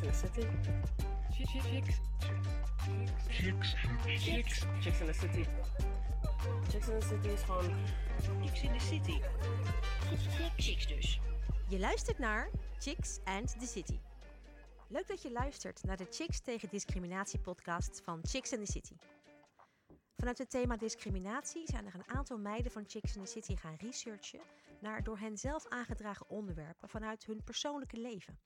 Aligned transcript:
Chicks 0.00 0.22
in 0.22 0.30
the 0.32 0.40
City. 0.40 0.48
Chicks. 1.30 2.00
Chicks. 3.28 3.74
Chicks. 4.18 4.66
Chicks 4.80 5.00
in 5.00 5.06
the 5.06 5.12
City. 5.12 5.46
Chicks 6.70 6.88
in 6.88 7.00
the 7.00 7.06
City 7.06 7.28
is 7.28 7.42
gewoon... 7.42 7.74
Chicks 8.42 8.62
in 8.62 8.72
the 8.72 8.80
City. 8.80 9.20
Chicks 10.56 10.86
dus. 10.86 11.20
Je 11.68 11.78
luistert 11.78 12.18
naar 12.18 12.50
Chicks 12.78 13.18
and 13.24 13.60
the 13.60 13.66
City. 13.66 13.98
Leuk 14.88 15.08
dat 15.08 15.22
je 15.22 15.32
luistert 15.32 15.82
naar 15.82 15.96
de 15.96 16.06
Chicks 16.10 16.40
tegen 16.40 16.68
Discriminatie 16.68 17.38
podcast 17.38 18.00
van 18.04 18.20
Chicks 18.22 18.52
and 18.52 18.66
the 18.66 18.72
City. 18.72 18.94
Vanuit 20.16 20.38
het 20.38 20.50
thema 20.50 20.76
discriminatie 20.76 21.66
zijn 21.66 21.86
er 21.86 21.94
een 21.94 22.08
aantal 22.16 22.38
meiden 22.38 22.72
van 22.72 22.84
Chicks 22.86 23.16
and 23.16 23.26
the 23.26 23.32
City 23.32 23.56
gaan 23.56 23.76
researchen 23.76 24.40
naar 24.80 25.02
door 25.02 25.18
hen 25.18 25.38
zelf 25.38 25.68
aangedragen 25.68 26.28
onderwerpen 26.28 26.88
vanuit 26.88 27.24
hun 27.24 27.44
persoonlijke 27.44 27.96
leven. 27.96 28.38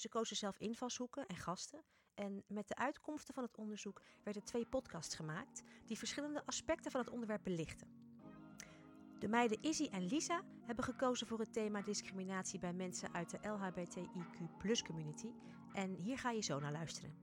Ze 0.00 0.08
kozen 0.08 0.36
zelf 0.36 0.58
invalshoeken 0.58 1.26
en 1.26 1.36
gasten 1.36 1.84
en 2.14 2.44
met 2.46 2.68
de 2.68 2.74
uitkomsten 2.76 3.34
van 3.34 3.42
het 3.42 3.56
onderzoek 3.56 4.02
werden 4.24 4.44
twee 4.44 4.66
podcasts 4.66 5.14
gemaakt 5.14 5.62
die 5.86 5.98
verschillende 5.98 6.42
aspecten 6.46 6.90
van 6.90 7.00
het 7.00 7.10
onderwerp 7.10 7.42
belichten. 7.44 7.88
De 9.18 9.28
meiden 9.28 9.62
Izzy 9.62 9.88
en 9.92 10.06
Lisa 10.06 10.42
hebben 10.66 10.84
gekozen 10.84 11.26
voor 11.26 11.38
het 11.38 11.52
thema 11.52 11.82
discriminatie 11.82 12.58
bij 12.58 12.72
mensen 12.72 13.14
uit 13.14 13.30
de 13.30 13.38
LHBTIQ 13.38 14.86
community. 14.86 15.32
En 15.72 15.94
hier 15.94 16.18
ga 16.18 16.30
je 16.30 16.42
zo 16.42 16.58
naar 16.58 16.72
luisteren. 16.72 17.14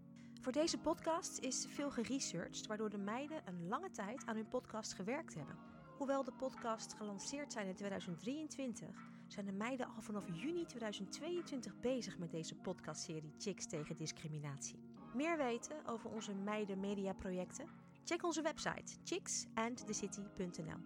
Voor 0.41 0.51
deze 0.51 0.77
podcast 0.77 1.39
is 1.39 1.65
veel 1.69 1.91
geresearched, 1.91 2.67
waardoor 2.67 2.89
de 2.89 2.97
meiden 2.97 3.41
een 3.45 3.67
lange 3.67 3.91
tijd 3.91 4.25
aan 4.25 4.35
hun 4.35 4.47
podcast 4.47 4.93
gewerkt 4.93 5.33
hebben. 5.33 5.57
Hoewel 5.97 6.23
de 6.23 6.33
podcast 6.33 6.93
gelanceerd 6.93 7.51
zijn 7.51 7.67
in 7.67 7.75
2023, 7.75 9.16
zijn 9.27 9.45
de 9.45 9.51
meiden 9.51 9.87
al 9.87 10.01
vanaf 10.01 10.25
juni 10.33 10.65
2022 10.65 11.79
bezig 11.79 12.17
met 12.17 12.31
deze 12.31 12.55
podcastserie 12.55 13.33
Chicks 13.37 13.67
tegen 13.67 13.97
discriminatie. 13.97 14.79
Meer 15.13 15.37
weten 15.37 15.85
over 15.85 16.09
onze 16.09 16.33
meiden 16.33 16.79
mediaprojecten? 16.79 17.67
Check 18.03 18.23
onze 18.23 18.41
website 18.41 18.97
chicksandthecity.nl. 19.03 20.79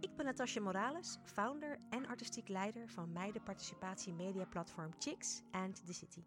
Ik 0.00 0.16
ben 0.16 0.24
Natasja 0.24 0.60
Morales, 0.60 1.18
founder 1.24 1.78
en 1.90 2.06
artistiek 2.06 2.48
leider 2.48 2.88
van 2.88 3.12
meidenparticipatie 3.12 4.12
mediaplatform 4.12 4.90
Chicks 4.98 5.42
and 5.50 5.86
the 5.86 5.92
City. 5.92 6.22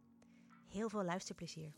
Heel 0.69 0.89
veel 0.89 1.03
luisterplezier. 1.03 1.73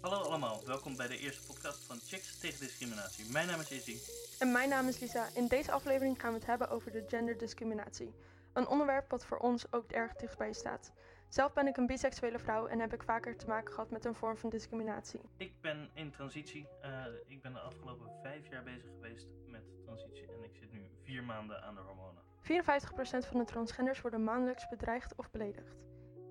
Hallo 0.00 0.16
allemaal, 0.16 0.60
welkom 0.66 0.96
bij 0.96 1.08
de 1.08 1.18
eerste 1.18 1.46
podcast 1.46 1.84
van 1.84 1.98
Chicks 1.98 2.38
tegen 2.38 2.60
discriminatie. 2.60 3.32
Mijn 3.32 3.46
naam 3.46 3.60
is 3.60 3.70
Izzy. 3.70 3.96
En 4.38 4.52
mijn 4.52 4.68
naam 4.68 4.88
is 4.88 4.98
Lisa. 4.98 5.28
In 5.34 5.46
deze 5.46 5.72
aflevering 5.72 6.20
gaan 6.20 6.32
we 6.32 6.38
het 6.38 6.46
hebben 6.46 6.68
over 6.68 6.92
de 6.92 7.04
genderdiscriminatie. 7.08 8.14
Een 8.52 8.66
onderwerp 8.66 9.10
wat 9.10 9.26
voor 9.26 9.38
ons 9.38 9.72
ook 9.72 9.90
erg 9.90 10.14
dichtbij 10.14 10.52
staat. 10.52 10.92
Zelf 11.28 11.52
ben 11.52 11.66
ik 11.66 11.76
een 11.76 11.86
biseksuele 11.86 12.38
vrouw 12.38 12.66
en 12.66 12.80
heb 12.80 12.92
ik 12.92 13.02
vaker 13.02 13.36
te 13.36 13.46
maken 13.46 13.72
gehad 13.74 13.90
met 13.90 14.04
een 14.04 14.14
vorm 14.14 14.36
van 14.36 14.50
discriminatie. 14.50 15.20
Ik 15.36 15.60
ben 15.60 15.90
in 15.94 16.10
transitie. 16.10 16.66
Eh, 16.80 17.04
ik 17.26 17.42
ben 17.42 17.52
de 17.52 17.60
afgelopen 17.60 18.10
vijf 18.22 18.50
jaar 18.50 18.62
bezig 18.62 18.90
geweest 18.94 19.26
met 19.46 19.62
transitie 19.84 20.32
en 20.32 20.44
ik 20.44 20.56
zit 20.56 20.72
nu 20.72 20.90
vier 21.02 21.24
maanden 21.24 21.62
aan 21.62 21.74
de 21.74 21.80
hormonen. 21.80 22.22
54% 22.40 23.26
van 23.26 23.38
de 23.38 23.44
transgenders 23.44 24.00
worden 24.00 24.24
maandelijks 24.24 24.68
bedreigd 24.68 25.14
of 25.16 25.30
beledigd. 25.30 25.76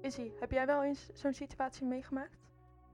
Izzy, 0.02 0.32
heb 0.40 0.52
jij 0.52 0.66
wel 0.66 0.84
eens 0.84 1.10
zo'n 1.14 1.34
situatie 1.34 1.86
meegemaakt? 1.86 2.47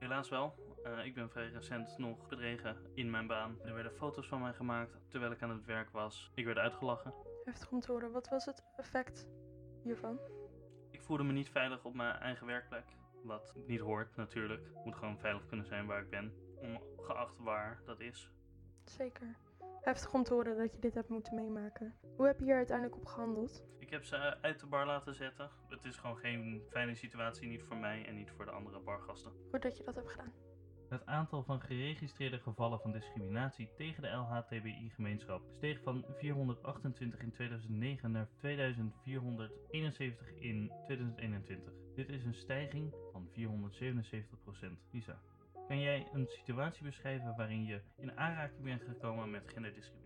Helaas 0.04 0.30
wel. 0.30 0.54
Eh, 0.84 1.06
ik 1.06 1.14
ben 1.14 1.30
vrij 1.30 1.50
recent 1.50 1.98
nog 1.98 2.28
bedregen 2.28 2.78
in 2.94 3.10
mijn 3.10 3.28
baan. 3.28 3.58
Er 3.66 3.74
werden 3.74 3.92
foto's 3.92 4.28
van 4.28 4.42
mij 4.42 4.54
gemaakt 4.54 5.00
terwijl 5.08 5.32
ik 5.32 5.42
aan 5.42 5.50
het 5.50 5.66
werk 5.66 5.90
was. 5.90 6.32
Ik 6.36 6.46
werd 6.46 6.58
uitgelachen. 6.58 7.14
Heftig 7.44 7.72
om 7.72 7.80
te 7.80 7.92
horen. 7.92 8.12
Wat 8.12 8.30
was 8.30 8.46
het 8.46 8.64
effect 8.78 9.28
hiervan? 9.84 10.20
Ik 10.92 11.02
voelde 11.02 11.24
me 11.24 11.32
niet 11.32 11.50
veilig 11.50 11.86
op 11.86 11.94
mijn 11.94 12.16
eigen 12.16 12.48
werkplek. 12.48 12.86
Wat 13.24 13.54
niet 13.68 13.80
hoort 13.80 14.16
natuurlijk. 14.16 14.68
Ik 14.68 14.86
moet 14.86 14.96
gewoon 14.96 15.20
veilig 15.20 15.46
kunnen 15.46 15.66
zijn 15.66 15.86
waar 15.86 16.02
ik 16.02 16.10
ben. 16.10 16.34
Ongeacht 16.56 17.38
waar 17.38 17.82
dat 17.86 18.00
is. 18.00 18.30
Zeker. 18.84 19.36
Heftig 19.82 20.14
om 20.14 20.24
te 20.24 20.34
horen 20.34 20.58
dat 20.58 20.74
je 20.74 20.80
dit 20.80 20.94
hebt 20.94 21.10
moeten 21.10 21.36
meemaken. 21.36 21.96
Hoe 22.16 22.26
heb 22.26 22.40
je 22.40 22.46
hier 22.46 22.56
uiteindelijk 22.56 22.98
op 22.98 23.06
gehandeld? 23.06 23.64
Ik 23.80 23.90
heb 23.90 24.04
ze 24.04 24.16
eh, 24.16 24.42
uit 24.42 24.60
de 24.60 24.66
bar 24.66 24.86
laten 24.86 25.16
zetten. 25.16 25.50
Het 25.68 25.86
is 25.86 25.98
gewoon 25.98 26.18
geen 26.18 26.64
fijne 26.70 26.96
situatie, 26.96 27.48
niet 27.48 27.64
voor 27.64 27.78
mij 27.78 28.06
en 28.06 28.16
niet 28.16 28.32
voor 28.32 28.46
de 28.46 28.52
andere 28.52 28.80
bargasten. 28.80 29.32
Goed 29.52 29.62
dat 29.62 29.78
je 29.78 29.84
dat 29.84 29.96
hebt 29.96 30.12
gedaan. 30.12 30.34
Het 30.90 31.06
aantal 31.06 31.44
van 31.44 31.62
geregistreerde 31.62 32.40
gevallen 32.40 32.80
van 32.80 32.92
discriminatie 32.92 33.70
tegen 33.76 34.02
de 34.02 34.10
LHTBI-gemeenschap 34.10 35.42
steeg 35.50 35.82
van 35.82 36.06
428 36.18 37.20
in 37.20 37.32
2009 37.32 38.12
naar 38.12 38.28
2471 38.38 40.34
in 40.40 40.72
2021. 40.86 41.74
Dit 41.96 42.10
is 42.10 42.24
een 42.24 42.34
stijging 42.34 42.94
van 43.12 43.30
477%. 43.30 43.34
Lisa, 44.92 45.22
kan 45.68 45.80
jij 45.80 46.08
een 46.14 46.28
situatie 46.28 46.84
beschrijven 46.84 47.36
waarin 47.38 47.66
je 47.66 47.82
in 47.96 48.18
aanraking 48.18 48.64
bent 48.64 48.82
gekomen 48.82 49.32
met 49.32 49.44
genderdiscriminatie? 49.46 50.04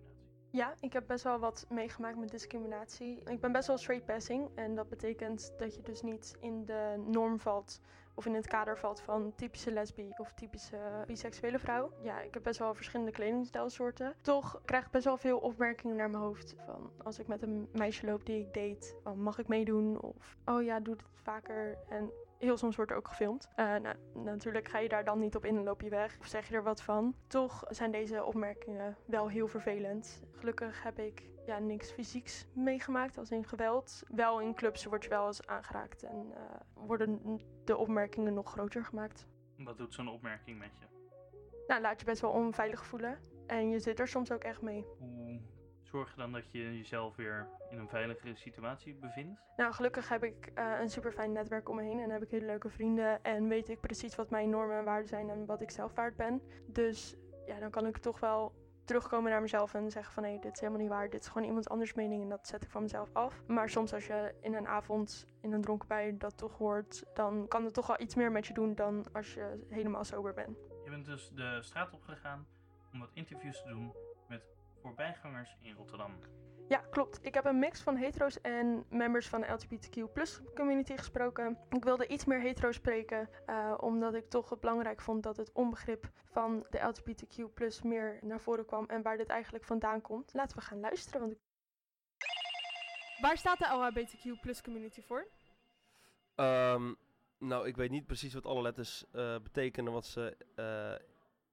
Ja, 0.52 0.74
ik 0.80 0.94
heb 0.94 1.08
best 1.08 1.24
wel 1.24 1.40
wat 1.40 1.66
meegemaakt 1.70 2.18
met 2.18 2.30
discriminatie. 2.30 3.22
Ik 3.24 3.42
ben 3.42 3.52
best 3.52 3.68
wel 3.68 3.78
straight 3.78 4.06
passing 4.06 4.50
en 4.56 4.76
dat 4.76 4.90
betekent 4.90 5.54
dat 5.58 5.76
je 5.76 5.82
dus 5.82 6.02
niet 6.02 6.38
in 6.40 6.66
de 6.66 7.04
norm 7.08 7.40
valt 7.40 7.82
of 8.14 8.26
in 8.26 8.34
het 8.34 8.48
kader 8.48 8.78
valt 8.78 9.02
van 9.02 9.34
typische 9.36 9.72
lesbi 9.72 10.10
of 10.18 10.34
typische 10.34 11.04
biseksuele 11.08 11.60
vrouw. 11.60 11.92
Ja, 12.02 12.22
ik 12.22 12.34
heb 12.34 12.44
best 12.44 12.60
wel 12.60 12.74
verschillende 12.74 13.12
kledingstijlsoorten. 13.12 14.14
Toch 14.22 14.62
krijg 14.66 14.86
ik 14.86 14.92
best 14.92 15.06
wel 15.06 15.18
veel 15.18 15.38
opmerkingen 15.38 15.96
naar 15.96 16.10
mijn 16.10 16.24
hoofd 16.24 16.56
van 16.66 16.92
als 17.04 17.20
ik 17.20 17.28
met 17.28 17.42
een 17.42 17.70
meisje 17.74 18.06
loop 18.06 18.26
die 18.26 18.40
ik 18.40 18.54
date, 18.54 19.16
mag 19.16 19.40
ik 19.40 19.48
meedoen 19.48 20.02
of 20.02 20.38
oh 20.46 20.64
ja, 20.64 20.80
doe 20.80 20.94
het 20.94 21.04
vaker 21.14 21.78
en 21.90 22.12
Heel 22.38 22.58
soms 22.58 22.76
wordt 22.76 22.92
er 22.92 22.98
ook 22.98 23.08
gefilmd. 23.08 23.48
Uh, 23.50 23.76
nou, 23.76 23.96
natuurlijk 24.14 24.68
ga 24.68 24.80
je 24.80 24.90
daar 24.90 25.04
dan 25.04 25.20
niet 25.20 25.36
op 25.36 25.46
in 25.46 25.58
en 25.58 25.64
loop 25.64 25.82
je 25.82 25.90
weg 25.90 26.18
of 26.20 26.26
zeg 26.26 26.48
je 26.48 26.56
er 26.56 26.64
wat 26.64 26.82
van. 26.82 27.16
Toch 27.28 27.64
zijn 27.70 27.92
deze 27.92 28.24
opmerkingen 28.24 28.98
wel 29.06 29.30
heel 29.30 29.48
vervelend. 29.48 30.24
Gelukkig 30.32 30.84
heb 30.84 31.00
ik 31.00 31.24
ja, 31.46 31.60
niks 31.60 31.92
fysieks 31.92 32.48
meegemaakt 32.54 33.18
als 33.18 33.32
in 33.32 33.46
geweld. 33.46 34.04
Wel 34.08 34.42
in 34.42 34.54
clubs 34.54 34.86
word 34.86 35.04
je 35.04 35.10
wel 35.10 35.28
eens 35.28 35.48
aangeraakt 35.48 36.04
en 36.04 36.26
uh, 36.30 36.38
worden 36.74 37.42
de 37.64 37.78
opmerkingen 37.78 38.34
nog 38.34 38.52
groter 38.52 38.86
gemaakt. 38.86 39.28
Wat 39.58 39.78
doet 39.78 39.94
zo'n 39.94 40.10
opmerking 40.10 40.60
met 40.60 40.72
je? 40.80 40.86
Nou, 41.68 41.82
laat 41.82 42.00
je 42.00 42.06
best 42.06 42.22
wel 42.22 42.32
onveilig 42.32 42.86
voelen. 42.86 43.20
En 43.46 43.70
je 43.70 43.80
zit 43.80 44.00
er 44.00 44.08
soms 44.08 44.32
ook 44.32 44.44
echt 44.44 44.62
mee. 44.62 44.86
Hoe 45.00 45.40
zorg 45.88 46.10
je 46.10 46.18
dan 46.18 46.32
dat 46.32 46.52
je 46.52 46.78
jezelf 46.78 47.16
weer 47.16 47.48
in 47.70 47.78
een 47.78 47.90
veiligere 47.90 48.36
situatie 48.36 48.96
bevindt? 48.96 49.40
Nou, 49.58 49.74
gelukkig 49.74 50.10
heb 50.10 50.24
ik 50.24 50.52
uh, 50.56 50.80
een 50.80 50.90
super 50.90 51.12
fijn 51.12 51.32
netwerk 51.32 51.70
om 51.70 51.76
me 51.76 51.84
heen 51.84 52.00
en 52.00 52.10
heb 52.10 52.24
ik 52.24 52.32
hele 52.32 52.46
leuke 52.46 52.70
vrienden 52.70 53.24
en 53.24 53.48
weet 53.48 53.70
ik 53.70 53.80
precies 53.80 54.16
wat 54.16 54.30
mijn 54.30 54.50
normen 54.50 54.78
en 54.78 54.84
waarden 54.84 55.08
zijn 55.08 55.30
en 55.30 55.46
wat 55.46 55.62
ik 55.62 55.72
zelf 55.72 55.94
waard 55.94 56.16
ben. 56.16 56.42
Dus 56.68 57.16
ja, 57.46 57.60
dan 57.60 57.70
kan 57.70 57.86
ik 57.86 57.98
toch 57.98 58.20
wel 58.20 58.54
terugkomen 58.86 59.32
naar 59.32 59.42
mezelf 59.42 59.74
en 59.74 59.92
zeggen 59.92 60.14
van 60.14 60.24
hé, 60.24 60.30
hey, 60.30 60.40
dit 60.40 60.54
is 60.54 60.60
helemaal 60.60 60.82
niet 60.82 60.90
waar, 60.90 61.10
dit 61.10 61.22
is 61.22 61.28
gewoon 61.28 61.48
iemand 61.48 61.70
anders 61.70 61.94
mening 61.94 62.22
en 62.22 62.30
dat 62.30 62.48
zet 62.48 62.64
ik 62.64 62.70
van 62.70 62.82
mezelf 62.82 63.10
af. 63.14 63.44
Maar 63.48 63.70
soms 63.70 63.94
als 63.94 64.08
je 64.08 64.36
in 64.42 64.54
een 64.54 64.68
avond 64.68 65.28
in 65.42 65.54
een 65.54 65.62
dronken 65.62 65.88
bui 65.88 66.18
dat 66.18 66.38
toch 66.38 66.58
hoort, 66.58 67.04
dan 67.14 67.48
kan 67.48 67.64
het 67.64 67.74
toch 67.74 67.88
wel 67.88 68.02
iets 68.02 68.16
meer 68.16 68.32
met 68.32 68.48
je 68.48 68.54
doen 68.54 68.76
dan 68.76 69.06
als 69.14 69.34
je 69.34 69.66
helemaal 69.70 70.04
sober 70.04 70.34
bent. 70.34 70.58
Je 70.84 70.90
bent 70.90 71.06
dus 71.06 71.30
de 71.30 71.58
straat 71.62 71.94
op 71.94 72.02
gegaan 72.02 72.48
om 72.94 73.00
wat 73.00 73.12
interviews 73.14 73.62
te 73.62 73.70
doen 73.70 73.94
voorbijgangers 74.88 75.58
in 75.62 75.74
Rotterdam. 75.74 76.12
Ja, 76.68 76.78
klopt. 76.78 77.26
Ik 77.26 77.34
heb 77.34 77.46
een 77.46 77.60
mix 77.60 77.82
van 77.82 77.96
hetero's 77.96 78.42
en 78.42 78.86
members 78.90 79.28
van 79.28 79.42
de 79.42 79.48
LGBTQ 79.48 80.00
community 80.56 80.98
gesproken. 80.98 81.58
Ik 81.70 81.84
wilde 81.84 82.08
iets 82.08 82.26
meer 82.26 82.40
hetero 82.42 82.72
spreken, 82.72 83.30
uh, 83.50 83.74
omdat 83.78 84.14
ik 84.14 84.30
toch 84.30 84.50
het 84.50 84.60
belangrijk 84.60 85.02
vond 85.02 85.24
dat 85.24 85.38
het 85.38 85.52
onbegrip 85.54 86.12
van 86.26 86.66
de 86.70 86.80
LGBTQ 86.80 87.84
meer 87.84 88.20
naar 88.22 88.40
voren 88.40 88.66
kwam 88.66 88.86
en 88.86 89.02
waar 89.02 89.18
dit 89.18 89.30
eigenlijk 89.30 89.64
vandaan 89.64 90.02
komt. 90.02 90.34
Laten 90.34 90.58
we 90.58 90.64
gaan 90.64 90.80
luisteren. 90.80 91.22
Want... 91.22 91.36
Waar 93.22 93.38
staat 93.38 93.60
de 93.60 93.66
LHBTQ 93.66 94.62
community 94.64 95.02
voor? 95.02 95.28
Um, 96.36 96.98
nou, 97.38 97.68
ik 97.68 97.76
weet 97.76 97.90
niet 97.90 98.06
precies 98.06 98.34
wat 98.34 98.46
alle 98.46 98.62
letters 98.62 99.06
uh, 99.14 99.36
betekenen, 99.44 99.94
wat 99.94 100.06
ze 100.06 100.38
uh, 100.56 101.08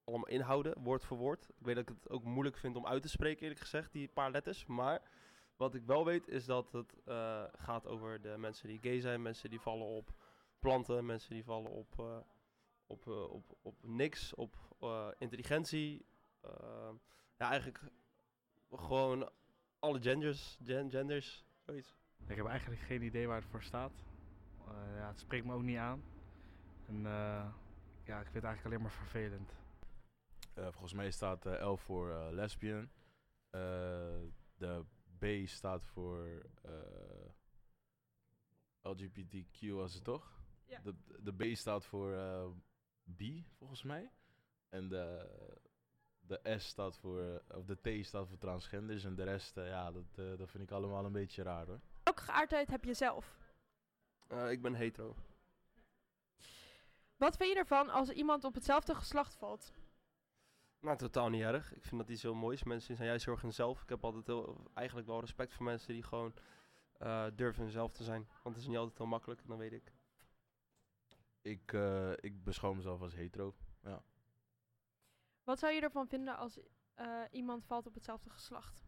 allemaal 0.05 0.29
inhouden, 0.29 0.83
woord 0.83 1.05
voor 1.05 1.17
woord. 1.17 1.49
Ik 1.49 1.67
weet 1.67 1.75
dat 1.75 1.89
ik 1.89 1.97
het 2.03 2.11
ook 2.11 2.25
moeilijk 2.25 2.57
vind 2.57 2.77
om 2.77 2.87
uit 2.87 3.03
te 3.03 3.09
spreken, 3.09 3.43
eerlijk 3.43 3.61
gezegd, 3.61 3.93
die 3.93 4.09
paar 4.09 4.31
letters. 4.31 4.67
Maar 4.67 5.03
wat 5.57 5.75
ik 5.75 5.83
wel 5.87 6.05
weet 6.05 6.29
is 6.29 6.45
dat 6.45 6.73
het 6.73 6.97
uh, 7.07 7.45
gaat 7.57 7.87
over 7.87 8.21
de 8.21 8.35
mensen 8.39 8.69
die 8.69 8.79
gay 8.83 9.01
zijn, 9.01 9.23
mensen 9.23 9.51
die 9.51 9.61
vallen 9.61 9.87
op 9.87 10.13
planten, 10.59 11.07
mensen 11.07 11.35
die 11.35 11.45
vallen 11.45 11.71
op, 11.71 11.95
uh, 12.01 12.17
op, 12.87 13.07
uh, 13.07 13.31
op, 13.31 13.57
op 13.63 13.75
niks, 13.83 14.35
op 14.35 14.57
intelligentie. 15.19 16.07
ja, 17.39 17.51
eigenlijk 17.51 17.81
gewoon 18.73 19.31
alle 19.79 20.03
genders, 20.03 20.59
gen 20.65 20.91
genders, 20.91 21.45
zoiets. 21.61 21.95
Ik 22.27 22.37
heb 22.37 22.47
eigenlijk 22.47 22.81
geen 22.81 23.03
idee 23.03 23.27
waar 23.27 23.41
het 23.41 23.51
voor 23.51 23.63
staat. 23.63 23.93
ja, 24.97 25.09
het 25.09 25.21
spreekt 25.21 25.45
me 25.45 25.55
ook 25.55 25.63
niet 25.63 25.79
aan. 25.79 26.03
Ja, 28.05 28.19
ik 28.19 28.25
vind 28.25 28.35
het 28.35 28.45
eigenlijk 28.45 28.65
alleen 28.65 28.83
maar 28.83 28.91
vervelend. 28.91 29.64
Uh, 30.59 30.65
volgens 30.65 30.93
mij 30.93 31.11
staat 31.11 31.47
uh, 31.47 31.73
L 31.73 31.77
voor 31.77 32.09
uh, 32.09 32.27
lesbian. 32.31 32.91
de 34.57 34.85
B 35.19 35.49
staat 35.49 35.85
voor 35.85 36.43
LGBTQ, 38.85 39.71
was 39.71 39.95
het 39.95 40.05
toch? 40.05 40.43
Ja. 40.67 40.81
De, 40.81 40.95
de 41.23 41.33
B 41.33 41.57
staat 41.57 41.85
voor 41.85 42.15
eh, 42.15 42.47
B, 43.17 43.23
volgens 43.59 43.83
mij. 43.83 44.11
En 44.69 44.89
de, 44.89 45.29
de 46.21 46.57
S 46.59 46.67
staat 46.67 46.99
voor, 46.99 47.21
eh, 47.21 47.57
of 47.59 47.65
de 47.65 48.01
T 48.01 48.07
staat 48.07 48.29
voor 48.29 48.39
transgenders. 48.39 49.05
En 49.05 49.15
de 49.15 49.23
rest, 49.23 49.57
eh, 49.57 49.67
ja, 49.69 49.93
dat, 49.93 50.19
eh, 50.19 50.37
dat 50.37 50.51
vind 50.51 50.63
ik 50.63 50.71
allemaal 50.71 51.05
een 51.05 51.13
beetje 51.13 51.43
raar 51.43 51.67
hoor. 51.67 51.81
Welke 52.03 52.23
geaardheid 52.23 52.69
heb 52.69 52.85
je 52.85 52.95
zelf? 52.95 53.39
Eh, 54.27 54.51
ik 54.51 54.63
ben 54.63 54.75
hetero. 54.75 55.17
Wat 57.17 57.37
vind 57.37 57.53
je 57.53 57.59
ervan 57.59 57.89
als 57.91 58.11
iemand 58.11 58.45
op 58.45 58.55
hetzelfde 58.55 58.95
geslacht 58.95 59.35
valt? 59.35 59.73
Nou, 60.85 60.97
totaal 60.97 61.29
niet 61.29 61.43
erg. 61.43 61.75
Ik 61.75 61.85
vind 61.85 62.01
dat 62.01 62.11
iets 62.11 62.23
heel 62.23 62.35
moois. 62.35 62.63
Mensen 62.63 62.97
zijn 62.97 63.09
juist 63.09 63.25
heel 63.25 63.35
erg 63.35 63.43
hunzelf. 63.43 63.83
Ik 63.83 63.89
heb 63.89 64.05
altijd 64.05 64.27
heel, 64.27 64.71
eigenlijk 64.75 65.07
wel 65.07 65.21
respect 65.21 65.55
voor 65.55 65.65
mensen 65.65 65.93
die 65.93 66.03
gewoon 66.03 66.35
eh, 66.99 67.27
durven 67.35 67.63
hunzelf 67.63 67.93
te 67.93 68.05
zijn. 68.05 68.29
Want 68.43 68.55
het 68.55 68.65
is 68.65 68.67
niet 68.71 68.77
altijd 68.77 68.99
heel 68.99 69.07
makkelijk, 69.07 69.47
dat 69.47 69.59
weet 69.59 69.73
ik. 69.73 69.93
Ik, 71.43 71.73
eh, 71.73 72.13
ik 72.13 72.45
beschouw 72.45 72.73
mezelf 72.73 73.01
als 73.01 73.15
hetero. 73.15 73.55
Wat 75.45 75.59
zou 75.59 75.73
je 75.73 75.81
ervan 75.81 76.09
vinden 76.09 76.37
als 76.37 76.59
eh, 76.95 77.23
iemand 77.31 77.65
valt 77.65 77.87
op 77.87 77.95
hetzelfde 77.95 78.31
geslacht? 78.31 78.85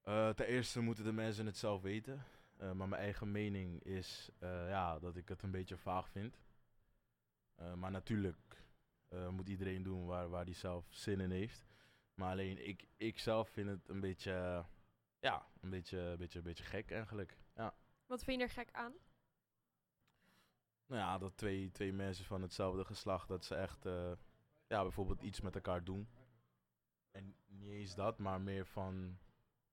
Eh, 0.00 0.28
ten 0.28 0.46
eerste 0.46 0.80
moeten 0.80 1.04
de 1.04 1.12
mensen 1.12 1.46
het 1.46 1.56
zelf 1.56 1.82
weten. 1.82 2.24
Eh, 2.56 2.72
maar 2.72 2.88
mijn 2.88 3.02
eigen 3.02 3.30
mening 3.30 3.82
is 3.84 4.30
eh, 4.38 4.68
ja, 4.68 4.98
dat 4.98 5.16
ik 5.16 5.28
het 5.28 5.42
een 5.42 5.50
beetje 5.50 5.76
vaag 5.76 6.08
vind. 6.08 6.40
Eh, 7.54 7.74
maar 7.74 7.90
natuurlijk 7.90 8.59
eh, 9.10 9.28
moet 9.28 9.48
iedereen 9.48 9.82
doen 9.82 10.06
waar, 10.06 10.28
waar 10.28 10.44
hij 10.44 10.54
zelf 10.54 10.86
zin 10.90 11.20
in 11.20 11.30
heeft. 11.30 11.66
Maar 12.14 12.30
alleen 12.30 12.68
ik, 12.68 12.86
ik 12.96 13.18
zelf 13.18 13.48
vind 13.48 13.68
het 13.68 13.88
een 13.88 14.00
beetje, 14.00 14.64
ja, 15.20 15.46
een 15.60 15.70
beetje, 15.70 15.98
een 15.98 16.16
beetje, 16.16 16.38
een 16.38 16.44
beetje 16.44 16.64
gek 16.64 16.90
eigenlijk. 16.90 17.38
Ja. 17.54 17.74
Wat 18.06 18.24
vind 18.24 18.40
je 18.40 18.46
er 18.46 18.52
gek 18.52 18.72
aan? 18.72 18.92
Nou 20.86 21.00
ja, 21.00 21.18
dat 21.18 21.36
twee, 21.36 21.70
twee 21.70 21.92
mensen 21.92 22.24
van 22.24 22.42
hetzelfde 22.42 22.84
geslacht, 22.84 23.28
dat 23.28 23.44
ze 23.44 23.54
echt 23.54 23.86
eh, 23.86 24.12
ja, 24.66 24.82
bijvoorbeeld 24.82 25.22
iets 25.22 25.40
met 25.40 25.54
elkaar 25.54 25.84
doen. 25.84 26.08
En 27.10 27.36
niet 27.46 27.70
eens 27.70 27.94
dat, 27.94 28.18
maar 28.18 28.40
meer 28.40 28.66
van, 28.66 29.18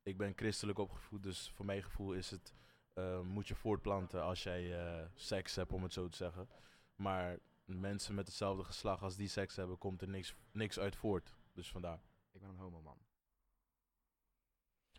ik 0.04 0.18
ben 0.18 0.34
christelijk 0.36 0.80
opgevoed, 0.80 1.24
dus 1.24 1.50
voor 1.50 1.66
mijn 1.66 1.84
gevoel 1.84 2.14
is 2.14 2.32
het, 2.32 2.54
eh, 2.94 3.22
moet 3.22 3.48
je 3.48 3.56
voortplanten 3.56 4.24
als 4.24 4.44
jij 4.44 5.10
seks 5.14 5.56
hebt, 5.56 5.74
om 5.74 5.84
het 5.84 5.94
zo 5.94 6.08
te 6.08 6.18
zeggen. 6.18 6.50
Maar 6.96 7.40
mensen 7.68 8.16
met 8.16 8.28
hetzelfde 8.28 8.64
geslacht, 8.64 9.02
als 9.02 9.16
die 9.16 9.28
seks 9.28 9.56
hebben, 9.56 9.78
komt 9.78 10.02
er 10.02 10.08
niks, 10.08 10.36
niks 10.52 10.80
uit 10.80 10.96
voort. 10.96 11.36
Dus 11.54 11.72
vandaar. 11.72 12.02
Ik 12.32 12.40
ben 12.40 12.50
een 12.50 12.58
homoman. 12.58 12.98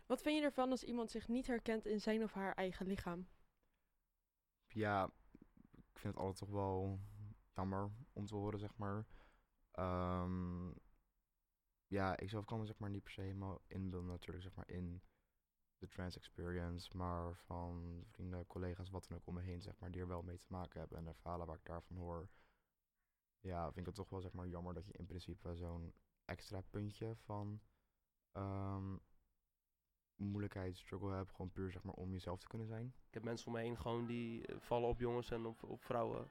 Wat 0.05 0.21
vind 0.21 0.37
je 0.37 0.43
ervan 0.43 0.71
als 0.71 0.83
iemand 0.83 1.11
zich 1.11 1.27
niet 1.27 1.47
herkent 1.47 1.85
in 1.85 2.01
zijn 2.01 2.23
of 2.23 2.33
haar 2.33 2.53
eigen 2.53 2.87
lichaam? 2.87 3.27
Ja, 4.67 5.11
ik 5.71 5.99
vind 5.99 6.13
het 6.13 6.23
altijd 6.23 6.37
toch 6.37 6.49
wel 6.49 6.99
jammer 7.53 7.91
om 8.13 8.25
te 8.25 8.35
horen, 8.35 8.59
zeg 8.59 8.77
maar. 8.77 9.05
Ehm, 9.71 10.71
ja, 11.87 12.17
ik 12.17 12.29
zelf 12.29 12.45
kan 12.45 12.59
me 12.59 12.65
zeg 12.65 12.77
maar 12.77 12.89
niet 12.89 13.03
per 13.03 13.11
se 13.11 13.21
helemaal 13.21 13.61
inbeelden 13.67 14.09
natuurlijk, 14.09 14.43
zeg 14.43 14.55
maar, 14.55 14.69
in 14.69 15.01
de 15.77 15.87
trans 15.87 16.15
experience. 16.15 16.97
Maar 16.97 17.35
van 17.35 18.03
vrienden, 18.07 18.47
collega's, 18.47 18.89
wat 18.89 19.07
dan 19.07 19.17
ook 19.17 19.27
om 19.27 19.33
me 19.33 19.41
heen, 19.41 19.61
zeg 19.61 19.79
maar, 19.79 19.91
die 19.91 20.01
er 20.01 20.07
wel 20.07 20.23
mee 20.23 20.39
te 20.39 20.47
maken 20.47 20.79
hebben. 20.79 20.97
En 20.97 21.05
de 21.05 21.13
verhalen 21.13 21.47
waar 21.47 21.57
ik 21.57 21.65
daarvan 21.65 21.97
hoor. 21.97 22.29
Ja, 23.41 23.63
vind 23.63 23.77
ik 23.77 23.85
het 23.85 23.95
toch 23.95 24.09
wel, 24.09 24.21
zeg 24.21 24.33
maar, 24.33 24.47
jammer 24.47 24.73
dat 24.73 24.85
je 24.85 24.93
in 24.93 25.05
principe 25.05 25.55
zo'n 25.55 25.93
extra 26.25 26.61
puntje 26.61 27.15
van 27.15 27.61
ehm, 28.31 28.95
moeilijkheid, 30.15 30.77
struggle 30.77 31.13
hebt. 31.13 31.31
Gewoon 31.31 31.51
puur, 31.51 31.71
zeg 31.71 31.83
maar, 31.83 31.93
om 31.93 32.11
jezelf 32.11 32.39
te 32.39 32.47
kunnen 32.47 32.67
zijn. 32.67 32.85
Ik 33.07 33.13
heb 33.13 33.23
mensen 33.23 33.47
om 33.47 33.53
me 33.53 33.59
heen 33.59 33.77
gewoon 33.77 34.05
die 34.05 34.45
eh, 34.45 34.55
vallen 34.59 34.89
op 34.89 34.99
jongens 34.99 35.31
en 35.31 35.45
op, 35.45 35.63
op 35.63 35.83
vrouwen. 35.83 36.29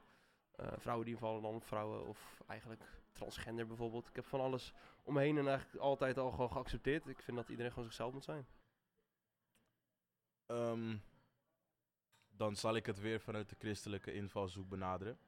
Eh, 0.51 0.73
vrouwen 0.77 1.07
die 1.07 1.19
vallen 1.19 1.43
dan 1.43 1.55
op 1.55 1.65
vrouwen 1.65 2.07
of 2.07 2.43
eigenlijk 2.47 3.03
transgender 3.13 3.67
bijvoorbeeld. 3.67 4.09
Ik 4.09 4.17
heb 4.17 4.25
van 4.25 4.41
alles 4.41 4.73
om 5.03 5.15
me 5.15 5.21
heen 5.21 5.39
en 5.39 5.49
eigenlijk 5.49 5.79
altijd 5.79 6.19
al 6.19 6.31
gewoon 6.31 6.53
geaccepteerd. 6.53 7.07
Ik 7.07 7.23
vind 7.23 7.37
dat 7.37 7.49
iedereen 7.49 7.71
gewoon 7.71 7.85
zichzelf 7.85 8.13
moet 8.13 8.25
zijn. 8.25 8.47
Ehm, 10.47 10.97
dan 12.29 12.57
zal 12.57 12.77
ik 12.77 12.87
het 12.87 12.99
weer 12.99 13.21
vanuit 13.21 13.49
de 13.49 13.57
christelijke 13.59 14.13
invalshoek 14.13 14.69
benaderen. 14.69 15.19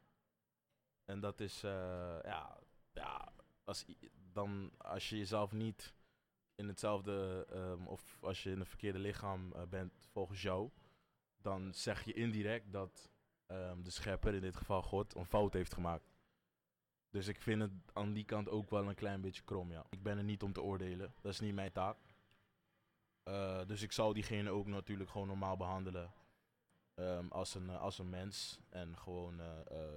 En 1.11 1.21
dat 1.21 1.41
is, 1.41 1.63
eh, 1.63 2.19
ja, 2.23 2.59
ja 2.93 3.33
als, 3.65 3.85
dan, 4.33 4.73
als 4.77 5.09
je 5.09 5.17
jezelf 5.17 5.53
niet 5.53 5.95
in 6.55 6.69
hetzelfde, 6.69 7.47
ehm, 7.51 7.87
of 7.87 8.19
als 8.21 8.43
je 8.43 8.51
in 8.51 8.61
een 8.61 8.67
verkeerde 8.67 8.99
lichaam 8.99 9.53
eh, 9.53 9.63
bent 9.63 10.09
volgens 10.13 10.43
jou, 10.43 10.71
dan 11.43 11.75
zeg 11.75 12.05
je 12.05 12.13
indirect 12.13 12.73
dat 12.73 13.11
ehm, 13.47 13.83
de 13.83 13.91
schepper, 13.91 14.35
in 14.35 14.41
dit 14.41 14.57
geval 14.57 14.83
God, 14.83 15.15
een 15.15 15.27
fout 15.27 15.53
heeft 15.53 15.75
gemaakt. 15.75 16.15
Dus 17.11 17.27
ik 17.27 17.41
vind 17.41 17.63
het 17.63 17.73
aan 17.93 18.13
die 18.13 18.25
kant 18.25 18.49
ook 18.49 18.71
wel 18.71 18.89
een 18.89 18.95
klein 18.95 19.21
beetje 19.21 19.43
krom, 19.43 19.73
ja. 19.73 19.87
Ik 19.89 20.03
ben 20.03 20.19
er 20.19 20.25
niet 20.25 20.43
om 20.43 20.53
te 20.53 20.63
oordelen, 20.63 21.15
dat 21.21 21.33
is 21.33 21.41
niet 21.41 21.55
mijn 21.55 21.73
taak. 21.73 21.99
Eh, 23.23 23.67
dus 23.67 23.83
ik 23.83 23.93
zal 23.93 24.13
diegene 24.13 24.51
ook 24.51 24.67
natuurlijk 24.67 25.11
gewoon 25.11 25.27
normaal 25.27 25.57
behandelen 25.57 26.13
ehm, 26.95 27.27
als, 27.29 27.55
een, 27.55 27.71
als 27.71 27.99
een 27.99 28.11
mens. 28.11 28.61
En 28.69 28.99
gewoon, 28.99 29.41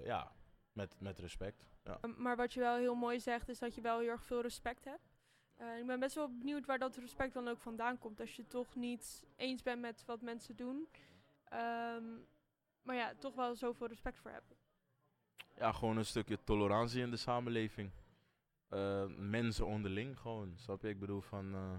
ja, 0.03 0.31
met, 0.73 0.95
met 0.99 1.19
respect. 1.19 1.67
Ja. 1.83 1.97
Um, 2.01 2.15
maar 2.17 2.35
wat 2.35 2.53
je 2.53 2.59
wel 2.59 2.75
heel 2.75 2.95
mooi 2.95 3.19
zegt, 3.19 3.49
is 3.49 3.59
dat 3.59 3.75
je 3.75 3.81
wel 3.81 3.99
heel 3.99 4.09
erg 4.09 4.23
veel 4.23 4.41
respect 4.41 4.85
hebt. 4.85 5.11
Eh, 5.55 5.77
ik 5.79 5.85
ben 5.85 5.99
best 5.99 6.15
wel 6.15 6.37
benieuwd 6.37 6.65
waar 6.65 6.79
dat 6.79 6.95
respect 6.95 7.33
dan 7.33 7.47
ook 7.47 7.59
vandaan 7.59 7.97
komt. 7.97 8.19
Als 8.19 8.35
je 8.35 8.47
toch 8.47 8.75
niet 8.75 9.23
eens 9.35 9.61
bent 9.61 9.81
met 9.81 10.05
wat 10.05 10.21
mensen 10.21 10.55
doen. 10.55 10.87
Ehm, 11.43 12.03
maar 12.81 12.95
ja, 12.95 13.13
toch 13.19 13.35
wel 13.35 13.55
zoveel 13.55 13.87
respect 13.87 14.17
voor 14.17 14.31
hebt. 14.31 14.55
ja, 15.55 15.71
gewoon 15.71 15.97
een 15.97 16.05
stukje 16.05 16.43
tolerantie 16.43 17.01
in 17.01 17.09
de 17.09 17.17
samenleving. 17.17 17.91
Eh, 18.73 19.05
mensen 19.17 19.65
onderling 19.65 20.19
gewoon, 20.19 20.53
snap 20.55 20.81
je? 20.81 20.89
Ik 20.89 20.99
bedoel 20.99 21.21
van, 21.21 21.53
eh, 21.53 21.75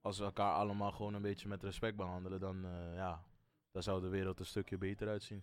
als 0.00 0.18
we 0.18 0.24
elkaar 0.24 0.54
allemaal 0.54 0.92
gewoon 0.92 1.14
een 1.14 1.22
beetje 1.22 1.48
met 1.48 1.62
respect 1.62 1.96
behandelen, 1.96 2.40
dan, 2.40 2.64
eh, 2.64 2.94
ja, 2.94 3.24
dan 3.70 3.82
zou 3.82 4.00
de 4.00 4.08
wereld 4.08 4.38
een 4.38 4.46
stukje 4.46 4.78
beter 4.78 5.08
uitzien. 5.08 5.42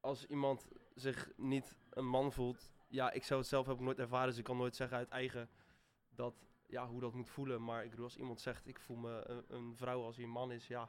Als 0.00 0.26
iemand 0.26 0.68
zich 0.94 1.30
niet 1.36 1.76
een 1.90 2.06
man 2.06 2.32
voelt, 2.32 2.72
ja, 2.88 3.10
ik 3.10 3.24
zou 3.24 3.40
het 3.40 3.48
zelf 3.48 3.66
heb 3.66 3.74
ik 3.76 3.80
nooit 3.82 3.98
ervaren, 3.98 4.28
dus 4.28 4.38
ik 4.38 4.44
kan 4.44 4.56
nooit 4.56 4.76
zeggen 4.76 4.96
uit 4.96 5.08
eigen 5.08 5.48
dat, 6.10 6.34
ja, 6.66 6.86
hoe 6.88 7.00
dat 7.00 7.14
moet 7.14 7.28
voelen. 7.30 7.64
Maar 7.64 7.84
ik 7.84 7.90
bedoel, 7.90 8.04
als 8.04 8.16
iemand 8.16 8.40
zegt, 8.40 8.66
ik 8.66 8.80
voel 8.80 8.96
me 8.96 9.28
een, 9.28 9.44
een 9.48 9.76
vrouw 9.76 10.02
als 10.04 10.16
hij 10.16 10.24
een 10.24 10.30
man 10.30 10.52
is, 10.52 10.66
ja, 10.66 10.88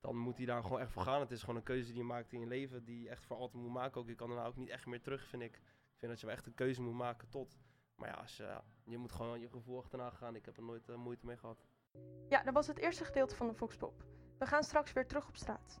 dan 0.00 0.16
moet 0.16 0.36
hij 0.36 0.46
daar 0.46 0.62
gewoon 0.62 0.80
echt 0.80 0.92
voor 0.92 1.02
gaan. 1.02 1.20
Het 1.20 1.30
is 1.30 1.40
gewoon 1.40 1.56
een 1.56 1.62
keuze 1.62 1.88
die 1.88 1.96
je 1.96 2.04
maakt 2.04 2.32
in 2.32 2.40
je 2.40 2.46
leven, 2.46 2.84
die 2.84 3.02
je 3.02 3.08
echt 3.08 3.24
voor 3.24 3.36
altijd 3.36 3.62
moet 3.62 3.72
maken. 3.72 4.00
Ook 4.00 4.08
je 4.08 4.14
kan 4.14 4.28
daarna 4.28 4.46
ook 4.46 4.56
niet 4.56 4.68
echt 4.68 4.86
meer 4.86 5.00
terug, 5.02 5.26
vind 5.28 5.42
ik. 5.42 5.54
Ik 5.56 5.62
vind 6.02 6.10
dat 6.10 6.20
je 6.20 6.26
wel 6.26 6.34
echt 6.34 6.46
een 6.46 6.54
keuze 6.54 6.82
moet 6.82 6.94
maken 6.94 7.28
tot. 7.28 7.58
Maar 7.96 8.08
ja, 8.08 8.14
als, 8.14 8.36
je- 8.36 8.96
moet 8.98 9.12
gewoon 9.12 9.40
je 9.40 9.48
gevoel 9.48 9.78
achterna 9.78 10.10
gaan. 10.10 10.34
Ik 10.36 10.44
heb 10.44 10.56
er 10.56 10.62
nooit 10.62 10.88
eh, 10.88 10.96
moeite 10.96 11.26
mee 11.26 11.36
gehad. 11.36 11.66
Ja, 12.28 12.42
dat 12.42 12.54
was 12.54 12.66
het 12.66 12.78
eerste 12.78 13.04
gedeelte 13.04 13.34
van 13.36 13.46
de 13.46 13.54
Voxpop. 13.54 14.04
We 14.38 14.46
gaan 14.46 14.62
straks 14.62 14.92
weer 14.92 15.06
terug 15.06 15.28
op 15.28 15.36
straat. 15.36 15.80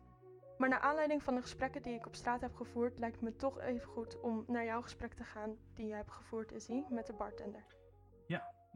Maar 0.58 0.68
naar 0.68 0.80
aanleiding 0.80 1.22
van 1.22 1.34
de 1.34 1.40
gesprekken 1.40 1.82
die 1.82 1.94
ik 1.94 2.06
op 2.06 2.14
straat 2.14 2.40
heb 2.40 2.54
gevoerd, 2.54 2.98
lijkt 2.98 3.20
het 3.20 3.24
me 3.24 3.36
toch 3.36 3.60
even 3.60 3.88
goed 3.88 4.20
om 4.20 4.44
naar 4.46 4.64
jouw 4.64 4.82
gesprek 4.82 5.14
te 5.14 5.24
gaan 5.24 5.56
die 5.74 5.86
je 5.86 5.94
hebt 5.94 6.12
gevoerd, 6.12 6.52
Izzy, 6.52 6.82
met 6.88 7.06
de 7.06 7.12
bartender. 7.12 7.76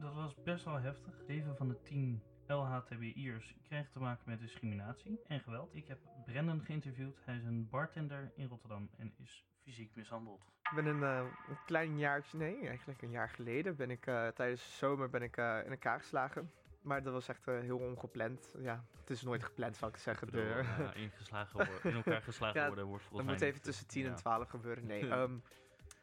Dat 0.01 0.13
was 0.13 0.35
best 0.43 0.65
wel 0.65 0.79
heftig. 0.79 1.21
7 1.27 1.55
van 1.55 1.67
de 1.67 1.81
10 1.81 2.23
LHTBI'ers 2.47 3.55
kregen 3.63 3.91
te 3.91 3.99
maken 3.99 4.23
met 4.25 4.39
discriminatie 4.39 5.19
en 5.27 5.39
geweld. 5.39 5.75
Ik 5.75 5.87
heb 5.87 5.99
Brendan 6.25 6.61
geïnterviewd. 6.61 7.17
Hij 7.25 7.35
is 7.35 7.43
een 7.43 7.69
bartender 7.69 8.31
in 8.35 8.47
Rotterdam 8.47 8.89
en 8.97 9.13
is 9.17 9.45
fysiek 9.63 9.95
mishandeld. 9.95 10.41
Ik 10.41 10.75
ben 10.75 10.85
een, 10.85 11.03
eh, 11.03 11.25
een 11.49 11.57
klein 11.65 11.97
jaartje, 11.97 12.37
nee, 12.37 12.67
eigenlijk 12.67 13.01
een 13.01 13.11
jaar 13.11 13.29
geleden, 13.29 13.75
ben 13.75 13.89
ik 13.89 14.07
eh, 14.07 14.27
tijdens 14.27 14.65
de 14.65 14.71
zomer 14.71 15.09
ben 15.09 15.21
ik, 15.21 15.37
eh, 15.37 15.59
in 15.65 15.71
elkaar 15.71 15.99
geslagen. 15.99 16.51
Maar 16.81 17.03
dat 17.03 17.13
was 17.13 17.27
echt 17.27 17.47
eh, 17.47 17.59
heel 17.59 17.77
ongepland. 17.77 18.53
Ja, 18.59 18.83
het 18.99 19.09
is 19.09 19.21
nooit 19.21 19.43
gepland, 19.43 19.77
zou 19.77 19.91
ik 19.91 19.97
zeggen. 19.97 20.27
Ik 20.27 20.33
bedoel, 20.33 20.51
eh, 20.51 20.89
ingeslagen 21.01 21.55
worden, 21.55 21.83
in 21.83 21.95
elkaar 21.95 22.21
geslagen 22.21 22.59
Ja, 22.61 22.67
worden 22.67 22.85
wordt 22.85 23.01
Dat 23.03 23.09
volgens 23.11 23.31
moet 23.31 23.39
mij 23.39 23.49
even 23.49 23.61
tussen 23.61 23.85
eh, 23.85 23.91
10 23.91 24.03
en 24.03 24.09
ja. 24.09 24.15
12 24.15 24.49
gebeuren. 24.49 24.85
Nee, 24.85 25.09
ehm, 25.09 25.37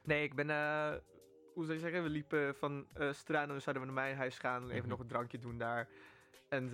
nee 0.03 0.23
ik 0.23 0.35
ben, 0.35 0.51
eh, 0.51 0.95
hoe 1.55 1.65
zou 1.65 1.73
je 1.73 1.79
zeggen, 1.79 2.03
we 2.03 2.09
liepen 2.09 2.55
van 2.55 2.87
eh 2.95 3.13
Strano, 3.13 3.59
zouden 3.59 3.87
we 3.87 3.93
naar 3.93 4.03
mijn 4.05 4.17
huis 4.17 4.39
gaan, 4.39 4.65
even 4.65 4.79
Mhm. 4.79 4.89
nog 4.89 4.99
een 5.01 5.07
drankje 5.07 5.39
doen 5.39 5.59
daar. 5.59 5.89
En 6.49 6.71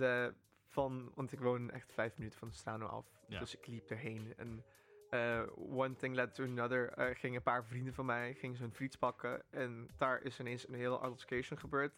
van, 0.69 1.11
want 1.15 1.31
ik 1.31 1.39
woon 1.39 1.71
echt 1.71 1.93
vijf 1.93 2.17
minuten 2.17 2.39
van 2.39 2.51
Strano 2.51 2.85
af, 2.87 3.05
Ja. 3.27 3.39
dus 3.39 3.55
ik 3.57 3.67
liep 3.67 3.89
erheen. 3.89 4.33
En 4.37 4.63
one 5.57 5.95
thing 5.95 6.15
led 6.15 6.35
to 6.35 6.43
another, 6.43 7.15
gingen 7.15 7.35
een 7.37 7.43
paar 7.43 7.65
vrienden 7.65 7.93
van 7.93 8.05
mij, 8.05 8.33
gingen 8.33 8.57
zo'n 8.57 8.73
fiets 8.73 8.95
pakken. 8.97 9.43
En 9.49 9.89
daar 9.97 10.21
is 10.21 10.39
ineens 10.39 10.67
een 10.67 10.73
hele 10.73 10.97
altercation 10.97 11.59
gebeurd. 11.59 11.93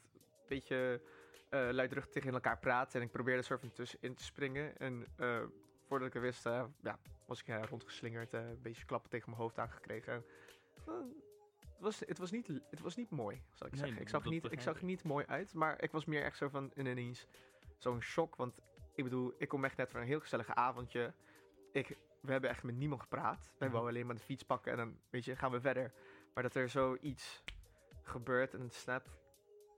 Beetje 0.47 1.01
eh 1.49 1.67
luidruchtig 1.71 2.13
tegen 2.13 2.33
elkaar 2.33 2.59
praten 2.59 2.99
en 2.99 3.05
ik 3.05 3.11
probeerde 3.11 3.39
er 3.39 3.45
soort 3.45 3.59
van 3.59 3.71
tussenin 3.73 4.15
te 4.15 4.23
springen. 4.23 4.77
En 4.77 5.05
eh, 5.15 5.43
voordat 5.87 6.07
ik 6.07 6.13
het 6.13 6.21
wist, 6.21 6.45
eh, 6.45 6.65
ja, 6.81 6.99
was 7.25 7.43
ik 7.43 7.65
rondgeslingerd, 7.69 8.33
een 8.33 8.61
beetje 8.61 8.85
klappen 8.85 9.09
tegen 9.09 9.29
mijn 9.29 9.41
hoofd 9.41 9.59
aangekregen. 9.59 10.25
Het, 10.75 11.79
was, 11.79 11.99
het, 11.99 12.17
was 12.17 12.31
niet, 12.31 12.47
het 12.47 12.79
was 12.79 12.95
niet 12.95 13.09
mooi, 13.09 13.41
zal 13.53 13.67
ik 13.67 13.73
Nee, 13.73 13.81
zeggen. 13.81 14.01
Ik 14.01 14.09
zag, 14.09 14.23
er 14.23 14.29
niet, 14.29 14.51
ik 14.51 14.61
zag 14.61 14.81
niet 14.81 15.03
mooi 15.03 15.25
uit, 15.25 15.53
maar 15.53 15.81
ik 15.81 15.91
was 15.91 16.05
meer 16.05 16.23
echt 16.23 16.37
zo 16.37 16.49
van 16.49 16.71
ineens 16.75 17.27
zo'n 17.77 18.01
shock. 18.01 18.35
Want 18.35 18.59
ik 18.95 19.03
bedoel, 19.03 19.33
ik 19.37 19.47
kom 19.47 19.65
echt 19.65 19.77
net 19.77 19.91
van 19.91 19.99
een 20.01 20.07
heel 20.07 20.19
gezellige 20.19 20.55
avondje. 20.55 21.13
Ik 21.71 21.97
we 22.21 22.31
hebben 22.31 22.49
echt 22.49 22.63
met 22.63 22.75
niemand 22.75 23.01
gepraat. 23.01 23.39
Wij 23.57 23.67
Mhm. 23.67 23.71
wouden 23.71 23.93
alleen 23.93 24.05
maar 24.05 24.15
de 24.15 24.21
fiets 24.21 24.43
pakken 24.43 24.71
en 24.71 24.77
dan 24.77 24.99
weet 25.09 25.25
je, 25.25 25.35
gaan 25.35 25.51
we 25.51 25.61
verder. 25.61 25.93
Maar 26.33 26.43
dat 26.43 26.55
er 26.55 26.69
zoiets 26.69 27.43
gebeurt 28.03 28.53
en 28.53 28.61
het 28.61 28.73
snapt. 28.73 29.09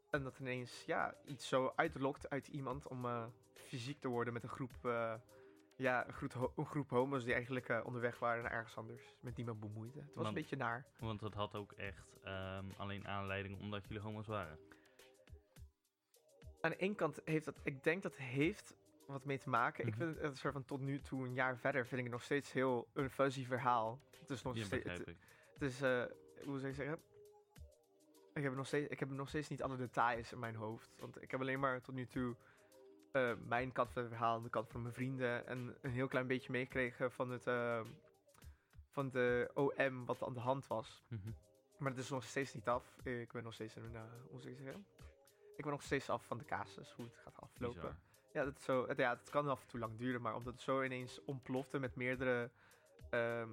En 0.10 0.24
dat 0.24 0.40
ineens 0.40 0.84
ja, 0.86 1.16
iets 1.26 1.48
zo 1.48 1.74
uitlokt 1.76 2.30
uit 2.30 2.48
iemand 2.48 2.88
om 2.88 3.06
eh, 3.06 3.26
fysiek 3.54 4.00
te 4.00 4.08
worden 4.08 4.34
met 4.34 4.44
een 4.44 4.50
groep, 4.50 4.72
eh, 4.86 5.14
ja, 5.76 6.08
een 6.08 6.14
groep, 6.14 6.34
ho- 6.34 6.54
een 6.56 6.66
groep 6.66 6.90
homo's 6.90 7.24
die 7.24 7.34
eigenlijk 7.34 7.70
eh, 7.70 7.82
onderweg 7.86 8.20
waren 8.20 8.44
naar 8.44 8.52
ergens 8.52 8.78
anders. 8.78 9.16
Met 9.20 9.36
niemand 9.38 9.60
bemoeide. 9.60 9.98
Het 10.00 10.06
was 10.08 10.16
Want- 10.16 10.28
een 10.28 10.34
beetje 10.34 10.56
naar. 10.56 10.86
Want 11.00 11.22
het 11.22 11.34
had 11.34 11.56
ook 11.56 11.72
echt 11.72 12.18
ehm, 12.24 12.66
alleen 12.78 13.08
aanleiding 13.08 13.60
omdat 13.60 13.84
jullie 13.88 14.00
homo's 14.04 14.28
waren. 14.28 14.60
Aan 16.62 16.72
de 16.72 16.78
ene 16.78 16.96
kant 16.96 17.22
heeft 17.26 17.46
dat, 17.46 17.60
ik 17.64 17.84
denk 17.84 18.04
dat 18.04 18.16
heeft 18.16 18.76
wat 19.08 19.26
mee 19.26 19.38
te 19.40 19.50
maken. 19.50 19.86
Ik 19.88 19.96
Mhm. 19.96 20.04
vind 20.04 20.16
het 20.16 20.24
een 20.24 20.38
soort 20.38 20.54
van 20.54 20.66
tot 20.66 20.80
nu 20.82 21.00
toe, 21.02 21.26
een 21.26 21.34
jaar 21.34 21.58
verder, 21.58 21.82
vind 21.86 21.98
ik 21.98 22.04
het 22.04 22.12
nog 22.14 22.24
steeds 22.24 22.52
heel 22.52 22.88
een 22.94 23.10
fuzzy 23.10 23.46
verhaal. 23.46 24.00
Het 24.20 24.30
is 24.30 24.42
nog 24.42 24.56
Ja, 24.56 24.64
steeds, 24.64 24.90
het, 24.90 25.06
het 25.54 25.62
is, 25.62 25.80
hoe 26.46 26.58
zou 26.60 26.68
ik 26.68 26.76
zeggen? 26.76 27.00
Ik 28.40 28.46
heb, 28.46 28.56
nog 28.56 28.68
steeds, 28.68 28.90
ik 28.90 29.00
heb 29.00 29.10
nog 29.10 29.30
steeds 29.30 29.48
niet 29.48 29.64
alle 29.64 29.78
details 29.78 30.32
in 30.32 30.40
mijn 30.40 30.56
hoofd. 30.56 30.96
Want 31.00 31.22
ik 31.22 31.32
heb 31.32 31.40
alleen 31.40 31.60
maar 31.60 31.82
tot 31.82 31.96
nu 31.96 32.06
toe 32.08 32.36
eh, 33.12 33.34
mijn 33.46 33.72
kant 33.72 33.92
van 33.92 34.02
het 34.02 34.12
verhaal, 34.12 34.42
de 34.42 34.50
kant 34.50 34.70
van 34.70 34.82
mijn 34.82 34.94
vrienden. 34.94 35.48
En 35.48 35.78
een 35.82 35.92
heel 35.92 36.08
klein 36.08 36.28
beetje 36.28 36.52
meegekregen 36.52 37.12
van, 37.12 37.30
het, 37.30 37.48
eh, 37.48 37.82
van 38.90 39.10
de 39.10 39.52
OM 39.54 40.06
wat 40.06 40.24
aan 40.24 40.34
de 40.34 40.40
hand 40.40 40.68
was. 40.68 41.04
Mhm. 41.08 41.32
Maar 41.78 41.92
het 41.92 42.00
is 42.00 42.10
nog 42.10 42.24
steeds 42.24 42.54
niet 42.54 42.68
af. 42.68 42.98
Ik 43.04 43.32
ben 43.32 43.44
nog 43.44 43.54
steeds 43.54 43.76
een, 43.76 43.96
eh, 43.96 44.02
hoe 44.30 44.42
zou 44.42 44.54
ik 45.56 45.66
ben 45.66 45.74
nog 45.74 45.84
steeds 45.84 46.10
af 46.10 46.26
van 46.26 46.38
de 46.38 46.46
casus, 46.46 46.92
hoe 46.92 47.06
het 47.06 47.18
gaat 47.18 47.40
aflopen. 47.40 47.82
Bizar. 47.82 47.96
Ja, 48.34 48.44
dat, 48.44 48.58
is 48.58 48.64
zo, 48.64 48.88
het, 48.88 48.98
ja, 48.98 49.10
het 49.10 49.30
kan 49.30 49.48
af 49.48 49.62
en 49.62 49.68
toe 49.68 49.80
lang 49.80 49.98
duren, 49.98 50.22
maar 50.22 50.36
omdat 50.36 50.54
het 50.54 50.62
zo 50.62 50.84
ineens 50.84 51.24
ontplofte 51.24 51.80
met 51.80 51.96
meerdere 51.96 52.50
ehm, 53.10 53.50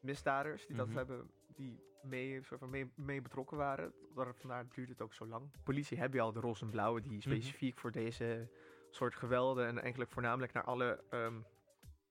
misdadigers 0.00 0.66
die 0.66 0.76
Mhm. 0.76 0.84
dat 0.86 0.94
hebben, 0.94 1.30
die 1.46 1.89
mee, 2.02 2.42
soort 2.42 2.60
van 2.60 2.70
mee, 2.70 2.92
mee 2.94 3.22
betrokken 3.22 3.56
waren, 3.56 3.92
daar, 4.14 4.34
vandaar 4.34 4.66
duurt 4.68 4.88
het 4.88 5.02
ook 5.02 5.14
zo 5.14 5.26
lang. 5.26 5.50
Politie 5.64 5.98
heb 5.98 6.12
je 6.12 6.20
al 6.20 6.32
de 6.32 6.40
roze 6.40 6.64
en 6.64 6.70
blauwe 6.70 7.00
die 7.00 7.20
specifiek 7.20 7.78
voor 7.78 7.92
deze 7.92 8.48
soort 8.90 9.14
gewelden 9.14 9.66
en 9.66 9.80
eigenlijk 9.80 10.10
voornamelijk 10.10 10.52
naar 10.52 10.64
alle 10.64 11.04
ehm, 11.10 11.40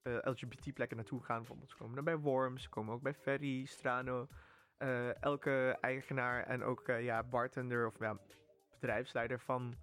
eh, 0.02 0.18
LGBT-plekken 0.22 0.96
naartoe 0.96 1.22
gaan. 1.22 1.38
Bijvoorbeeld, 1.38 1.70
ze 1.70 1.76
komen 1.76 1.94
dan 1.94 2.04
bij 2.04 2.16
Worms, 2.16 2.62
ze 2.62 2.68
komen 2.68 2.94
ook 2.94 3.02
bij 3.02 3.14
Ferry, 3.14 3.64
Strano. 3.64 4.28
eh, 4.76 5.22
elke 5.22 5.78
eigenaar 5.80 6.46
en 6.46 6.62
ook 6.62 6.88
eh, 6.88 7.04
ja, 7.04 7.22
bartender 7.22 7.86
of 7.86 7.98
ja, 7.98 8.18
bedrijfsleider 8.70 9.40
van 9.40 9.74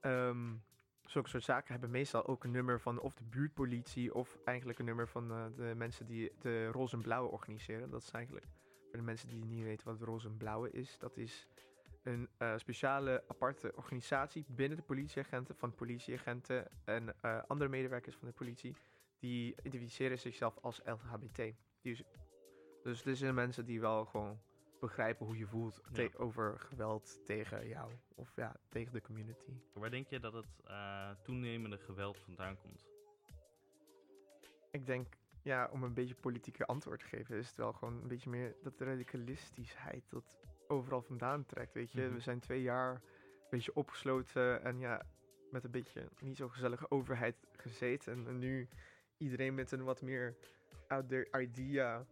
ehm, 0.00 0.54
zulke 1.02 1.28
soort 1.28 1.44
zaken 1.44 1.72
hebben 1.72 1.90
meestal 1.90 2.26
ook 2.26 2.44
een 2.44 2.50
nummer 2.50 2.80
van 2.80 3.00
of 3.00 3.14
de 3.14 3.24
buurtpolitie 3.24 4.14
of 4.14 4.38
eigenlijk 4.44 4.78
een 4.78 4.84
nummer 4.84 5.08
van 5.08 5.28
de 5.56 5.72
mensen 5.76 6.06
die 6.06 6.32
de 6.38 6.66
roze 6.66 6.96
en 6.96 7.02
blauwe 7.02 7.30
organiseren. 7.30 7.90
Dat 7.90 8.02
is 8.02 8.10
eigenlijk 8.10 8.46
voor 8.88 8.98
de 8.98 9.02
mensen 9.04 9.28
die 9.28 9.44
niet 9.44 9.64
weten 9.64 9.86
wat 9.86 10.00
roze 10.00 10.28
en 10.28 10.36
blauwe 10.36 10.70
is. 10.70 10.98
Dat 10.98 11.16
is 11.16 11.46
een 12.02 12.28
eh, 12.36 12.56
speciale 12.56 13.24
aparte 13.28 13.72
organisatie 13.76 14.44
binnen 14.48 14.78
de 14.78 14.84
politieagenten, 14.84 15.56
van 15.56 15.74
politieagenten 15.74 16.68
en 16.84 17.14
eh, 17.20 17.42
andere 17.46 17.70
medewerkers 17.70 18.16
van 18.16 18.28
de 18.28 18.34
politie. 18.34 18.76
Die 19.18 19.54
identificeren 19.62 20.18
zichzelf 20.18 20.58
als 20.62 20.80
LHBT. 20.84 21.54
Is, 21.82 22.02
dus 22.82 23.02
dit 23.02 23.16
zijn 23.16 23.34
mensen 23.34 23.64
die 23.64 23.80
wel 23.80 24.04
gewoon 24.04 24.40
begrijpen 24.80 25.26
hoe 25.26 25.36
je 25.36 25.46
voelt 25.46 25.80
Ja. 25.92 26.08
over 26.16 26.58
geweld 26.60 27.20
tegen 27.26 27.68
jou 27.68 27.92
of 28.14 28.36
ja, 28.36 28.56
tegen 28.68 28.92
de 28.92 29.00
community. 29.00 29.52
Waar 29.72 29.90
denk 29.90 30.06
je 30.06 30.20
dat 30.20 30.32
het 30.32 30.46
eh, 30.64 31.10
toenemende 31.22 31.78
geweld 31.78 32.18
vandaan 32.18 32.56
komt? 32.56 32.86
Ik 34.70 34.86
denk, 34.86 35.14
ja, 35.46 35.68
om 35.72 35.82
een 35.82 35.94
beetje 35.94 36.14
politieke 36.14 36.66
antwoord 36.66 37.00
te 37.00 37.06
geven, 37.06 37.36
is 37.36 37.48
het 37.48 37.56
wel 37.56 37.72
gewoon 37.72 37.94
een 38.02 38.08
beetje 38.08 38.30
meer 38.30 38.54
dat 38.62 38.80
radicalistischheid 38.80 40.10
dat 40.10 40.38
overal 40.68 41.02
vandaan 41.02 41.44
trekt. 41.44 41.72
Weet 41.72 41.92
je, 41.92 42.00
Mhm. 42.02 42.12
we 42.14 42.20
zijn 42.20 42.40
twee 42.40 42.62
jaar 42.62 42.92
een 42.94 43.00
beetje 43.50 43.74
opgesloten 43.74 44.62
en 44.62 44.78
ja, 44.78 45.02
met 45.50 45.64
een 45.64 45.70
beetje 45.70 46.08
niet 46.20 46.36
zo 46.36 46.48
gezellige 46.48 46.90
overheid 46.90 47.36
gezeten. 47.56 48.12
En, 48.12 48.26
en 48.26 48.38
nu 48.38 48.68
iedereen 49.16 49.54
met 49.54 49.72
een 49.72 49.84
wat 49.84 50.02
meer 50.02 50.36
out 50.88 51.08
there 51.08 51.40
idea 51.40 52.06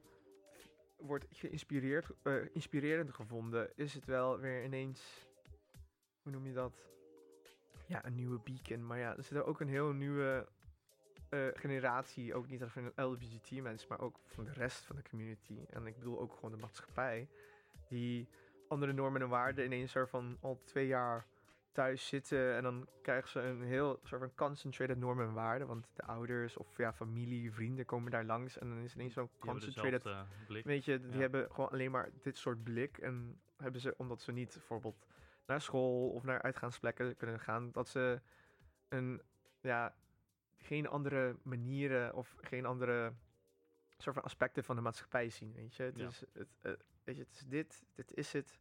wordt 0.97 1.27
geïnspireerd, 1.31 2.11
eh, 2.23 2.35
inspirerend 2.53 3.13
gevonden, 3.13 3.77
is 3.77 3.95
het 3.95 4.05
wel 4.05 4.39
weer 4.39 4.65
ineens, 4.65 5.29
hoe 6.23 6.33
noem 6.33 6.47
je 6.47 6.53
dat? 6.53 6.89
Ja, 7.87 8.05
een 8.05 8.15
nieuwe 8.15 8.39
beacon. 8.39 8.87
Maar 8.87 8.99
ja, 8.99 9.17
er 9.17 9.23
zit 9.23 9.37
er 9.39 9.45
ook 9.45 9.61
een 9.61 9.69
heel 9.69 9.93
nieuwe 9.93 10.49
eh, 11.35 11.61
generatie, 11.61 12.35
ook 12.35 12.49
niet 12.49 12.61
alleen 12.61 12.73
van 12.73 12.93
de 12.95 13.03
LGBT-mensen, 13.03 13.89
maar 13.89 14.01
ook 14.01 14.19
van 14.27 14.45
de 14.45 14.53
rest 14.53 14.85
van 14.85 14.97
de 14.97 15.03
community. 15.11 15.59
En 15.71 15.87
ik 15.87 15.99
bedoel 15.99 16.21
ook 16.21 16.33
gewoon 16.35 16.51
de 16.51 16.57
maatschappij, 16.57 17.29
die 17.89 18.29
andere 18.69 18.93
normen 18.93 19.23
en 19.23 19.29
waarden 19.29 19.65
ineens 19.65 19.95
er 19.95 20.09
van 20.09 20.37
al 20.41 20.61
twee 20.65 20.87
jaar 20.87 21.27
thuis 21.73 22.07
zitten 22.07 22.55
en 22.57 22.63
dan 22.63 22.89
krijgen 23.03 23.29
ze 23.29 23.41
een 23.41 23.63
heel 23.63 24.01
soort 24.03 24.21
van 24.21 24.35
concentrated 24.35 24.99
normen 24.99 25.27
en 25.27 25.33
waarden, 25.33 25.67
want 25.67 25.87
de 25.95 26.03
ouders 26.03 26.57
of 26.57 26.77
ja, 26.77 26.93
familie, 26.93 27.53
vrienden 27.53 27.85
komen 27.85 28.11
daar 28.11 28.25
langs 28.25 28.59
en 28.59 28.69
dan 28.69 28.79
is 28.79 28.95
ineens 28.95 29.15
zo'n 29.15 29.31
concentrated 29.39 30.03
dezelfde 30.03 30.45
blik. 30.47 30.65
Weet 30.65 30.85
je, 30.85 31.01
die 31.01 31.13
Ja. 31.13 31.19
hebben 31.19 31.51
gewoon 31.51 31.71
alleen 31.71 31.91
maar 31.91 32.11
dit 32.23 32.37
soort 32.37 32.63
blik. 32.65 32.99
En 32.99 33.41
hebben 33.57 33.81
ze, 33.81 33.95
omdat 33.97 34.21
ze 34.23 34.33
niet 34.33 34.53
bijvoorbeeld 34.53 35.07
naar 35.47 35.61
school 35.61 36.09
of 36.11 36.23
naar 36.23 36.43
uitgaansplekken 36.43 37.17
kunnen 37.17 37.41
gaan, 37.41 37.71
dat 37.73 37.89
ze 37.89 38.21
een, 38.89 39.23
ja, 39.61 39.95
geen 40.65 40.89
andere 40.89 41.37
manieren 41.43 42.15
of 42.15 42.37
geen 42.41 42.67
andere 42.67 43.13
soort 43.97 44.15
van 44.15 44.25
aspecten 44.25 44.65
van 44.65 44.77
de 44.77 44.83
maatschappij 44.83 45.31
zien. 45.31 45.53
Weet 45.55 45.75
je, 45.75 45.83
het, 45.83 45.99
Ja. 45.99 46.07
is, 46.07 46.23
het, 46.33 46.49
eh, 46.61 46.73
weet 47.05 47.17
je, 47.17 47.23
het 47.23 47.33
is 47.35 47.45
dit, 47.47 47.85
dit 47.95 48.15
is 48.15 48.33
het. 48.33 48.59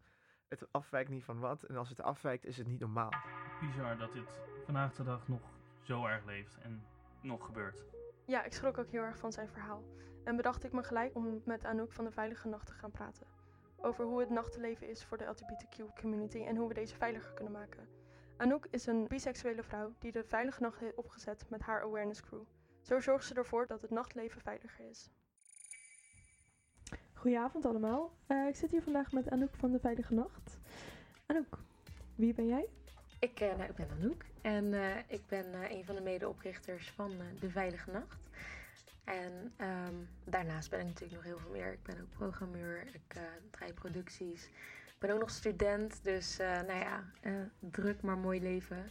Het 0.48 0.68
afwijkt 0.72 1.10
niet 1.10 1.24
van 1.24 1.40
wat. 1.40 1.64
En 1.64 1.76
als 1.78 1.90
het 1.90 2.02
afwijkt, 2.02 2.46
is 2.46 2.58
het 2.58 2.68
niet 2.68 2.80
normaal. 2.80 3.14
Bizar 3.62 3.98
dat 3.98 4.14
dit 4.14 4.36
vandaag 4.66 4.94
de 4.94 5.04
dag 5.04 5.28
nog 5.28 5.42
zo 5.82 6.06
erg 6.06 6.26
leeft 6.26 6.58
en 6.58 6.84
nog 7.22 7.46
gebeurt. 7.46 7.84
Ja, 8.26 8.44
ik 8.44 8.54
schrok 8.54 8.78
ook 8.78 8.90
heel 8.92 9.02
erg 9.02 9.18
van 9.18 9.32
zijn 9.32 9.50
verhaal. 9.50 9.84
En 10.24 10.36
bedacht 10.36 10.64
ik 10.64 10.72
me 10.72 10.84
gelijk 10.84 11.16
om 11.16 11.42
met 11.46 11.66
Anouk 11.66 11.92
van 11.92 12.06
de 12.06 12.12
Veilige 12.12 12.48
Nacht 12.48 12.66
te 12.68 12.74
gaan 12.74 12.92
praten. 12.92 13.28
Over 13.76 14.06
hoe 14.06 14.20
het 14.20 14.30
nachtenleven 14.30 14.90
is 14.90 15.06
voor 15.06 15.18
de 15.18 15.26
LGBTQ-community 15.26 16.44
en 16.44 16.56
hoe 16.56 16.68
we 16.68 16.74
deze 16.74 16.96
veiliger 16.96 17.34
kunnen 17.34 17.54
maken. 17.54 17.88
Anouk 18.44 18.68
is 18.70 18.86
een 18.86 19.08
biseksuele 19.08 19.64
vrouw 19.64 19.94
die 20.00 20.12
de 20.12 20.24
Veilige 20.24 20.62
Nacht 20.62 20.80
heeft 20.80 20.96
opgezet 20.96 21.46
met 21.50 21.62
haar 21.62 21.82
awareness 21.82 22.22
crew. 22.22 22.42
Zo 22.82 23.00
zorgt 23.00 23.26
ze 23.26 23.34
ervoor 23.34 23.68
dat 23.68 23.82
het 23.82 23.92
nachtleven 23.92 24.42
veiliger 24.42 24.90
is. 24.90 25.10
Goedenavond 27.14 27.66
allemaal. 27.66 28.18
Eh, 28.28 28.48
ik 28.48 28.56
zit 28.56 28.72
hier 28.72 28.82
vandaag 28.82 29.12
met 29.12 29.30
Anouk 29.30 29.56
van 29.56 29.72
de 29.72 29.80
Veilige 29.80 30.14
Nacht. 30.14 30.60
Anouk, 31.26 31.58
wie 32.16 32.34
ben 32.34 32.48
jij? 32.48 32.66
Ik, 33.20 33.40
eh, 33.40 33.56
nou, 33.56 33.70
ik 33.70 33.76
ben 33.76 33.90
Anouk 33.90 34.26
en 34.42 34.74
eh, 34.74 34.98
ik 35.08 35.26
ben 35.28 35.54
eh, 35.54 35.72
een 35.72 35.86
van 35.86 35.96
de 35.96 36.02
medeoprichters 36.02 36.92
van 36.92 37.12
eh, 37.12 37.26
De 37.40 37.50
Veilige 37.50 37.92
Nacht. 37.92 38.30
En 39.04 39.54
ehm, 39.58 39.96
daarnaast 40.24 40.70
ben 40.70 40.80
ik 40.80 40.86
natuurlijk 40.86 41.14
nog 41.14 41.24
heel 41.24 41.40
veel 41.40 41.52
meer. 41.52 41.72
Ik 41.72 41.84
ben 41.84 42.02
ook 42.02 42.10
programmeur, 42.10 42.88
ik 42.88 43.16
eh, 43.16 43.22
draai 43.52 43.74
producties. 43.74 44.50
Ik 45.04 45.10
ben 45.10 45.18
ook 45.18 45.24
nog 45.24 45.36
student, 45.36 46.04
dus 46.04 46.40
eh, 46.40 46.48
nou 46.52 46.80
ja, 46.80 47.04
eh, 47.22 47.32
druk 47.60 48.02
maar 48.02 48.18
mooi 48.18 48.42
leven. 48.42 48.90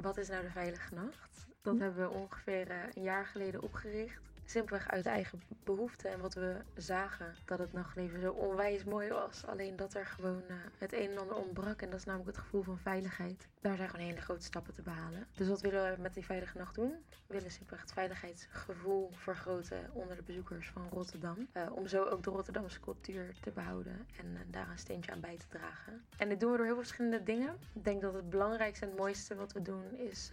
Wat 0.00 0.16
is 0.16 0.28
nou 0.28 0.42
De 0.42 0.50
Veilige 0.50 0.94
Nacht? 0.94 1.46
Dat 1.62 1.74
Hm. 1.74 1.80
hebben 1.80 2.08
we 2.08 2.14
ongeveer 2.16 2.70
eh, 2.70 2.76
een 2.94 3.02
jaar 3.02 3.26
geleden 3.26 3.62
opgericht. 3.62 4.27
Simpelweg 4.48 4.88
uit 4.88 5.06
eigen 5.06 5.42
behoefte 5.64 6.08
en 6.08 6.20
wat 6.20 6.34
we 6.34 6.56
zagen 6.76 7.34
dat 7.44 7.58
het 7.58 7.72
nachtleven 7.72 8.20
zo 8.20 8.32
onwijs 8.32 8.84
mooi 8.84 9.08
was. 9.08 9.46
Alleen 9.46 9.76
dat 9.76 9.94
er 9.94 10.06
gewoon 10.06 10.42
eh, 10.48 10.56
het 10.78 10.92
een 10.92 11.10
en 11.10 11.18
ander 11.18 11.36
ontbrak 11.36 11.82
en 11.82 11.90
dat 11.90 11.98
is 11.98 12.04
namelijk 12.04 12.36
het 12.36 12.44
gevoel 12.44 12.62
van 12.62 12.78
veiligheid. 12.78 13.48
Daar 13.60 13.76
zijn 13.76 13.88
gewoon 13.88 14.06
hele 14.06 14.20
grote 14.20 14.44
stappen 14.44 14.74
te 14.74 14.82
behalen. 14.82 15.26
Dus 15.34 15.48
wat 15.48 15.60
willen 15.60 15.94
we 15.94 16.02
met 16.02 16.14
die 16.14 16.24
Veilige 16.24 16.58
Nacht 16.58 16.74
doen? 16.74 16.90
We 17.26 17.34
willen 17.34 17.50
simpelweg 17.50 17.80
het 17.80 17.92
veiligheidsgevoel 17.92 19.10
vergroten 19.12 19.90
onder 19.92 20.16
de 20.16 20.22
bezoekers 20.22 20.70
van 20.70 20.88
Rotterdam. 20.92 21.48
Eh, 21.52 21.72
om 21.72 21.86
zo 21.86 22.04
ook 22.04 22.22
de 22.22 22.30
Rotterdamse 22.30 22.80
cultuur 22.80 23.34
te 23.40 23.50
behouden 23.50 24.06
en 24.16 24.36
eh, 24.36 24.40
daar 24.46 24.70
een 24.70 24.78
steentje 24.78 25.12
aan 25.12 25.20
bij 25.20 25.36
te 25.36 25.48
dragen. 25.48 26.04
En 26.16 26.28
dit 26.28 26.40
doen 26.40 26.50
we 26.50 26.56
door 26.56 26.66
heel 26.66 26.74
veel 26.74 26.84
verschillende 26.84 27.22
dingen. 27.22 27.56
Ik 27.74 27.84
denk 27.84 28.00
dat 28.00 28.14
het 28.14 28.30
belangrijkste 28.30 28.84
en 28.84 28.90
het 28.90 29.00
mooiste 29.00 29.34
wat 29.34 29.52
we 29.52 29.62
doen 29.62 29.96
is 29.96 30.30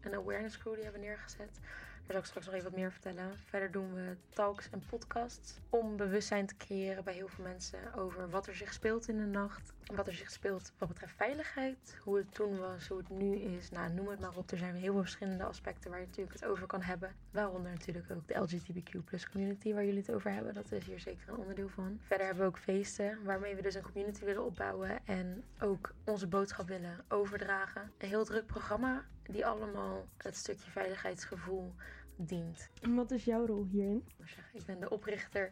een 0.00 0.14
awareness 0.14 0.58
crew 0.58 0.74
die 0.74 0.82
hebben 0.82 1.00
we 1.00 1.06
neergezet. 1.06 1.60
Daar 2.08 2.16
zal 2.16 2.26
ik 2.26 2.32
straks 2.32 2.46
nog 2.46 2.54
even 2.54 2.70
wat 2.70 2.80
meer 2.80 2.92
vertellen. 2.92 3.38
Verder 3.44 3.70
doen 3.70 3.94
we 3.94 4.16
talks 4.28 4.70
en 4.70 4.82
podcasts 4.90 5.60
om 5.70 5.96
bewustzijn 5.96 6.46
te 6.46 6.56
creëren 6.56 7.04
bij 7.04 7.14
heel 7.14 7.28
veel 7.28 7.44
mensen 7.44 7.94
over 7.94 8.30
wat 8.30 8.46
er 8.46 8.54
zich 8.54 8.72
speelt 8.72 9.08
in 9.08 9.16
de 9.16 9.24
nacht. 9.24 9.72
Wat 9.94 10.06
er 10.06 10.12
zich 10.12 10.30
speelt 10.30 10.72
wat 10.78 10.88
betreft 10.88 11.14
veiligheid, 11.16 11.98
hoe 12.02 12.16
het 12.16 12.34
toen 12.34 12.58
was, 12.58 12.88
hoe 12.88 12.98
het 12.98 13.08
nu 13.08 13.36
is. 13.36 13.70
Nou, 13.70 13.92
noem 13.92 14.08
het 14.08 14.20
maar 14.20 14.36
op. 14.36 14.50
Er 14.50 14.58
zijn 14.58 14.74
heel 14.74 14.92
veel 14.92 15.00
verschillende 15.00 15.44
aspecten 15.44 15.90
waar 15.90 16.00
je 16.00 16.06
natuurlijk 16.06 16.40
het 16.40 16.44
over 16.44 16.66
kan 16.66 16.82
hebben. 16.82 17.14
Waaronder 17.30 17.70
natuurlijk 17.70 18.10
ook 18.10 18.28
de 18.28 18.34
LGBTQ 18.34 19.30
community 19.32 19.72
waar 19.72 19.84
jullie 19.84 20.00
het 20.00 20.12
over 20.12 20.32
hebben. 20.32 20.54
Dat 20.54 20.72
is 20.72 20.86
hier 20.86 21.00
zeker 21.00 21.28
een 21.28 21.36
onderdeel 21.36 21.68
van. 21.68 22.00
Verder 22.02 22.26
hebben 22.26 22.44
we 22.44 22.50
ook 22.50 22.58
feesten 22.58 23.24
waarmee 23.24 23.54
we 23.54 23.62
dus 23.62 23.74
een 23.74 23.82
community 23.82 24.24
willen 24.24 24.44
opbouwen 24.44 25.06
en 25.06 25.44
ook 25.60 25.94
onze 26.04 26.26
boodschap 26.26 26.68
willen 26.68 27.04
overdragen. 27.08 27.92
Een 27.98 28.08
heel 28.08 28.24
druk 28.24 28.46
programma 28.46 29.04
die 29.22 29.46
allemaal 29.46 30.08
het 30.16 30.36
stukje 30.36 30.70
veiligheidsgevoel 30.70 31.74
dient. 32.18 32.70
En 32.80 32.94
wat 32.94 33.10
is 33.10 33.24
jouw 33.24 33.46
rol 33.46 33.64
hierin? 33.64 34.04
Ik 34.52 34.64
ben 34.64 34.80
de 34.80 34.90
oprichter 34.90 35.50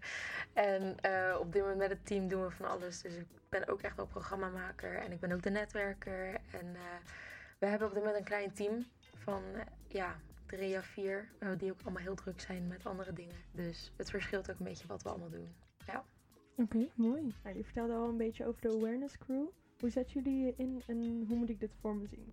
en 0.52 1.00
eh, 1.00 1.36
op 1.40 1.52
dit 1.52 1.62
moment 1.62 1.78
met 1.78 1.90
het 1.90 2.06
team 2.06 2.28
doen 2.28 2.42
we 2.42 2.50
van 2.50 2.68
alles. 2.68 3.02
Dus 3.02 3.14
ik 3.14 3.26
ben 3.48 3.68
ook 3.68 3.80
echt 3.80 3.96
wel 3.96 4.06
programmamaker 4.06 4.94
en 4.94 5.12
ik 5.12 5.20
ben 5.20 5.32
ook 5.32 5.42
de 5.42 5.50
netwerker. 5.50 6.34
En 6.34 6.74
eh, 6.74 6.82
we 7.58 7.66
hebben 7.66 7.88
op 7.88 7.94
dit 7.94 8.02
moment 8.02 8.18
een 8.18 8.28
klein 8.28 8.52
team 8.52 8.86
van 9.14 9.42
eh, 9.54 9.60
ja, 9.88 10.16
drie 10.46 10.76
à 10.76 10.82
vier, 10.82 11.28
eh, 11.38 11.48
die 11.58 11.70
ook 11.70 11.80
allemaal 11.82 12.02
heel 12.02 12.14
druk 12.14 12.40
zijn 12.40 12.66
met 12.66 12.86
andere 12.86 13.12
dingen. 13.12 13.36
Dus 13.52 13.92
het 13.96 14.10
verschilt 14.10 14.50
ook 14.50 14.58
een 14.58 14.64
beetje 14.64 14.86
wat 14.86 15.02
we 15.02 15.08
allemaal 15.08 15.30
doen. 15.30 15.54
Ja. 15.86 16.04
Oké, 16.56 16.88
mooi. 16.94 17.34
Nou, 17.42 17.56
je 17.56 17.64
vertelde 17.64 17.94
al 17.94 18.08
een 18.08 18.16
beetje 18.16 18.46
over 18.46 18.60
de 18.60 18.68
Awareness 18.68 19.18
Crew. 19.18 19.46
Hoe 19.78 19.90
zetten 19.90 20.22
jullie 20.22 20.44
je 20.44 20.54
in 20.56 20.82
en 20.86 21.24
hoe 21.28 21.36
moet 21.36 21.50
ik 21.50 21.60
dit 21.60 21.74
voor 21.80 21.96
me 21.96 22.06
zien? 22.06 22.32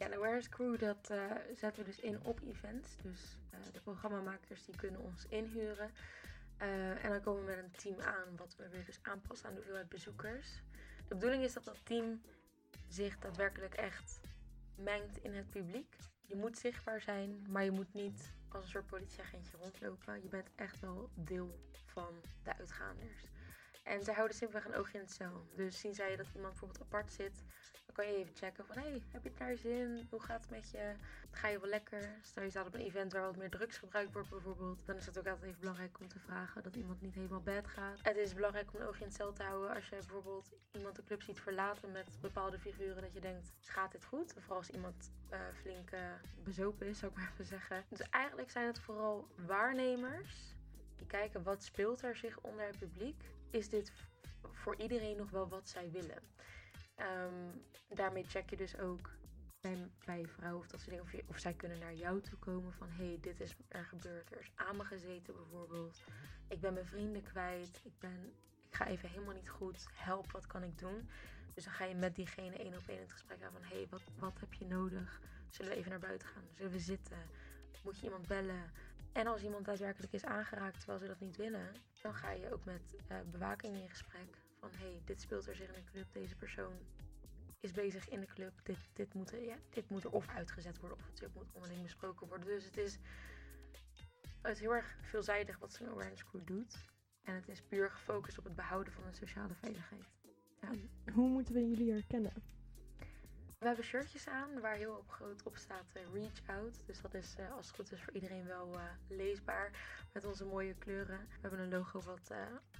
Ja, 0.00 0.08
de 0.08 0.48
Crew, 0.48 0.78
dat 0.78 1.10
eh, 1.10 1.30
zetten 1.54 1.84
we 1.84 1.90
dus 1.90 2.00
in 2.00 2.24
op 2.24 2.40
events. 2.48 2.96
Dus 3.02 3.36
eh, 3.50 3.60
de 3.72 3.80
programmamakers 3.80 4.64
die 4.64 4.76
kunnen 4.76 5.00
ons 5.00 5.26
inhuren. 5.28 5.90
Eh, 6.56 7.04
en 7.04 7.10
dan 7.10 7.20
komen 7.20 7.40
we 7.40 7.46
met 7.46 7.58
een 7.58 7.70
team 7.70 8.00
aan, 8.00 8.36
wat 8.36 8.56
we 8.56 8.68
weer 8.68 8.84
dus 8.84 8.98
aanpassen 9.02 9.46
aan 9.46 9.52
de 9.52 9.58
hoeveelheid 9.58 9.88
bezoekers. 9.88 10.62
De 11.08 11.14
bedoeling 11.14 11.42
is 11.42 11.52
dat 11.52 11.64
dat 11.64 11.80
team 11.82 12.22
zich 12.88 13.18
daadwerkelijk 13.18 13.74
echt 13.74 14.20
mengt 14.74 15.16
in 15.16 15.34
het 15.34 15.50
publiek. 15.50 15.96
Je 16.26 16.36
moet 16.36 16.58
zichtbaar 16.58 17.00
zijn, 17.00 17.46
maar 17.48 17.64
je 17.64 17.70
moet 17.70 17.92
niet 17.94 18.32
als 18.48 18.64
een 18.64 18.70
soort 18.70 18.86
politieagentje 18.86 19.56
rondlopen. 19.56 20.22
Je 20.22 20.28
bent 20.28 20.48
echt 20.56 20.80
wel 20.80 21.10
deel 21.14 21.60
van 21.86 22.20
de 22.42 22.56
uitgaanders. 22.56 23.24
En 23.84 24.04
zij 24.04 24.14
houden 24.14 24.36
simpelweg 24.36 24.68
een 24.68 24.78
oogje 24.78 24.98
in 24.98 25.04
het 25.04 25.12
cel. 25.12 25.46
Dus 25.54 25.80
zien 25.80 25.94
zij 25.94 26.16
dat 26.16 26.26
iemand 26.34 26.50
bijvoorbeeld 26.50 26.82
apart 26.82 27.12
zit, 27.12 27.44
je 28.02 28.16
even 28.16 28.34
checken 28.34 28.66
van... 28.66 28.78
hey, 28.78 29.02
heb 29.10 29.24
je 29.24 29.44
je 29.44 29.56
zin? 29.56 30.06
Hoe 30.10 30.20
gaat 30.20 30.40
het 30.40 30.50
met 30.50 30.70
je? 30.70 30.94
Ga 31.30 31.48
je 31.48 31.60
wel 31.60 31.68
lekker? 31.68 32.08
Stel 32.22 32.42
je 32.42 32.50
staat 32.50 32.66
op 32.66 32.74
een 32.74 32.80
event 32.80 33.12
waar 33.12 33.22
wat 33.22 33.36
meer 33.36 33.50
drugs 33.50 33.78
gebruikt 33.78 34.12
wordt 34.12 34.30
bijvoorbeeld. 34.30 34.86
Dan 34.86 34.96
is 34.96 35.06
het 35.06 35.18
ook 35.18 35.26
altijd 35.26 35.46
even 35.46 35.60
belangrijk 35.60 36.00
om 36.00 36.08
te 36.08 36.18
vragen 36.18 36.62
dat 36.62 36.76
iemand 36.76 37.00
niet 37.00 37.14
helemaal 37.14 37.40
bad 37.40 37.66
gaat. 37.66 37.98
Het 38.02 38.16
is 38.16 38.34
belangrijk 38.34 38.74
om 38.74 38.80
een 38.80 38.86
oogje 38.86 39.00
in 39.00 39.06
het 39.06 39.16
cel 39.16 39.32
te 39.32 39.42
houden 39.42 39.74
als 39.74 39.88
je 39.88 39.96
bijvoorbeeld 39.96 40.52
iemand 40.72 40.96
de 40.96 41.04
club 41.04 41.22
ziet 41.22 41.40
verlaten 41.40 41.92
met 41.92 42.18
bepaalde 42.20 42.58
figuren. 42.58 43.02
Dat 43.02 43.12
je 43.12 43.20
denkt, 43.20 43.52
gaat 43.60 43.92
dit 43.92 44.04
goed? 44.04 44.32
Vooral 44.38 44.56
als 44.56 44.70
iemand 44.70 45.12
eh, 45.28 45.38
flink 45.60 45.90
bezopen 46.44 46.86
is, 46.86 46.98
zou 46.98 47.12
ik 47.12 47.16
maar 47.18 47.30
even 47.32 47.44
zeggen. 47.44 47.84
Dus 47.88 48.00
eigenlijk 48.10 48.50
zijn 48.50 48.66
het 48.66 48.80
vooral 48.80 49.28
waarnemers 49.46 50.54
die 50.96 51.06
kijken 51.06 51.42
wat 51.42 51.62
speelt 51.62 52.02
er 52.02 52.16
zich 52.16 52.40
onder 52.40 52.66
het 52.66 52.78
publiek. 52.78 53.24
Is 53.50 53.68
dit 53.68 53.92
voor 54.42 54.76
iedereen 54.76 55.16
nog 55.16 55.30
wel 55.30 55.48
wat 55.48 55.68
zij 55.68 55.90
willen? 55.90 56.22
Ehm, 57.00 57.48
daarmee 57.88 58.24
check 58.24 58.50
je 58.50 58.56
dus 58.56 58.78
ook 58.78 59.10
bij, 59.60 59.90
bij 60.04 60.26
vrouwen 60.26 60.60
of 60.60 60.68
dat 60.68 60.80
soort 60.80 60.90
dingen. 60.90 61.04
Of, 61.04 61.12
je, 61.12 61.40
zij 61.40 61.54
kunnen 61.54 61.78
naar 61.78 61.94
jou 61.94 62.20
toe 62.20 62.38
komen 62.38 62.72
van... 62.72 62.88
hé, 62.90 63.06
hey, 63.06 63.18
dit 63.20 63.40
is 63.40 63.54
er 63.68 63.84
gebeurd. 63.84 64.32
Er 64.32 64.40
is 64.40 64.52
aan 64.54 64.76
me 64.76 64.84
gezeten 64.84 65.34
bijvoorbeeld. 65.34 66.02
Ik 66.48 66.60
ben 66.60 66.72
mijn 66.72 66.86
vrienden 66.86 67.22
kwijt. 67.22 67.80
Ik, 67.84 67.98
ben, 67.98 68.32
ik 68.68 68.74
ga 68.74 68.86
even 68.86 69.08
helemaal 69.08 69.34
niet 69.34 69.48
goed. 69.48 69.86
Help, 69.92 70.32
wat 70.32 70.46
kan 70.46 70.62
ik 70.62 70.78
doen? 70.78 71.08
Dus 71.54 71.64
dan 71.64 71.72
ga 71.72 71.84
je 71.84 71.94
met 71.94 72.14
diegene 72.14 72.56
één 72.56 72.74
op 72.74 72.88
één 72.88 73.00
het 73.00 73.12
gesprek 73.12 73.42
aan 73.42 73.52
van... 73.52 73.62
hé, 73.62 73.76
hey, 73.76 73.86
wat, 73.90 74.02
wat 74.18 74.40
heb 74.40 74.54
je 74.54 74.66
nodig? 74.66 75.20
Zullen 75.50 75.70
we 75.70 75.76
even 75.76 75.90
naar 75.90 76.00
buiten 76.00 76.28
gaan? 76.28 76.44
Zullen 76.54 76.72
we 76.72 76.78
zitten? 76.78 77.18
Moet 77.82 77.98
je 77.98 78.04
iemand 78.04 78.26
bellen? 78.26 78.72
En 79.12 79.26
als 79.26 79.42
iemand 79.42 79.64
daadwerkelijk 79.64 80.12
is 80.12 80.24
aangeraakt 80.24 80.76
terwijl 80.76 80.98
ze 80.98 81.06
dat 81.06 81.20
niet 81.20 81.36
willen... 81.36 81.74
dan 82.02 82.14
ga 82.14 82.30
je 82.30 82.52
ook 82.52 82.64
met 82.64 82.96
uh, 83.08 83.16
bewaking 83.30 83.76
in 83.76 83.88
gesprek. 83.88 84.39
Van, 84.60 84.70
hé, 84.70 84.90
hey, 84.90 85.02
dit 85.04 85.20
speelt 85.20 85.46
er 85.46 85.54
zich 85.54 85.68
in 85.68 85.74
een 85.74 85.90
club. 85.90 86.12
Deze 86.12 86.36
persoon 86.36 86.72
is 87.60 87.72
bezig 87.72 88.08
in 88.08 88.20
de 88.20 88.26
club. 88.26 88.52
Dit, 88.62 88.78
dit, 88.92 89.14
moet, 89.14 89.30
ja, 89.30 89.56
dit 89.70 89.90
moet 89.90 90.04
er 90.04 90.10
of 90.10 90.28
uitgezet 90.28 90.78
worden 90.78 90.98
of 90.98 91.20
het 91.20 91.34
moet 91.34 91.52
onderling 91.52 91.82
besproken 91.82 92.28
worden. 92.28 92.46
Dus 92.46 92.64
het 92.64 92.76
is, 92.76 92.98
het 94.40 94.54
is 94.56 94.60
heel 94.60 94.74
erg 94.74 94.96
veelzijdig 95.00 95.58
wat 95.58 95.72
zo'n 95.72 95.88
awareness 95.88 96.24
crew 96.24 96.46
doet. 96.46 96.76
En 97.22 97.34
het 97.34 97.48
is 97.48 97.62
puur 97.62 97.90
gefocust 97.90 98.38
op 98.38 98.44
het 98.44 98.54
behouden 98.54 98.92
van 98.92 99.04
een 99.04 99.14
sociale 99.14 99.54
veiligheid. 99.54 100.04
Ja. 100.60 100.70
Hoe 101.12 101.28
moeten 101.28 101.54
we 101.54 101.68
jullie 101.68 101.92
herkennen? 101.92 102.32
We 103.58 103.66
hebben 103.66 103.84
shirtjes 103.84 104.28
aan 104.28 104.60
waar 104.60 104.74
heel 104.74 104.94
op 104.94 105.10
groot 105.10 105.42
op 105.42 105.56
staat 105.56 105.86
uh, 105.96 106.02
Reach 106.12 106.46
Out. 106.46 106.86
Dus 106.86 107.00
dat 107.00 107.14
is 107.14 107.36
uh, 107.38 107.52
als 107.52 107.66
het 107.66 107.76
goed 107.76 107.92
is 107.92 108.02
voor 108.02 108.12
iedereen 108.12 108.46
wel 108.46 108.74
uh, 108.74 108.82
leesbaar. 109.08 109.70
Met 110.12 110.24
onze 110.24 110.44
mooie 110.44 110.74
kleuren. 110.74 111.18
We 111.18 111.38
hebben 111.40 111.60
een 111.60 111.70
logo 111.70 112.00
wat 112.00 112.32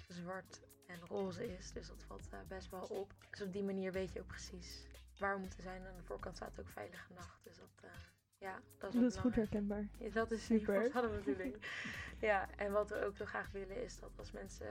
zwart 0.09 0.61
en 0.91 1.07
roze 1.07 1.57
is. 1.57 1.73
Dus 1.73 1.89
dat 1.89 2.03
valt 2.07 2.29
best 2.49 2.71
wel 2.71 2.83
op. 2.83 3.13
Dus 3.31 3.43
op 3.43 3.53
die 3.53 3.63
manier 3.63 3.93
weet 3.93 4.13
je 4.13 4.21
ook 4.21 4.27
precies 4.27 4.87
waar 5.19 5.35
we 5.35 5.41
moeten 5.41 5.63
zijn. 5.63 5.87
Aan 5.87 5.97
de 5.97 6.03
voorkant 6.03 6.37
staat 6.37 6.61
ook 6.61 6.69
Veilige 6.69 7.13
Nacht. 7.13 7.41
Dus 7.43 7.57
dat, 7.57 7.91
ja, 8.39 8.61
dat 8.79 8.95
is, 8.95 9.01
dat 9.01 9.13
is 9.13 9.17
goed 9.17 9.35
herkenbaar. 9.35 9.89
Ja, 9.99 10.11
dat 10.11 10.31
is 10.31 10.45
super. 10.45 10.93
Dat 10.93 11.11
natuurlijk. 11.11 11.57
ja, 12.31 12.49
en 12.57 12.73
wat 12.73 12.89
we 12.89 13.05
ook 13.05 13.17
heel 13.17 13.27
graag 13.27 13.51
willen 13.51 13.83
is 13.83 13.99
dat 13.99 14.11
als 14.17 14.31
mensen 14.31 14.67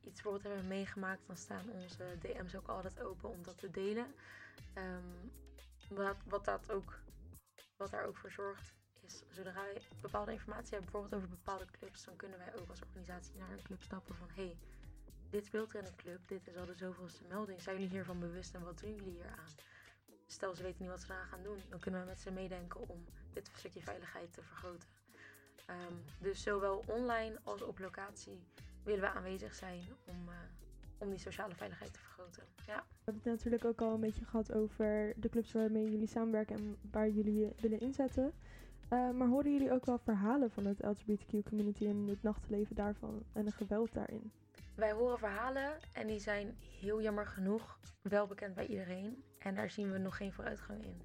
iets 0.00 0.22
bijvoorbeeld 0.22 0.42
hebben 0.42 0.66
meegemaakt, 0.66 1.26
dan 1.26 1.36
staan 1.36 1.70
onze 1.70 2.18
DM's 2.20 2.54
ook 2.54 2.68
altijd 2.68 3.00
open 3.00 3.30
om 3.30 3.42
dat 3.42 3.58
te 3.58 3.70
delen. 3.70 4.06
Um, 4.74 5.32
wat, 5.88 6.16
wat, 6.28 6.44
dat 6.44 6.70
ook, 6.70 6.98
wat 7.76 7.90
daar 7.90 8.04
ook 8.04 8.16
voor 8.16 8.30
zorgt, 8.30 8.74
is 9.00 9.22
zodra 9.30 9.52
wij 9.52 9.82
bepaalde 10.00 10.32
informatie 10.32 10.70
hebben, 10.70 10.90
bijvoorbeeld 10.90 11.22
over 11.22 11.36
bepaalde 11.36 11.66
clubs, 11.70 12.04
dan 12.04 12.16
kunnen 12.16 12.38
wij 12.38 12.54
ook 12.54 12.70
als 12.70 12.82
organisatie 12.82 13.34
naar 13.38 13.50
een 13.50 13.62
club 13.62 13.82
stappen 13.82 14.14
van 14.14 14.28
hé, 14.34 14.44
hey, 14.44 14.58
dit 15.34 15.44
speelt 15.44 15.72
er 15.72 15.80
in 15.80 15.86
een 15.86 15.96
club, 15.96 16.28
dit 16.28 16.48
is 16.48 16.56
al 16.56 16.66
de 16.66 16.74
zoveelste 16.74 17.24
melding. 17.28 17.60
Zijn 17.60 17.76
jullie 17.76 17.90
hiervan 17.90 18.20
bewust 18.20 18.54
en 18.54 18.64
wat 18.64 18.78
doen 18.78 18.94
jullie 18.94 19.12
hier 19.12 19.26
aan? 19.26 19.52
Stel 20.26 20.54
ze 20.54 20.62
weten 20.62 20.82
niet 20.82 20.90
wat 20.90 21.00
ze 21.00 21.12
eraan 21.12 21.26
gaan 21.26 21.42
doen, 21.42 21.58
dan 21.68 21.78
kunnen 21.78 22.00
we 22.00 22.06
met 22.06 22.20
ze 22.20 22.30
meedenken 22.30 22.88
om 22.88 23.04
dit 23.32 23.50
stukje 23.56 23.82
veiligheid 23.82 24.32
te 24.32 24.42
vergroten. 24.42 24.88
Um, 25.70 26.02
dus 26.18 26.42
zowel 26.42 26.84
online 26.86 27.38
als 27.42 27.62
op 27.62 27.78
locatie 27.78 28.38
willen 28.82 29.00
we 29.00 29.08
aanwezig 29.08 29.54
zijn 29.54 29.80
om, 30.04 30.28
uh, 30.28 30.34
om 30.98 31.10
die 31.10 31.18
sociale 31.18 31.54
veiligheid 31.54 31.92
te 31.92 31.98
vergroten. 31.98 32.42
Ja. 32.66 32.76
We 32.76 33.04
hebben 33.04 33.22
het 33.22 33.32
natuurlijk 33.32 33.64
ook 33.64 33.80
al 33.80 33.94
een 33.94 34.00
beetje 34.00 34.24
gehad 34.24 34.52
over 34.52 35.12
de 35.16 35.28
clubs 35.28 35.52
waarmee 35.52 35.90
jullie 35.90 36.06
samenwerken 36.06 36.56
en 36.56 36.76
waar 36.90 37.08
jullie 37.08 37.52
willen 37.60 37.80
inzetten. 37.80 38.32
Uh, 38.92 39.10
maar 39.10 39.28
horen 39.28 39.52
jullie 39.52 39.72
ook 39.72 39.86
wel 39.86 39.98
verhalen 39.98 40.50
van 40.50 40.64
het 40.66 40.82
LGBTQ 40.82 41.48
community 41.48 41.86
en 41.86 42.06
het 42.08 42.22
nachtleven 42.22 42.76
daarvan 42.76 43.22
en 43.32 43.44
het 43.44 43.54
geweld 43.54 43.92
daarin? 43.92 44.32
Wij 44.74 44.92
horen 44.92 45.18
verhalen 45.18 45.78
en 45.92 46.06
die 46.06 46.20
zijn 46.20 46.56
heel 46.80 47.02
jammer 47.02 47.26
genoeg 47.26 47.78
wel 48.02 48.26
bekend 48.26 48.54
bij 48.54 48.66
iedereen. 48.66 49.24
En 49.38 49.54
daar 49.54 49.70
zien 49.70 49.92
we 49.92 49.98
nog 49.98 50.16
geen 50.16 50.32
vooruitgang 50.32 50.84
in. 50.84 51.02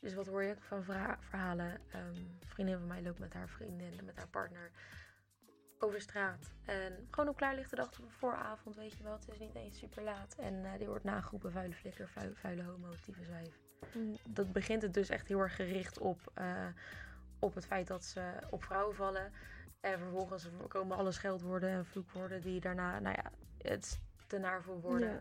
Dus 0.00 0.14
wat 0.14 0.26
hoor 0.26 0.42
je 0.42 0.56
van 0.58 0.84
verhalen? 1.20 1.80
Um, 1.94 2.38
vriendin 2.46 2.78
van 2.78 2.86
mij 2.86 3.02
loopt 3.02 3.18
met 3.18 3.32
haar 3.32 3.48
vriendin 3.48 3.98
en 3.98 4.04
met 4.04 4.16
haar 4.16 4.28
partner 4.28 4.70
over 5.78 6.00
straat. 6.00 6.50
En 6.64 7.06
gewoon 7.10 7.28
op 7.28 7.36
klaarlichte 7.36 7.76
dag 7.76 7.90
vooravond, 8.06 8.76
weet 8.76 8.96
je 8.96 9.02
wel. 9.02 9.12
Het 9.12 9.28
is 9.28 9.38
niet 9.38 9.54
eens 9.54 9.78
super 9.78 10.02
laat. 10.02 10.34
En 10.34 10.54
uh, 10.54 10.70
die 10.78 10.86
wordt 10.86 11.04
nageroepen 11.04 11.52
vuile 11.52 11.74
flikker, 11.74 12.08
vuile, 12.08 12.34
vuile 12.34 12.62
homo, 12.62 12.88
tyfuswijf. 13.04 13.58
Mm. 13.94 14.16
Dat 14.28 14.52
begint 14.52 14.82
het 14.82 14.94
dus 14.94 15.08
echt 15.08 15.28
heel 15.28 15.40
erg 15.40 15.56
gericht 15.56 15.98
op, 15.98 16.32
uh, 16.38 16.66
op 17.38 17.54
het 17.54 17.66
feit 17.66 17.86
dat 17.86 18.04
ze 18.04 18.32
op 18.50 18.64
vrouwen 18.64 18.94
vallen. 18.94 19.32
En 19.80 19.98
vervolgens 19.98 20.48
komen 20.68 20.96
alle 20.96 21.12
scheldwoorden 21.12 21.70
en 21.70 21.86
vloekwoorden 21.86 22.40
die 22.40 22.60
daarna, 22.60 22.98
nou 22.98 23.16
ja, 23.16 23.30
het 23.70 24.00
te 24.26 24.38
naar 24.38 24.62
voor 24.62 24.80
worden. 24.80 25.12
Ja. 25.12 25.20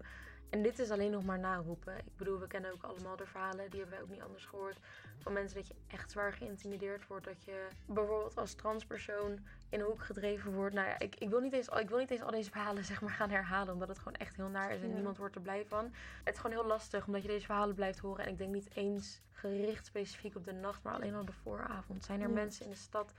En 0.49 0.61
dit 0.61 0.79
is 0.79 0.91
alleen 0.91 1.11
nog 1.11 1.23
maar 1.23 1.39
naroepen. 1.39 1.97
Ik 1.97 2.17
bedoel, 2.17 2.39
we 2.39 2.47
kennen 2.47 2.71
ook 2.73 2.83
allemaal 2.83 3.15
de 3.15 3.25
verhalen, 3.25 3.69
die 3.69 3.79
hebben 3.79 3.97
wij 3.97 4.01
ook 4.01 4.13
niet 4.13 4.21
anders 4.21 4.45
gehoord. 4.45 4.77
Van 5.19 5.33
mensen 5.33 5.57
dat 5.57 5.67
je 5.67 5.75
echt 5.87 6.11
zwaar 6.11 6.33
geïntimideerd 6.33 7.07
wordt. 7.07 7.25
Dat 7.25 7.43
je 7.43 7.67
bijvoorbeeld 7.85 8.37
als 8.37 8.53
transpersoon 8.53 9.39
in 9.69 9.79
een 9.79 9.85
hoek 9.85 10.03
gedreven 10.03 10.53
wordt. 10.53 10.75
Nou 10.75 10.87
ja, 10.87 10.99
ik, 10.99 11.15
ik, 11.15 11.29
wil 11.29 11.39
niet 11.39 11.53
eens, 11.53 11.67
ik 11.67 11.89
wil 11.89 11.97
niet 11.97 12.11
eens 12.11 12.21
al 12.21 12.31
deze 12.31 12.51
verhalen 12.51 12.85
zeg 12.85 13.01
maar, 13.01 13.11
gaan 13.11 13.29
herhalen. 13.29 13.73
Omdat 13.73 13.87
het 13.87 13.97
gewoon 13.97 14.13
echt 14.13 14.35
heel 14.35 14.49
naar 14.49 14.71
is 14.71 14.81
en 14.81 14.87
ja. 14.87 14.93
niemand 14.93 15.17
wordt 15.17 15.35
er 15.35 15.41
blij 15.41 15.65
van. 15.65 15.93
Het 16.23 16.33
is 16.33 16.39
gewoon 16.39 16.57
heel 16.57 16.67
lastig 16.67 17.05
omdat 17.05 17.21
je 17.21 17.27
deze 17.27 17.45
verhalen 17.45 17.75
blijft 17.75 17.99
horen. 17.99 18.25
En 18.25 18.31
ik 18.31 18.37
denk 18.37 18.53
niet 18.53 18.69
eens 18.73 19.21
gericht 19.31 19.85
specifiek 19.85 20.35
op 20.35 20.45
de 20.45 20.53
nacht, 20.53 20.83
maar 20.83 20.93
alleen 20.93 21.15
al 21.15 21.25
de 21.25 21.31
vooravond. 21.31 22.03
Zijn 22.03 22.21
er 22.21 22.27
ja. 22.27 22.33
mensen 22.33 22.65
in 22.65 22.71
de 22.71 22.77
stad 22.77 23.13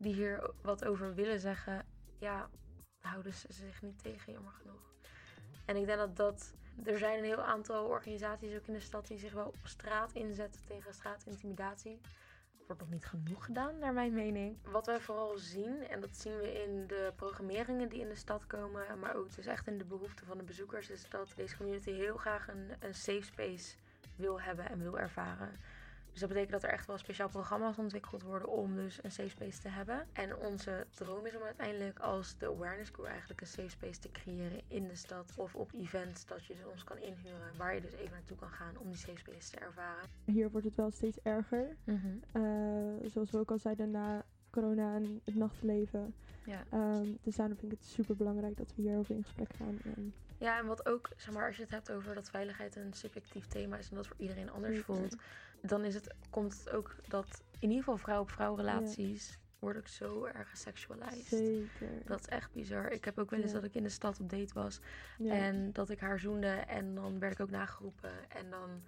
die 0.00 0.14
hier 0.14 0.50
wat 0.62 0.84
over 0.84 1.14
willen 1.14 1.40
zeggen? 1.40 1.86
Ja, 2.18 2.48
houden 3.00 3.34
ze 3.34 3.46
zich 3.52 3.82
niet 3.82 4.02
tegen, 4.02 4.32
jammer 4.32 4.52
genoeg. 4.52 4.92
En 5.64 5.76
ik 5.76 5.86
denk 5.86 5.98
dat 5.98 6.16
dat 6.16 6.54
er 6.84 6.98
zijn 6.98 7.18
een 7.18 7.24
heel 7.24 7.42
aantal 7.42 7.86
organisaties 7.86 8.54
ook 8.54 8.66
in 8.66 8.72
de 8.72 8.80
stad 8.80 9.06
die 9.06 9.18
zich 9.18 9.32
wel 9.32 9.46
op 9.46 9.56
straat 9.62 10.12
inzetten 10.12 10.60
tegen 10.66 10.94
straatintimidatie. 10.94 12.00
Dat 12.56 12.66
wordt 12.66 12.80
nog 12.80 12.90
niet 12.90 13.06
genoeg 13.06 13.44
gedaan, 13.44 13.78
naar 13.78 13.92
mijn 13.92 14.12
mening. 14.12 14.56
Wat 14.62 14.86
wij 14.86 15.00
vooral 15.00 15.38
zien, 15.38 15.88
en 15.88 16.00
dat 16.00 16.16
zien 16.16 16.36
we 16.36 16.62
in 16.62 16.86
de 16.86 17.12
programmeringen 17.16 17.88
die 17.88 18.00
in 18.00 18.08
de 18.08 18.14
stad 18.14 18.46
komen, 18.46 18.98
maar 18.98 19.14
ook 19.14 19.34
dus 19.34 19.46
echt 19.46 19.66
in 19.66 19.78
de 19.78 19.84
behoeften 19.84 20.26
van 20.26 20.38
de 20.38 20.44
bezoekers, 20.44 20.90
is 20.90 21.08
dat 21.08 21.32
deze 21.36 21.56
community 21.56 21.90
heel 21.90 22.16
graag 22.16 22.48
een, 22.48 22.70
een 22.80 22.94
safe 22.94 23.22
space 23.22 23.74
wil 24.16 24.40
hebben 24.40 24.68
en 24.68 24.82
wil 24.82 24.98
ervaren. 24.98 25.60
Dus 26.10 26.20
dat 26.20 26.28
betekent 26.28 26.52
dat 26.52 26.62
er 26.62 26.70
echt 26.70 26.86
wel 26.86 26.98
speciaal 26.98 27.28
programma's 27.28 27.78
ontwikkeld 27.78 28.22
worden 28.22 28.48
om 28.48 28.74
dus 28.74 28.98
een 29.02 29.10
safe 29.10 29.28
space 29.28 29.60
te 29.60 29.68
hebben. 29.68 30.06
En 30.12 30.36
onze 30.36 30.86
droom 30.94 31.26
is 31.26 31.36
om 31.36 31.42
uiteindelijk 31.42 31.98
als 31.98 32.38
de 32.38 32.46
awareness 32.46 32.90
crew 32.90 33.06
eigenlijk 33.06 33.40
een 33.40 33.46
safe 33.46 33.68
space 33.68 34.00
te 34.00 34.10
creëren 34.10 34.60
in 34.68 34.88
de 34.88 34.96
stad 34.96 35.32
of 35.36 35.54
op 35.54 35.72
events 35.72 36.26
dat 36.26 36.44
je 36.44 36.54
dus 36.54 36.64
ons 36.64 36.84
kan 36.84 36.98
inhuren 36.98 37.56
waar 37.56 37.74
je 37.74 37.80
dus 37.80 37.92
even 37.92 38.10
naartoe 38.10 38.36
kan 38.36 38.50
gaan 38.50 38.78
om 38.78 38.88
die 38.88 38.96
safe 38.96 39.18
space 39.18 39.50
te 39.50 39.58
ervaren. 39.58 40.08
Hier 40.24 40.50
wordt 40.50 40.66
het 40.66 40.76
wel 40.76 40.90
steeds 40.90 41.18
erger. 41.22 41.76
Mm 41.84 42.00
-hmm. 42.02 42.42
uh, 42.42 43.10
zoals 43.10 43.30
we 43.30 43.38
ook 43.38 43.50
al 43.50 43.58
zeiden, 43.58 43.90
na 43.90 44.24
corona 44.50 44.94
en 44.94 45.20
het 45.24 45.34
nachtleven. 45.34 46.14
Ja. 46.44 46.64
Ehm, 46.70 47.06
dus 47.22 47.36
daarom 47.36 47.56
vind 47.56 47.72
ik 47.72 47.78
het 47.78 47.88
super 47.88 48.16
belangrijk 48.16 48.56
dat 48.56 48.72
we 48.76 48.82
hierover 48.82 49.14
in 49.14 49.22
gesprek 49.22 49.52
gaan. 49.56 49.78
En 49.84 50.14
Ja, 50.38 50.58
en 50.58 50.66
wat 50.66 50.86
ook, 50.86 51.08
zeg 51.16 51.34
maar, 51.34 51.46
als 51.46 51.56
je 51.56 51.62
het 51.62 51.70
hebt 51.70 51.90
over 51.92 52.14
dat 52.14 52.30
veiligheid 52.30 52.76
een 52.76 52.92
subjectief 52.92 53.46
thema 53.46 53.76
is 53.76 53.90
en 53.90 53.96
dat 53.96 54.06
voor 54.06 54.16
iedereen 54.18 54.50
anders 54.50 54.80
voelt, 54.80 55.16
dan 55.62 55.84
is 55.84 55.94
het, 55.94 56.14
komt 56.30 56.58
het 56.58 56.70
ook 56.70 56.96
dat 57.08 57.42
in 57.58 57.68
ieder 57.68 57.78
geval 57.84 57.96
vrouw-op-vrouw 57.98 58.54
relaties 58.54 59.38
worden 59.58 59.82
ook 59.82 59.88
zo 59.88 60.24
erg 60.24 60.50
geseksualized. 60.50 61.26
zeker. 61.26 61.88
Dat 62.04 62.20
is 62.20 62.26
echt 62.26 62.52
bizar. 62.52 62.90
Ik 62.90 63.04
heb 63.04 63.18
ook 63.18 63.30
wel 63.30 63.40
eens 63.40 63.52
Ja. 63.52 63.56
dat 63.56 63.64
ik 63.68 63.74
in 63.74 63.82
de 63.82 63.88
stad 63.88 64.20
op 64.20 64.30
date 64.30 64.54
was 64.54 64.80
ja. 65.18 65.32
en 65.34 65.72
dat 65.72 65.90
ik 65.90 66.00
haar 66.00 66.18
zoende 66.18 66.46
en 66.48 66.94
dan 66.94 67.18
werd 67.18 67.32
ik 67.32 67.40
ook 67.40 67.50
nageroepen 67.50 68.30
en 68.30 68.50
dan 68.50 68.82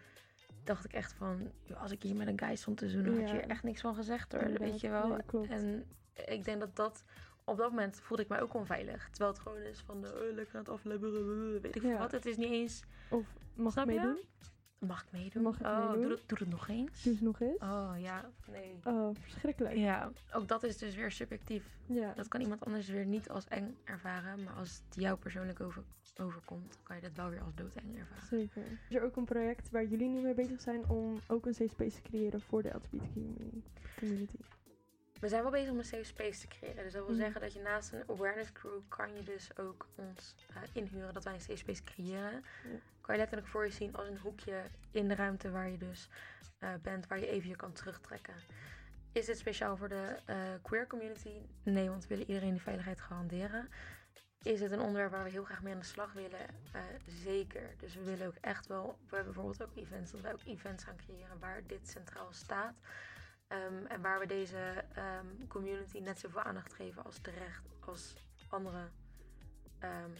dacht 0.64 0.85
ik 0.85 0.92
echt 0.92 1.12
van, 1.12 1.50
als 1.78 1.90
ik 1.90 2.02
hier 2.02 2.16
met 2.16 2.26
een 2.26 2.38
guy 2.40 2.56
stond 2.56 2.76
te 2.78 2.88
zoenen, 2.88 3.12
had 3.12 3.28
je 3.28 3.35
Ja. 3.35 3.40
hier 3.40 3.50
echt 3.50 3.62
niks 3.62 3.80
van 3.80 3.94
gezegd 3.94 4.32
hoor, 4.32 4.52
weet 4.58 4.80
je 4.80 4.88
wel. 4.88 5.16
Klopt. 5.26 5.48
En 5.50 5.85
ik 6.26 6.44
denk 6.44 6.61
dat 6.61 6.76
dat, 6.76 7.04
op 7.44 7.56
dat 7.56 7.70
moment 7.70 8.00
voelde 8.00 8.22
ik 8.22 8.28
mij 8.28 8.40
ook 8.42 8.54
onveilig. 8.54 9.08
Terwijl 9.11 9.30
het 9.32 9.40
gewoon 9.42 9.58
is 9.62 9.80
van, 9.80 10.00
de, 10.00 10.08
oh, 10.28 10.35
lekker 10.35 10.54
aan 10.54 10.61
het 10.61 10.68
aflebberen, 10.68 11.61
weet 11.61 11.74
ik 11.76 11.80
veel 11.82 11.90
Ja. 11.90 11.98
wat. 11.98 12.12
Het 12.12 12.26
is 12.26 12.37
niet 12.37 12.50
eens, 12.50 12.82
Of 13.11 13.26
mag 13.54 13.72
Snap 13.72 13.88
ik 13.88 13.94
je? 13.94 14.00
meedoen? 14.00 14.20
Mag 14.87 15.03
ik 15.03 15.12
meedoen? 15.12 15.42
Mag 15.42 15.61
ik 15.61 15.66
oh, 15.66 15.79
meedoen? 15.79 16.03
Doe, 16.03 16.11
het, 16.11 16.29
doe 16.29 16.38
het 16.38 16.49
nog 16.49 16.68
eens? 16.68 17.03
Doe 17.03 17.12
het 17.12 17.23
nog 17.23 17.40
eens. 17.40 17.61
Oh 17.61 17.92
ja, 17.99 18.31
nee. 18.51 18.79
Oh, 18.85 19.14
verschrikkelijk. 19.21 19.77
Ja, 19.77 20.11
ook 20.33 20.49
dat 20.49 20.62
is 20.62 20.77
dus 20.77 20.95
weer 20.95 21.11
subjectief. 21.11 21.64
Ja. 21.87 22.12
Dat 22.14 22.29
kan 22.29 22.40
iemand 22.40 22.64
anders 22.64 22.88
weer 22.88 23.07
niet 23.07 23.29
als 23.29 23.49
eng 23.49 23.77
ervaren. 23.85 24.42
Maar 24.45 24.55
als 24.55 24.83
het 24.85 25.03
jou 25.03 25.18
persoonlijk 25.18 25.61
over, 25.61 25.83
overkomt, 26.16 26.79
kan 26.83 26.97
je 26.97 27.03
dat 27.03 27.12
wel 27.14 27.29
weer 27.29 27.42
als 27.42 27.55
doodeng 27.55 27.99
ervaren. 27.99 28.27
Zeker. 28.27 28.62
Is 28.88 28.97
er 28.97 29.03
ook 29.03 29.16
een 29.16 29.25
project 29.25 29.71
waar 29.71 29.87
jullie 29.87 30.09
nu 30.09 30.21
mee 30.21 30.35
bezig 30.35 30.61
zijn 30.61 30.88
om 30.88 31.21
ook 31.27 31.47
een 31.47 31.55
safe 31.55 31.71
space 31.71 32.03
te 32.03 32.03
creëren 32.03 32.40
voor 32.40 32.62
de 32.62 32.68
LGBTQ 32.68 33.21
community? 33.99 34.37
We 35.22 35.28
zijn 35.28 35.42
wel 35.42 35.50
bezig 35.50 35.70
om 35.70 35.78
een 35.78 35.85
safe 35.85 36.04
space 36.04 36.40
te 36.40 36.46
creëren. 36.46 36.85
Dus 36.85 36.92
dat 36.92 37.02
wil 37.06 37.14
Mhm. 37.14 37.22
zeggen 37.22 37.40
dat 37.40 37.52
je 37.52 37.61
naast 37.61 37.92
een 37.92 38.02
awareness 38.08 38.52
crew 38.52 38.80
kan 38.88 39.14
je 39.14 39.22
dus 39.22 39.56
ook 39.56 39.87
ons 39.94 40.35
eh, 40.48 40.56
inhuren 40.72 41.14
dat 41.14 41.24
wij 41.24 41.35
een 41.35 41.40
safe 41.40 41.56
space 41.56 41.82
creëren. 41.82 42.32
Ja. 42.32 42.78
Kan 43.00 43.14
je 43.14 43.20
letterlijk 43.20 43.48
voor 43.48 43.64
je 43.64 43.70
zien 43.72 43.94
als 43.96 44.08
een 44.08 44.18
hoekje 44.18 44.62
in 44.90 45.08
de 45.08 45.14
ruimte 45.14 45.50
waar 45.50 45.68
je 45.68 45.78
dus 45.78 46.08
eh, 46.58 46.74
bent, 46.82 47.06
waar 47.06 47.18
je 47.18 47.26
even 47.26 47.48
je 47.48 47.56
kan 47.56 47.72
terugtrekken. 47.72 48.35
Is 49.12 49.26
dit 49.26 49.38
speciaal 49.38 49.76
voor 49.76 49.88
de 49.88 50.16
eh, 50.26 50.37
queer 50.62 50.87
community? 50.87 51.40
Nee, 51.62 51.88
want 51.88 52.02
we 52.02 52.08
willen 52.08 52.28
iedereen 52.28 52.52
die 52.52 52.62
veiligheid 52.62 53.00
garanderen. 53.00 53.68
Is 54.42 54.61
het 54.61 54.70
een 54.70 54.80
onderwerp 54.80 55.11
waar 55.11 55.24
we 55.24 55.30
heel 55.30 55.44
graag 55.44 55.62
mee 55.62 55.72
aan 55.72 55.78
de 55.78 55.85
slag 55.87 56.12
willen? 56.12 56.46
Zeker. 57.06 57.74
Dus 57.78 57.94
we 57.94 58.02
willen 58.04 58.26
ook 58.26 58.37
echt 58.40 58.66
wel. 58.66 58.98
We 59.08 59.14
hebben 59.16 59.32
bijvoorbeeld 59.35 59.62
ook 59.62 59.76
events, 59.76 60.11
dat 60.11 60.20
wij 60.20 60.32
ook 60.32 60.44
events 60.44 60.85
gaan 60.85 60.96
creëren 60.96 61.38
waar 61.38 61.66
dit 61.66 61.88
centraal 61.88 62.32
staat. 62.32 62.74
Ehm, 63.52 63.86
en 63.86 64.00
waar 64.00 64.20
we 64.20 64.26
deze 64.26 64.84
ehm, 64.94 65.26
community 65.48 65.98
net 65.98 66.18
zoveel 66.18 66.40
aandacht 66.40 66.72
geven 66.72 67.04
als 67.04 67.18
terecht 67.18 67.68
als 67.80 68.14
andere 68.48 68.88
ehm, 69.78 70.10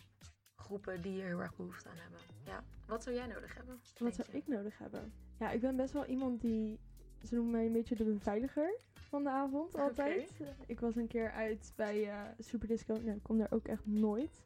groepen 0.57 1.03
die 1.03 1.13
hier 1.13 1.25
heel 1.25 1.41
erg 1.41 1.57
behoefte 1.57 1.89
aan 1.89 1.97
hebben. 1.97 2.19
Ja, 2.45 2.65
wat 2.87 3.03
zou 3.03 3.17
jij 3.17 3.27
nodig 3.27 3.55
hebben? 3.55 3.81
Wat 3.99 4.15
zou 4.15 4.29
je? 4.31 4.37
ik 4.37 4.47
nodig 4.47 4.79
hebben? 4.79 5.13
Ja, 5.39 5.51
ik 5.51 5.61
ben 5.61 5.77
best 5.77 5.93
wel 5.93 6.07
iemand 6.07 6.41
die. 6.41 6.81
Ze 7.23 7.35
noemen 7.35 7.53
mij 7.53 7.67
een 7.67 7.73
beetje 7.73 7.97
de 7.97 8.05
beveiliger 8.05 8.81
van 8.95 9.23
de 9.23 9.31
avond 9.31 9.79
altijd. 9.79 10.31
Ik 10.67 10.81
was 10.81 10.97
een 10.97 11.07
keer 11.07 11.31
uit 11.31 11.73
bij 11.77 12.09
eh 12.09 12.21
Superdisco. 12.39 12.93
Nou, 12.93 13.17
ik 13.17 13.23
kom 13.23 13.39
daar 13.39 13.53
ook 13.53 13.67
echt 13.67 13.87
nooit. 13.87 14.43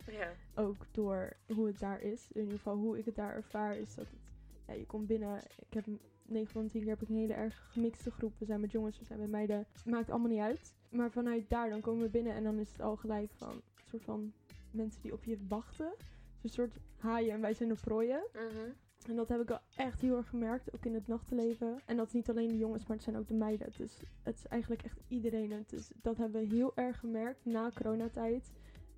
Ook 0.55 0.87
door 0.91 1.37
hoe 1.55 1.67
het 1.67 1.79
daar 1.79 2.01
is. 2.01 2.31
In 2.33 2.41
ieder 2.41 2.57
geval 2.57 2.77
hoe 2.77 2.99
ik 2.99 3.05
het 3.05 3.15
daar 3.15 3.35
ervaar 3.35 3.77
is 3.77 3.95
dat 3.95 4.07
het... 4.11 4.21
Ja, 4.67 4.75
je 4.75 4.87
komt 4.87 5.07
binnen. 5.07 5.39
Ik 5.69 5.75
heb 5.75 5.87
9 6.29 6.53
van 6.53 6.65
de 6.65 6.71
10 6.71 6.81
keer 6.81 6.91
heb 6.91 7.03
ik 7.03 7.09
een 7.09 7.17
hele 7.17 7.35
erg 7.35 7.69
gemixte 7.73 8.11
groep. 8.11 8.33
We 8.39 8.45
zijn 8.45 8.61
met 8.61 8.71
jongens, 8.71 8.99
we 8.99 9.05
zijn 9.05 9.21
met 9.21 9.31
meiden. 9.31 9.67
Maakt 9.85 10.11
allemaal 10.11 10.31
niet 10.31 10.41
uit. 10.41 10.75
Maar 10.91 11.11
vanuit 11.11 11.49
daar 11.49 11.71
dan 11.71 11.81
komen 11.81 12.03
we 12.03 12.11
binnen 12.11 12.35
en 12.35 12.45
dan 12.45 12.59
is 12.59 12.73
het 12.73 12.81
al 12.81 12.97
gelijk 12.97 13.33
van... 13.33 13.53
Een 13.53 13.93
soort 13.93 14.05
van 14.05 14.33
mensen 14.71 15.03
die 15.03 15.13
op 15.13 15.25
je 15.25 15.39
wachten. 15.49 15.95
Dus 16.41 16.43
een 16.43 16.51
soort 16.51 16.79
haaien 16.97 17.35
en 17.35 17.41
wij 17.41 17.55
zijn 17.55 17.69
de 17.69 17.75
prooien. 17.75 18.27
Mhm. 18.33 18.71
En 19.09 19.17
dat 19.17 19.29
heb 19.29 19.41
ik 19.41 19.49
wel 19.49 19.61
echt 19.77 20.01
heel 20.01 20.17
erg 20.17 20.29
gemerkt, 20.29 20.75
ook 20.75 20.85
in 20.85 20.95
het 20.95 21.07
nachtleven. 21.07 21.81
En 21.85 21.97
dat 21.97 22.07
is 22.07 22.13
niet 22.13 22.31
alleen 22.31 22.49
de 22.49 22.59
jongens, 22.59 22.87
maar 22.87 22.97
het 22.97 23.05
zijn 23.05 23.17
ook 23.17 23.29
de 23.29 23.35
meiden. 23.35 23.67
Het 23.67 23.81
is, 23.81 24.01
het 24.23 24.37
is 24.37 24.47
eigenlijk 24.47 24.83
echt 24.83 25.01
iedereen. 25.09 25.65
Is, 25.71 25.91
dat 26.03 26.17
hebben 26.17 26.41
we 26.41 26.55
heel 26.55 26.77
erg 26.77 26.99
gemerkt 26.99 27.45
na 27.45 27.71
coronatijd. 27.75 28.53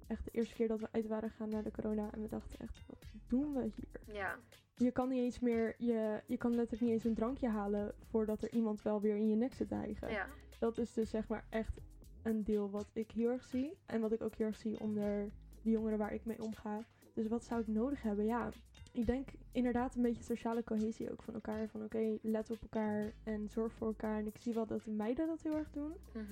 Echt 0.06 0.24
de 0.24 0.30
eerste 0.30 0.54
keer 0.54 0.68
dat 0.68 0.80
we 0.80 0.88
uit 0.90 1.06
waren 1.06 1.30
gegaan 1.30 1.48
naar 1.48 1.62
de 1.62 1.70
corona. 1.70 2.12
En 2.12 2.22
we 2.22 2.28
dachten 2.28 2.58
echt, 2.58 2.82
wat 2.86 3.04
doen 3.26 3.54
we 3.54 3.60
hier? 3.60 4.14
Ja. 4.14 4.38
Je 4.78 4.90
kan 4.90 5.08
niet 5.08 5.18
eens 5.18 5.40
meer, 5.40 5.74
je, 5.78 6.20
je 6.26 6.36
kan 6.36 6.50
letterlijk 6.54 6.82
niet 6.82 6.90
eens 6.92 7.04
een 7.04 7.14
drankje 7.14 7.48
halen 7.48 7.92
voordat 8.10 8.42
er 8.42 8.52
iemand 8.52 8.82
wel 8.82 9.00
weer 9.00 9.16
in 9.16 9.28
je 9.28 9.36
nek 9.36 9.52
zit 9.52 9.68
te 9.68 9.74
hijgen. 9.74 10.10
Ja. 10.10 10.26
Dat 10.58 10.78
is 10.78 10.92
dus 10.92 11.10
zeg 11.10 11.28
maar 11.28 11.44
echt 11.48 11.80
een 12.22 12.44
deel 12.44 12.70
wat 12.70 12.86
ik 12.92 13.10
heel 13.10 13.30
erg 13.30 13.44
zie. 13.44 13.72
En 13.86 14.00
wat 14.00 14.12
ik 14.12 14.22
ook 14.22 14.34
heel 14.34 14.46
erg 14.46 14.56
zie 14.56 14.80
onder 14.80 15.28
de 15.62 15.70
jongeren 15.70 15.98
waar 15.98 16.12
ik 16.14 16.24
mee 16.24 16.42
omga. 16.42 16.84
Dus 17.14 17.26
wat 17.28 17.44
zou 17.44 17.60
ik 17.60 17.66
nodig 17.66 18.02
hebben? 18.02 18.24
Ja, 18.24 18.48
ik 18.92 19.06
denk 19.06 19.28
inderdaad 19.52 19.94
een 19.94 20.02
beetje 20.02 20.22
sociale 20.22 20.64
cohesie 20.64 21.10
ook 21.12 21.22
van 21.22 21.34
elkaar. 21.34 21.68
Van 21.68 21.84
oké, 21.84 22.18
let 22.22 22.50
op 22.50 22.58
elkaar 22.62 23.12
en 23.24 23.48
zorg 23.48 23.72
voor 23.72 23.86
elkaar. 23.86 24.18
En 24.18 24.26
ik 24.26 24.36
zie 24.38 24.54
wel 24.54 24.66
dat 24.66 24.84
de 24.84 24.90
meiden 24.90 25.26
dat 25.26 25.42
heel 25.42 25.56
erg 25.56 25.70
doen. 25.70 25.92
Mhm. 26.12 26.24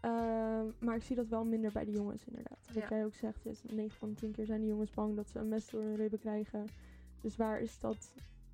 Ehm, 0.00 0.66
maar 0.78 0.96
ik 0.96 1.02
zie 1.02 1.16
dat 1.16 1.28
wel 1.28 1.44
minder 1.44 1.72
bij 1.72 1.84
de 1.84 1.90
jongens 1.92 2.24
inderdaad. 2.26 2.58
Wat 2.72 2.82
Ja. 2.82 2.88
jij 2.88 3.04
ook 3.04 3.14
zegt, 3.14 3.46
is 3.46 3.62
9 3.62 3.98
van 3.98 4.08
de 4.08 4.14
10 4.14 4.32
keer 4.32 4.46
zijn 4.46 4.60
de 4.60 4.66
jongens 4.66 4.90
bang 4.90 5.16
dat 5.16 5.28
ze 5.28 5.38
een 5.38 5.48
mes 5.48 5.70
door 5.70 5.82
hun 5.82 5.96
ribben 5.96 6.18
krijgen. 6.18 6.66
Dus 7.24 7.36
waar 7.36 7.60
is 7.60 7.78
dat 7.78 8.12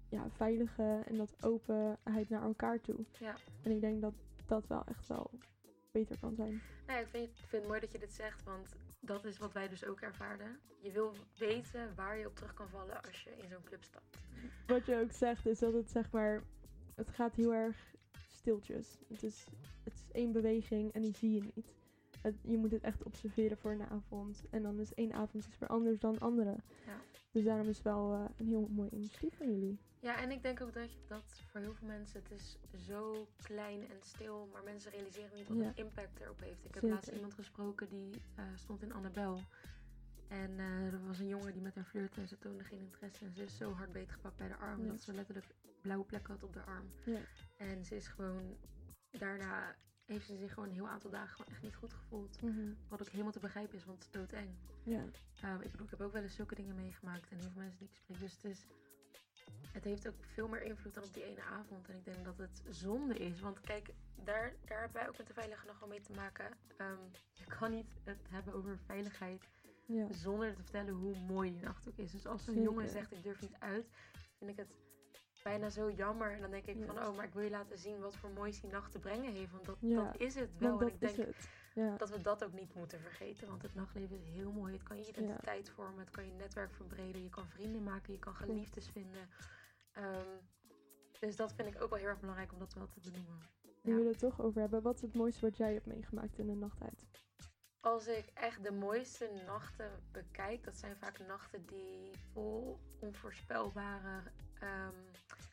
ja, 0.08 0.30
veilige 0.30 1.02
en 1.06 1.16
dat 1.16 1.44
openheid 1.44 2.28
naar 2.28 2.42
elkaar 2.42 2.80
toe? 2.80 3.04
Ja. 3.18 3.34
En 3.62 3.70
ik 3.70 3.80
denk 3.80 4.00
dat 4.00 4.14
dat 4.46 4.66
wel 4.66 4.84
echt 4.84 5.06
wel 5.06 5.30
beter 5.90 6.18
kan 6.18 6.34
zijn. 6.34 6.62
Nou, 6.86 7.00
ik 7.00 7.06
vind, 7.06 7.28
ik 7.28 7.34
vind 7.36 7.62
het 7.62 7.66
mooi 7.66 7.80
dat 7.80 7.92
je 7.92 7.98
dit 7.98 8.12
zegt, 8.12 8.42
want 8.42 8.68
dat 9.00 9.24
is 9.24 9.38
wat 9.38 9.52
wij 9.52 9.68
dus 9.68 9.84
ook 9.84 10.00
ervaarden. 10.00 10.58
Je 10.80 10.92
wil 10.92 11.14
weten 11.38 11.94
waar 11.94 12.18
je 12.18 12.26
op 12.26 12.36
terug 12.36 12.54
kan 12.54 12.68
vallen 12.68 13.02
als 13.02 13.22
je 13.22 13.30
in 13.36 13.48
zo'n 13.48 13.64
club 13.64 13.82
stapt. 13.82 14.18
Wat 14.66 14.86
je 14.86 14.96
ook 14.96 15.12
zegt 15.12 15.46
is 15.46 15.58
dat 15.58 15.72
het 15.72 15.90
zeg 15.90 16.10
maar, 16.10 16.42
het 16.94 17.10
gaat 17.10 17.34
heel 17.34 17.54
erg 17.54 17.94
stiltjes. 18.26 18.98
Het 19.08 19.22
is, 19.22 19.46
het 19.84 19.94
is 19.94 20.12
één 20.12 20.32
beweging 20.32 20.92
en 20.92 21.02
die 21.02 21.14
zie 21.14 21.32
je 21.32 21.50
niet. 21.54 21.74
Het, 22.20 22.34
je 22.42 22.56
moet 22.56 22.70
het 22.70 22.82
echt 22.82 23.02
observeren 23.02 23.58
voor 23.58 23.70
een 23.70 23.86
avond. 23.90 24.42
En 24.50 24.62
dan 24.62 24.80
is 24.80 24.94
één 24.94 25.12
avond 25.12 25.46
is 25.46 25.58
weer 25.58 25.68
anders 25.68 25.98
dan 25.98 26.18
andere. 26.18 26.56
Ja. 26.86 27.00
Dus 27.30 27.44
daarom 27.44 27.68
is 27.68 27.74
het 27.76 27.84
wel 27.84 28.12
eh, 28.14 28.24
een 28.36 28.46
heel 28.46 28.68
mooi 28.70 28.88
initiatief 28.90 29.36
van 29.36 29.50
jullie. 29.52 29.78
Ja, 30.00 30.16
en 30.20 30.30
ik 30.30 30.42
denk 30.42 30.60
ook 30.60 30.72
dat, 30.72 30.88
dat 31.08 31.40
voor 31.50 31.60
heel 31.60 31.74
veel 31.74 31.86
mensen 31.86 32.22
het 32.22 32.30
is 32.30 32.58
zo 32.86 33.26
klein 33.42 33.80
en 33.90 33.96
stil, 34.02 34.48
maar 34.52 34.62
mensen 34.64 34.90
realiseren 34.90 35.30
niet 35.36 35.48
wat 35.48 35.56
Ja. 35.56 35.64
een 35.66 35.76
impact 35.76 36.20
erop 36.20 36.40
heeft. 36.40 36.64
Ik 36.64 36.74
heb 36.74 36.82
laatst 36.82 37.10
iemand 37.10 37.34
gesproken 37.34 37.88
die 37.88 38.10
eh, 38.36 38.44
stond 38.54 38.82
in 38.82 38.92
Annabel. 38.92 39.40
En 40.28 40.58
eh, 40.58 40.92
er 40.92 41.06
was 41.06 41.18
een 41.18 41.26
jongen 41.28 41.52
die 41.52 41.62
met 41.62 41.74
haar 41.74 41.84
flirte 41.84 42.20
en 42.20 42.28
ze 42.28 42.38
toonde 42.38 42.64
geen 42.64 42.80
interesse. 42.80 43.24
En 43.24 43.32
ze 43.34 43.42
is 43.42 43.56
zo 43.56 43.72
hard 43.72 43.92
beetgepakt 43.92 44.36
bij 44.36 44.48
de 44.48 44.56
arm 44.56 44.82
Ja. 44.84 44.88
dat 44.90 45.00
ze 45.00 45.12
letterlijk 45.12 45.46
blauwe 45.80 46.04
plekken 46.04 46.32
had 46.34 46.42
op 46.42 46.52
de 46.52 46.62
arm. 46.62 46.90
Ja. 47.04 47.20
En 47.56 47.84
ze 47.84 47.96
is 47.96 48.06
gewoon, 48.08 48.56
daarna 49.10 49.76
heeft 50.10 50.26
ze 50.26 50.36
zich 50.36 50.52
gewoon 50.52 50.68
een 50.68 50.74
heel 50.74 50.88
aantal 50.88 51.10
dagen 51.10 51.36
gewoon 51.36 51.52
echt 51.52 51.62
niet 51.62 51.74
goed 51.74 51.92
gevoeld. 51.92 52.42
Mhm. 52.42 52.72
Wat 52.88 53.00
ook 53.00 53.08
helemaal 53.08 53.32
te 53.32 53.38
begrijpen 53.38 53.76
is, 53.76 53.84
want 53.84 53.98
het 53.98 54.06
is 54.06 54.20
doodeng. 54.20 54.48
Ja. 54.82 55.04
Ehm, 55.42 55.60
ik 55.60 55.70
bedoel, 55.70 55.84
ik 55.86 55.90
heb 55.90 56.00
ook 56.00 56.12
wel 56.12 56.22
eens 56.22 56.34
zulke 56.34 56.54
dingen 56.54 56.74
meegemaakt 56.74 57.30
en 57.30 57.38
heel 57.38 57.50
veel 57.50 57.60
mensen 57.62 57.78
die 57.78 57.88
ik 57.88 57.94
spreek. 57.94 58.18
Dus 58.20 58.32
het, 58.32 58.44
is, 58.44 58.66
het 59.72 59.84
heeft 59.84 60.08
ook 60.08 60.24
veel 60.24 60.48
meer 60.48 60.62
invloed 60.62 60.94
dan 60.94 61.04
op 61.04 61.14
die 61.14 61.24
ene 61.24 61.42
avond. 61.42 61.88
En 61.88 61.96
ik 61.96 62.04
denk 62.04 62.24
dat 62.24 62.38
het 62.38 62.62
zonde 62.68 63.14
is. 63.14 63.40
Want 63.40 63.60
kijk, 63.60 63.94
daar, 64.24 64.54
daar 64.64 64.80
hebben 64.80 65.00
wij 65.00 65.08
ook 65.08 65.18
met 65.18 65.26
de 65.26 65.32
veilige 65.32 65.66
nog 65.66 65.78
wel 65.78 65.88
mee 65.88 66.00
te 66.00 66.12
maken. 66.12 66.50
Ehm, 66.76 66.98
je 67.32 67.44
kan 67.44 67.70
niet 67.70 67.92
het 68.04 68.26
hebben 68.28 68.54
over 68.54 68.78
veiligheid 68.78 69.48
Ja. 69.86 70.12
zonder 70.12 70.54
te 70.54 70.62
vertellen 70.62 70.94
hoe 70.94 71.16
mooi 71.18 71.50
die 71.50 71.62
nacht 71.62 71.88
ook 71.88 71.96
is. 71.96 72.10
Dus 72.12 72.26
als 72.26 72.44
Zeker. 72.44 72.62
jongen 72.62 72.88
zegt 72.88 73.12
ik 73.12 73.22
durf 73.22 73.40
niet 73.40 73.56
uit, 73.58 73.88
vind 74.38 74.50
ik 74.50 74.56
het 74.56 74.76
bijna 75.42 75.70
zo 75.70 75.90
jammer. 75.90 76.32
En 76.32 76.40
dan 76.40 76.50
denk 76.50 76.66
ik 76.66 76.84
van, 76.86 76.98
oh, 76.98 77.16
maar 77.16 77.24
ik 77.24 77.32
wil 77.32 77.42
je 77.42 77.50
laten 77.50 77.78
zien 77.78 78.00
wat 78.00 78.16
voor 78.16 78.30
moois 78.30 78.60
die 78.60 78.70
nacht 78.70 78.92
te 78.92 78.98
brengen 78.98 79.32
heeft. 79.32 79.52
Want 79.52 79.64
dat, 79.64 79.76
Ja, 79.80 80.04
dat 80.04 80.20
is 80.20 80.34
het 80.34 80.58
wel. 80.58 80.80
En 80.80 80.86
ik 80.86 81.00
denk. 81.00 81.34
Ja. 81.74 81.96
dat 81.96 82.10
we 82.10 82.20
dat 82.20 82.44
ook 82.44 82.52
niet 82.52 82.74
moeten 82.74 83.00
vergeten. 83.00 83.48
Want 83.48 83.62
het 83.62 83.74
nachtleven 83.74 84.16
is 84.16 84.24
heel 84.24 84.52
mooi. 84.52 84.72
Het 84.72 84.82
kan 84.82 84.98
je 84.98 85.08
identiteit 85.08 85.70
vormen. 85.70 85.98
Het 85.98 86.10
kan 86.10 86.26
je 86.26 86.32
netwerk 86.32 86.74
verbreden. 86.74 87.22
Je 87.22 87.28
kan 87.28 87.48
vrienden 87.48 87.82
maken. 87.82 88.12
Je 88.12 88.18
kan 88.18 88.34
geliefdes 88.34 88.88
vinden. 88.88 89.28
Ehm, 89.92 90.36
dus 91.20 91.36
dat 91.36 91.52
vind 91.52 91.68
ik 91.74 91.82
ook 91.82 91.90
wel 91.90 91.98
heel 91.98 92.08
erg 92.08 92.20
belangrijk 92.20 92.52
om 92.52 92.58
dat 92.58 92.74
wel 92.74 92.88
te 92.88 93.00
benoemen. 93.00 93.48
We 93.82 94.08
het 94.08 94.18
toch 94.18 94.40
over 94.40 94.60
hebben, 94.60 94.82
wat 94.82 94.94
is 94.94 95.00
het 95.00 95.14
mooiste 95.14 95.40
wat 95.40 95.56
jij 95.56 95.72
hebt 95.72 95.86
meegemaakt 95.86 96.38
in 96.38 96.46
de 96.46 96.54
nachttijd? 96.54 97.04
Als 97.80 98.06
ik 98.06 98.30
echt 98.34 98.64
de 98.64 98.72
mooiste 98.72 99.42
nachten 99.46 99.90
bekijk, 100.12 100.64
dat 100.64 100.76
zijn 100.76 100.96
vaak 100.96 101.18
nachten 101.26 101.66
die 101.66 102.10
vol 102.32 102.78
onvoorspelbare 102.98 104.22
ehm, 104.58 104.94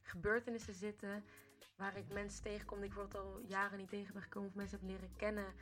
gebeurtenissen 0.07 0.73
zitten. 0.73 1.23
Waar 1.75 1.97
ik 1.97 2.13
mensen 2.13 2.43
tegenkom 2.43 2.77
die 2.77 2.87
ik 2.87 2.93
bijvoorbeeld 2.93 3.23
al 3.23 3.41
jaren 3.47 3.77
niet 3.77 3.89
tegen 3.89 4.13
ben 4.13 4.21
gekomen 4.21 4.49
of 4.49 4.55
mensen 4.55 4.79
heb 4.79 4.89
leren 4.89 5.15
kennen. 5.15 5.53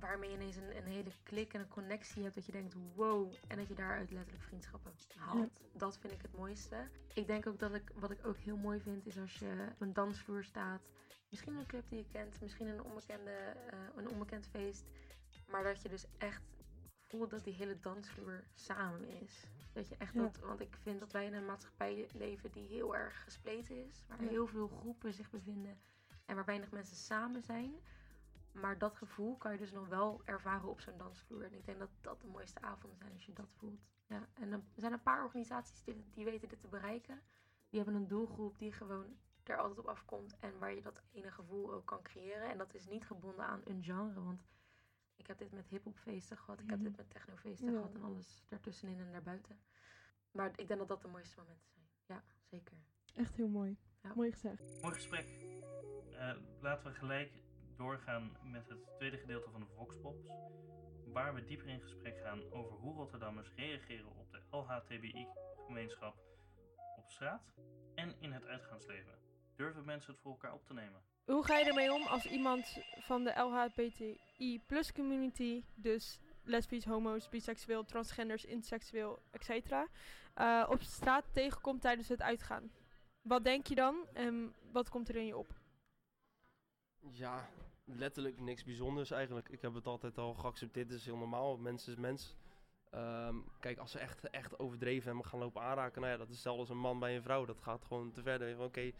Waarmee 0.00 0.30
je 0.30 0.36
ineens 0.36 0.56
een, 0.56 0.76
een 0.76 0.86
hele 0.86 1.10
klik 1.22 1.52
en 1.52 1.60
een 1.60 1.68
connectie 1.68 2.22
hebt 2.22 2.34
dat 2.34 2.46
je 2.46 2.52
denkt 2.52 2.74
wow. 2.94 3.32
En 3.48 3.56
dat 3.56 3.68
je 3.68 3.74
daaruit 3.74 4.10
letterlijk 4.10 4.44
vriendschappen 4.44 4.92
haalt. 5.16 5.60
Dat 5.72 5.98
vind 5.98 6.12
ik 6.12 6.22
het 6.22 6.36
mooiste. 6.36 6.88
Ik 7.14 7.26
denk 7.26 7.46
ook 7.46 7.58
dat 7.58 7.74
ik, 7.74 7.90
wat 7.94 8.10
ik 8.10 8.26
ook 8.26 8.36
heel 8.36 8.56
mooi 8.56 8.80
vind, 8.80 9.06
is 9.06 9.18
als 9.18 9.38
je 9.38 9.68
op 9.72 9.80
een 9.80 9.92
dansvloer 9.92 10.44
staat 10.44 10.80
Misschien 11.30 11.56
een 11.56 11.66
club 11.66 11.88
die 11.88 11.98
je 11.98 12.06
kent, 12.12 12.40
misschien 12.40 12.66
een, 12.66 12.82
onbekende, 12.82 13.30
eh, 13.30 13.78
een 13.96 14.08
onbekend 14.08 14.46
feest. 14.46 14.84
Maar 15.46 15.62
dat 15.62 15.82
je 15.82 15.88
dus 15.88 16.06
echt 16.18 16.42
voelt 17.02 17.30
dat 17.30 17.44
die 17.44 17.54
hele 17.54 17.78
dansvloer 17.80 18.44
samen 18.54 19.08
is. 19.08 19.46
Dat 19.76 19.88
je 19.88 19.96
echt 19.96 20.14
Ja. 20.14 20.22
dat, 20.22 20.38
want 20.38 20.60
ik 20.60 20.76
vind 20.82 21.00
dat 21.00 21.12
wij 21.12 21.26
in 21.26 21.34
een 21.34 21.44
maatschappij 21.46 22.08
leven 22.12 22.50
die 22.52 22.66
heel 22.68 22.96
erg 22.96 23.22
gespleten 23.24 23.86
is. 23.86 24.04
Waar 24.08 24.22
Ja. 24.22 24.28
heel 24.28 24.46
veel 24.46 24.68
groepen 24.68 25.12
zich 25.14 25.30
bevinden 25.30 25.78
en 26.24 26.34
waar 26.34 26.44
weinig 26.44 26.70
mensen 26.70 26.96
samen 26.96 27.42
zijn. 27.42 27.74
Maar 28.52 28.78
dat 28.78 28.96
gevoel 28.96 29.36
kan 29.36 29.52
je 29.52 29.58
dus 29.58 29.72
nog 29.72 29.88
wel 29.88 30.22
ervaren 30.24 30.68
op 30.68 30.80
zo'n 30.80 30.98
dansvloer. 30.98 31.44
En 31.44 31.54
ik 31.54 31.64
denk 31.66 31.78
dat 31.78 31.90
dat 32.00 32.20
de 32.20 32.26
mooiste 32.26 32.60
avonden 32.60 32.98
zijn 32.98 33.12
als 33.12 33.26
je 33.26 33.32
dat 33.32 33.52
voelt. 33.56 33.80
Ja, 34.06 34.28
en 34.34 34.52
er 34.52 34.62
zijn 34.76 34.92
een 34.92 35.02
paar 35.02 35.24
organisaties 35.24 35.82
die, 35.82 36.04
die 36.14 36.24
weten 36.24 36.48
dit 36.48 36.60
te 36.60 36.68
bereiken. 36.68 37.20
Die 37.68 37.80
hebben 37.82 38.00
een 38.00 38.08
doelgroep 38.08 38.58
die 38.58 38.72
gewoon 38.72 39.16
er 39.44 39.56
altijd 39.56 39.78
op 39.78 39.86
afkomt. 39.86 40.38
En 40.38 40.58
waar 40.58 40.74
je 40.74 40.80
dat 40.82 41.02
ene 41.12 41.30
gevoel 41.30 41.72
ook 41.72 41.86
kan 41.86 42.02
creëren. 42.02 42.50
En 42.50 42.58
dat 42.58 42.74
is 42.74 42.86
niet 42.86 43.06
gebonden 43.06 43.46
aan 43.46 43.60
een 43.64 43.82
genre. 43.82 44.22
Want 44.22 44.40
ik 45.16 45.26
heb 45.26 45.38
dit 45.38 45.52
met 45.52 45.68
hiphopfeesten 45.68 46.36
gehad. 46.36 46.60
Ik 46.60 46.70
heb 46.70 46.82
dit 46.82 46.96
met 46.96 47.10
technofeesten 47.10 47.66
Ja. 47.72 47.78
gehad. 47.78 47.94
En 47.94 48.02
alles 48.02 48.44
daartussenin 48.48 48.98
en 49.00 49.12
daarbuiten. 49.12 49.58
Maar 50.30 50.50
ik 50.56 50.68
denk 50.68 50.78
dat 50.78 50.88
dat 50.88 51.02
de 51.02 51.08
mooiste 51.08 51.36
momenten 51.40 51.68
zijn. 51.68 51.86
Ja, 52.06 52.22
zeker. 52.42 52.76
Echt 53.14 53.36
heel 53.36 53.48
mooi. 53.48 53.76
Ja. 54.02 54.12
Mooi 54.14 54.32
gezegd. 54.32 54.82
Mooi 54.82 54.94
gesprek. 54.94 55.26
Eh, 56.12 56.36
laten 56.60 56.86
we 56.92 56.98
gelijk 56.98 57.32
doorgaan 57.76 58.36
met 58.42 58.68
het 58.68 58.94
tweede 58.96 59.16
gedeelte 59.18 59.50
van 59.50 59.60
de 59.60 59.66
Voxpops. 59.66 60.30
Waar 61.06 61.34
we 61.34 61.44
dieper 61.44 61.68
in 61.68 61.80
gesprek 61.80 62.18
gaan 62.18 62.52
over 62.52 62.76
hoe 62.76 62.94
Rotterdammers 62.94 63.52
reageren 63.54 64.16
op 64.16 64.30
de 64.32 64.42
LHTBI-gemeenschap 64.50 66.16
op 66.96 67.10
straat 67.10 67.54
en 67.94 68.20
in 68.20 68.32
het 68.32 68.44
uitgaansleven. 68.44 69.18
Durven 69.56 69.84
mensen 69.84 70.12
het 70.12 70.20
voor 70.20 70.30
elkaar 70.30 70.52
op 70.52 70.66
te 70.66 70.74
nemen? 70.74 71.00
Hoe 71.24 71.44
ga 71.44 71.58
je 71.58 71.64
ermee 71.64 71.92
om 71.92 72.02
als 72.02 72.26
iemand 72.26 72.78
van 72.98 73.24
de 73.24 73.30
LHBTI 73.30 74.60
plus 74.66 74.92
community, 74.92 75.64
dus 75.74 76.20
lesbisch, 76.42 76.84
homo's, 76.84 77.28
biseksueel, 77.28 77.84
transgenders, 77.84 78.44
interseksueel, 78.44 79.22
etc., 79.30 79.72
eh, 80.34 80.66
op 80.68 80.82
straat 80.82 81.24
tegenkomt 81.32 81.80
tijdens 81.80 82.08
het 82.08 82.22
uitgaan? 82.22 82.70
Wat 83.22 83.44
denk 83.44 83.66
je 83.66 83.74
dan 83.74 84.06
en 84.12 84.54
wat 84.72 84.88
komt 84.88 85.08
er 85.08 85.16
in 85.16 85.26
je 85.26 85.36
op? 85.36 85.54
Ja, 87.10 87.48
letterlijk 87.84 88.40
niks 88.40 88.64
bijzonders 88.64 89.10
eigenlijk. 89.10 89.48
Ik 89.48 89.62
heb 89.62 89.74
het 89.74 89.86
altijd 89.86 90.18
al 90.18 90.34
geaccepteerd, 90.34 90.88
het 90.88 90.98
is 90.98 91.04
heel 91.04 91.16
normaal. 91.16 91.56
Mens 91.56 91.88
is 91.88 91.96
mens. 91.96 92.36
Ehm, 92.90 93.36
kijk, 93.60 93.78
als 93.78 93.90
ze 93.90 93.98
echt, 93.98 94.30
echt 94.30 94.58
overdreven 94.58 95.10
en 95.10 95.16
me 95.16 95.22
gaan 95.22 95.38
lopen 95.38 95.62
aanraken, 95.62 96.00
nou 96.00 96.12
ja, 96.12 96.18
dat 96.18 96.28
is 96.28 96.34
hetzelfde 96.34 96.60
als 96.60 96.70
een 96.70 96.78
man 96.78 96.98
bij 96.98 97.16
een 97.16 97.22
vrouw. 97.22 97.44
Dat 97.44 97.60
gaat 97.60 97.84
gewoon 97.84 98.12
te 98.12 98.22
ver. 98.22 98.60
Oké, 98.60 98.92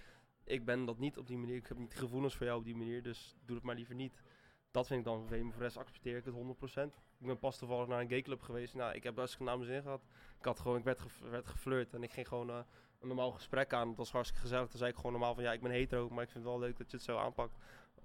ik 0.46 0.64
ben 0.64 0.84
dat 0.84 0.98
niet 0.98 1.18
op 1.18 1.26
die 1.26 1.38
manier. 1.38 1.56
Ik 1.56 1.66
heb 1.66 1.78
niet 1.78 1.94
gevoelens 1.94 2.34
voor 2.34 2.46
jou 2.46 2.58
op 2.58 2.64
die 2.64 2.76
manier, 2.76 3.02
dus 3.02 3.36
doe 3.44 3.56
het 3.56 3.64
maar 3.64 3.74
liever 3.74 3.94
niet. 3.94 4.22
Dat 4.70 4.86
vind 4.86 4.98
ik 4.98 5.06
dan 5.06 5.20
vervelend, 5.20 5.52
voor 5.52 5.62
rest 5.62 5.76
accepteer 5.76 6.16
ik 6.16 6.24
het 6.24 6.34
100%. 6.34 6.94
Ik 7.18 7.26
ben 7.26 7.38
pas 7.38 7.58
toevallig 7.58 7.86
naar 7.86 8.00
een 8.00 8.08
gayclub 8.08 8.42
geweest. 8.42 8.74
Nou, 8.74 8.94
ik 8.94 9.02
heb 9.02 9.14
best 9.14 9.40
naar 9.40 9.58
mijn 9.58 9.82
gehad. 9.82 10.02
Ik, 10.38 10.44
had 10.44 10.60
gewoon, 10.60 10.78
ik 10.78 10.84
werd, 10.84 11.00
werd 11.30 11.46
geflirt 11.46 11.94
en 11.94 12.02
ik 12.02 12.12
ging 12.12 12.28
gewoon 12.28 12.50
eh, 12.50 12.58
een 13.00 13.08
normaal 13.08 13.30
gesprek 13.30 13.72
aan. 13.72 13.88
Het 13.88 13.96
was 13.96 14.12
hartstikke 14.12 14.42
gezellig. 14.42 14.68
Toen 14.68 14.78
zei 14.78 14.90
ik 14.90 14.96
gewoon 14.96 15.12
normaal 15.12 15.34
van, 15.34 15.42
ja, 15.42 15.52
ik 15.52 15.60
ben 15.62 15.70
hetero, 15.70 16.08
maar 16.08 16.22
ik 16.22 16.30
vind 16.30 16.44
het 16.44 16.52
wel 16.52 16.62
leuk 16.62 16.76
dat 16.76 16.90
je 16.90 16.96
het 16.96 17.06
zo 17.06 17.16
aanpakt. 17.16 17.56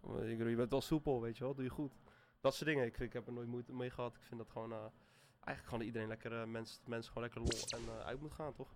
Want 0.02 0.24
Ik 0.24 0.38
bedoel, 0.38 0.48
je 0.48 0.56
bent 0.56 0.72
wel 0.72 0.82
soepel, 0.82 1.22
weet 1.22 1.38
je 1.38 1.44
wel, 1.44 1.54
doe 1.54 1.64
je 1.64 1.70
goed. 1.70 1.94
Dat 2.42 2.56
soort 2.56 2.70
dingen, 2.70 2.86
ik, 2.86 3.00
ik 3.00 3.14
heb 3.14 3.28
er 3.28 3.34
nooit 3.34 3.48
moeite 3.48 3.74
mee 3.74 3.90
gehad. 3.90 4.16
Ik 4.16 4.24
vind 4.24 4.40
dat 4.40 4.50
gewoon, 4.50 4.72
eh, 4.72 4.86
eigenlijk 5.34 5.68
gewoon 5.68 5.86
iedereen 5.86 6.08
lekker, 6.08 6.42
eh, 6.42 6.46
mens, 6.46 6.82
mensen 6.86 7.14
gewoon 7.14 7.30
lekker 7.30 7.42
lol 7.42 7.82
en 7.82 8.00
eh, 8.00 8.06
uit 8.06 8.22
moet 8.22 8.34
gaan, 8.34 8.54
toch? 8.54 8.70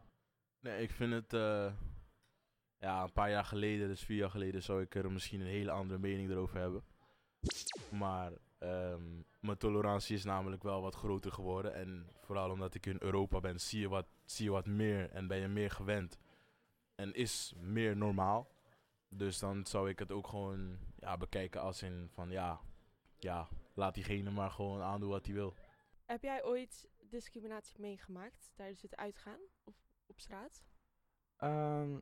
Nee, 0.60 0.82
ik 0.82 0.92
vind 0.92 1.14
het. 1.14 1.34
Ja, 2.86 3.04
een 3.04 3.14
paar 3.14 3.30
jaar 3.30 3.46
geleden, 3.46 3.88
dus 3.88 4.04
vier 4.04 4.18
jaar 4.18 4.30
geleden, 4.30 4.64
zou 4.64 4.82
ik 4.82 4.96
er 4.96 5.12
misschien 5.12 5.42
een 5.42 5.48
hele 5.48 5.72
andere 5.72 6.00
mening 6.00 6.30
erover 6.30 6.60
hebben. 6.60 6.84
Maar 7.92 8.32
ehm, 8.58 9.22
mijn 9.40 9.58
tolerantie 9.58 10.16
is 10.16 10.24
namelijk 10.24 10.64
wel 10.64 10.82
wat 10.82 10.96
groter 10.96 11.32
geworden. 11.32 11.74
En 11.74 12.10
vooral 12.22 12.50
omdat 12.50 12.76
ik 12.76 12.86
in 12.86 12.98
Europa 13.00 13.40
ben, 13.40 13.60
zie 13.60 13.80
je, 13.80 13.90
wat, 13.90 14.08
zie 14.26 14.46
je 14.46 14.52
wat 14.52 14.66
meer 14.66 15.10
en 15.12 15.28
ben 15.28 15.38
je 15.38 15.48
meer 15.48 15.72
gewend. 15.72 16.18
En 16.96 17.14
is 17.14 17.54
meer 17.58 17.98
normaal. 17.98 18.48
Dus 19.10 19.40
dan 19.40 19.66
zou 19.66 19.90
ik 19.90 20.00
het 20.00 20.12
ook 20.12 20.28
gewoon 20.28 20.78
ja, 21.00 21.18
bekijken 21.18 21.62
als 21.62 21.82
in 21.82 22.10
van 22.14 22.30
ja, 22.30 22.60
ja, 23.18 23.48
laat 23.74 23.94
diegene 23.94 24.32
maar 24.32 24.52
gewoon 24.52 24.82
aandoen 24.82 25.10
wat 25.10 25.26
hij 25.26 25.36
wil. 25.36 25.56
Heb 26.06 26.22
jij 26.22 26.44
ooit 26.44 26.88
discriminatie 27.10 27.80
meegemaakt 27.80 28.52
tijdens 28.56 28.82
het 28.82 28.96
uitgaan 28.96 29.40
of 29.64 29.76
op 30.08 30.20
straat? 30.20 30.64
Ehm, 31.38 31.98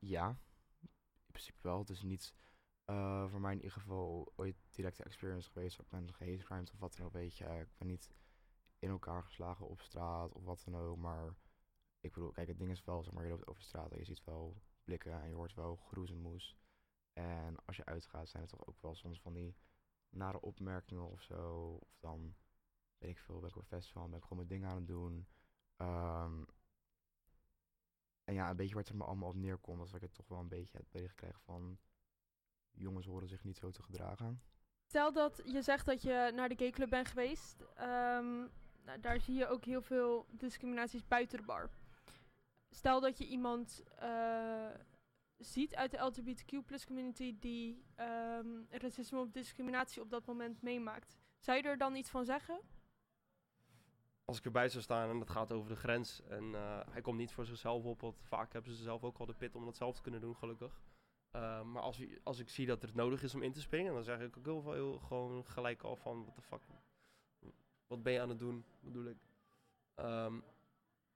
ja, 0.00 0.38
in 0.80 1.26
principe 1.26 1.58
wel. 1.62 1.78
Het 1.78 1.90
is 1.90 2.02
niet 2.02 2.34
eh, 2.84 3.28
voor 3.30 3.40
mij 3.40 3.52
in 3.52 3.58
ieder 3.62 3.72
geval 3.72 4.32
ooit 4.36 4.56
directe 4.70 5.04
experience 5.04 5.50
geweest. 5.50 5.78
Ik 5.78 5.88
ben 5.88 6.14
geen 6.14 6.30
hate 6.30 6.44
crimes 6.44 6.72
of 6.72 6.78
wat 6.78 6.96
dan 6.96 7.06
ook, 7.06 7.12
weet 7.12 7.36
je. 7.36 7.44
Ik 7.44 7.76
ben 7.78 7.88
niet 7.88 8.10
in 8.78 8.88
elkaar 8.88 9.22
geslagen 9.24 9.68
op 9.68 9.80
straat 9.80 10.32
of 10.32 10.44
wat 10.44 10.62
dan 10.64 10.76
ook. 10.76 10.96
Maar 10.96 11.34
ik 12.00 12.12
bedoel, 12.12 12.30
kijk, 12.30 12.48
het 12.48 12.58
ding 12.58 12.70
is 12.70 12.84
wel, 12.84 13.02
zeg 13.02 13.12
maar, 13.12 13.24
je 13.24 13.30
loopt 13.30 13.46
over 13.46 13.62
straat 13.62 13.92
en 13.92 13.98
je 13.98 14.04
ziet 14.04 14.24
wel 14.24 14.62
blikken 14.84 15.22
en 15.22 15.28
je 15.28 15.34
hoort 15.34 15.54
wel 15.54 15.76
groes 15.76 16.10
en 17.18 17.56
als 17.64 17.76
je 17.76 17.84
uitgaat 17.84 18.28
zijn 18.28 18.42
er 18.42 18.48
toch 18.48 18.66
ook 18.66 18.80
wel 18.80 18.94
soms 18.94 19.20
van 19.20 19.32
die 19.32 19.56
nare 20.10 20.40
opmerkingen 20.40 21.10
of 21.10 21.22
zo. 21.22 21.76
Of 21.80 21.96
dan, 22.00 22.34
weet 22.98 23.10
ik 23.10 23.18
veel, 23.18 23.40
ben 23.40 23.48
ik 23.48 23.56
op 23.56 23.62
een 23.62 23.68
festival, 23.68 24.08
ben 24.08 24.18
ik 24.18 24.22
gewoon 24.22 24.46
mijn 24.46 24.60
ding 24.60 24.70
aan 24.70 24.76
het 24.76 24.86
doen. 24.86 25.26
Ehm, 25.76 26.42
en 28.28 28.34
ja, 28.34 28.50
een 28.50 28.56
beetje 28.56 28.74
waar 28.74 28.82
het 28.82 28.92
er 28.92 28.98
me 28.98 29.04
allemaal 29.04 29.28
op 29.28 29.34
neerkomt, 29.34 29.78
was 29.78 29.90
dat 29.90 30.02
ik 30.02 30.06
het 30.06 30.14
toch 30.14 30.28
wel 30.28 30.38
een 30.38 30.48
beetje 30.48 30.78
het 30.78 30.90
bericht 30.90 31.14
kreeg 31.14 31.40
van... 31.40 31.78
Jongens 32.70 33.06
horen 33.06 33.28
zich 33.28 33.44
niet 33.44 33.56
zo 33.56 33.70
te 33.70 33.82
gedragen. 33.82 34.42
Stel 34.86 35.12
dat 35.12 35.42
je 35.44 35.62
zegt 35.62 35.86
dat 35.86 36.02
je 36.02 36.32
naar 36.34 36.48
de 36.48 36.56
gayclub 36.56 36.90
bent 36.90 37.08
geweest. 37.08 37.64
ehm, 37.74 38.36
nou, 38.84 39.00
daar 39.00 39.20
zie 39.20 39.34
je 39.34 39.46
ook 39.46 39.64
heel 39.64 39.82
veel 39.82 40.26
discriminaties 40.30 41.08
buiten 41.08 41.38
de 41.38 41.44
bar. 41.44 41.70
Stel 42.70 43.00
dat 43.00 43.18
je 43.18 43.26
iemand 43.26 43.82
eh, 43.98 44.70
ziet 45.36 45.74
uit 45.74 45.90
de 45.90 45.98
LGBTQ 45.98 46.84
community 46.86 47.38
die 47.38 47.84
ehm, 47.94 48.48
racisme 48.68 49.20
of 49.20 49.30
discriminatie 49.30 50.02
op 50.02 50.10
dat 50.10 50.26
moment 50.26 50.62
meemaakt. 50.62 51.16
Zou 51.38 51.56
je 51.56 51.62
er 51.62 51.78
dan 51.78 51.96
iets 51.96 52.10
van 52.10 52.24
zeggen? 52.24 52.60
Als 54.28 54.38
ik 54.38 54.44
erbij 54.44 54.68
zou 54.68 54.82
staan 54.82 55.10
en 55.10 55.20
het 55.20 55.30
gaat 55.30 55.52
over 55.52 55.68
de 55.68 55.76
grens 55.76 56.22
en 56.28 56.54
eh, 56.54 56.80
hij 56.90 57.00
komt 57.00 57.18
niet 57.18 57.32
voor 57.32 57.44
zichzelf 57.44 57.84
op, 57.84 58.00
want 58.00 58.16
vaak 58.22 58.52
hebben 58.52 58.72
ze 58.72 58.82
zelf 58.82 59.04
ook 59.04 59.18
al 59.18 59.26
de 59.26 59.34
pit 59.34 59.54
om 59.54 59.64
dat 59.64 59.76
zelf 59.76 59.94
te 59.94 60.02
kunnen 60.02 60.20
doen, 60.20 60.36
gelukkig. 60.36 60.80
Eh, 61.30 61.62
maar 61.62 61.82
als, 61.82 62.02
als 62.22 62.38
ik 62.38 62.48
zie 62.48 62.66
dat 62.66 62.82
het 62.82 62.94
nodig 62.94 63.22
is 63.22 63.34
om 63.34 63.42
in 63.42 63.52
te 63.52 63.60
springen, 63.60 63.92
dan 63.92 64.02
zeg 64.02 64.20
ik 64.20 64.36
ook 64.36 64.44
heel 64.44 64.62
veel 64.62 64.98
gewoon 64.98 65.44
gelijk 65.46 65.82
al 65.82 65.96
van, 65.96 66.22
what 66.22 66.34
the 66.34 66.42
fuck, 66.42 66.60
wat 67.86 68.02
ben 68.02 68.12
je 68.12 68.20
aan 68.20 68.28
het 68.28 68.38
doen, 68.38 68.64
bedoel 68.80 69.04
ik. 69.04 69.16
Ehm, 69.94 70.40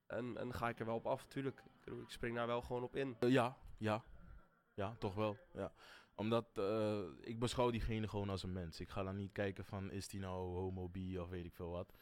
en, 0.07 0.37
en 0.37 0.55
ga 0.55 0.69
ik 0.69 0.81
er 0.81 0.87
wel 0.87 0.97
op 0.97 1.07
af, 1.07 1.23
natuurlijk. 1.23 1.63
Ik, 1.85 1.93
spring 2.07 2.37
daar 2.37 2.47
wel 2.47 2.63
gewoon 2.63 2.83
op 2.83 2.97
in. 2.97 3.17
Eh, 3.21 3.31
ja, 3.31 3.57
ja. 3.79 4.05
Ja, 4.75 4.97
toch 4.99 5.15
wel. 5.15 5.37
Ja. 5.53 5.73
Omdat 6.15 6.47
ik 7.21 7.39
beschouw 7.39 7.71
diegene 7.71 8.09
gewoon 8.09 8.31
als 8.31 8.43
een 8.43 8.53
mens. 8.53 8.81
Ik 8.81 8.89
ga 8.89 9.03
dan 9.03 9.17
niet 9.17 9.33
kijken 9.33 9.65
van 9.65 9.91
is 9.91 10.09
die 10.09 10.21
nou 10.21 10.55
homo, 10.55 10.89
bi 10.89 11.19
of 11.19 11.29
weet 11.29 11.45
ik 11.45 11.55
veel 11.55 11.71
wat. 11.71 11.93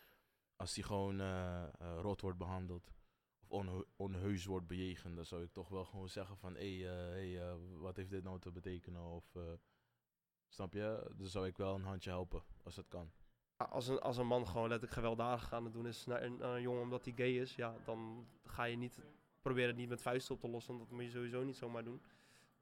Als 0.60 0.74
die 0.74 0.84
gewoon 0.84 1.20
eh, 1.20 1.62
eh, 1.62 1.98
rot 2.00 2.20
wordt 2.20 2.38
behandeld 2.38 2.92
of 3.40 3.48
onhe- 3.48 3.84
onheus 3.96 4.44
wordt 4.44 4.66
bejegend, 4.66 5.16
dan 5.16 5.24
zou 5.24 5.42
ik 5.42 5.52
toch 5.52 5.68
wel 5.68 5.84
gewoon 5.84 6.08
zeggen 6.08 6.36
van 6.36 6.54
hé, 6.54 6.78
hey, 6.78 6.90
eh, 6.90 7.08
hey, 7.38 7.56
wat 7.78 7.96
heeft 7.96 8.10
dit 8.10 8.22
nou 8.22 8.38
te 8.38 8.50
betekenen? 8.52 9.02
Of 9.02 9.36
snap 10.48 10.72
je? 10.72 11.10
Dan 11.16 11.26
zou 11.26 11.46
ik 11.46 11.56
wel 11.56 11.74
een 11.74 11.84
handje 11.84 12.10
helpen 12.10 12.42
als 12.62 12.74
dat 12.74 12.88
kan. 12.88 13.10
Als 13.56 13.88
een, 13.88 14.00
als 14.00 14.16
een 14.16 14.26
man 14.26 14.46
gewoon 14.46 14.68
letterlijk 14.68 14.92
gewelddadig 14.92 15.52
aan 15.52 15.64
het 15.64 15.72
doen 15.72 15.86
is 15.86 16.06
naar 16.06 16.22
een, 16.22 16.62
jongen 16.62 16.82
omdat 16.82 17.04
hij 17.04 17.14
gay 17.16 17.30
is, 17.40 17.54
ja, 17.54 17.76
dan 17.84 18.26
ga 18.44 18.64
je 18.64 18.76
niet 18.76 19.00
proberen 19.40 19.68
het 19.68 19.78
niet 19.78 19.88
met 19.88 20.02
vuisten 20.02 20.34
op 20.34 20.40
te 20.40 20.48
lossen. 20.48 20.78
Dat 20.78 20.90
moet 20.90 21.02
je 21.02 21.10
sowieso 21.10 21.42
niet 21.44 21.56
zomaar 21.56 21.84
doen. 21.84 22.02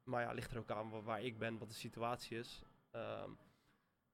Maar 0.03 0.21
ja, 0.21 0.31
ligt 0.31 0.51
er 0.51 0.57
ook 0.59 0.71
aan 0.71 0.89
wa- 0.89 1.01
waar 1.01 1.21
ik 1.23 1.37
ben, 1.37 1.57
wat 1.57 1.67
de 1.67 1.73
situatie 1.75 2.37
is. 2.37 2.63
Ehm, 2.91 3.31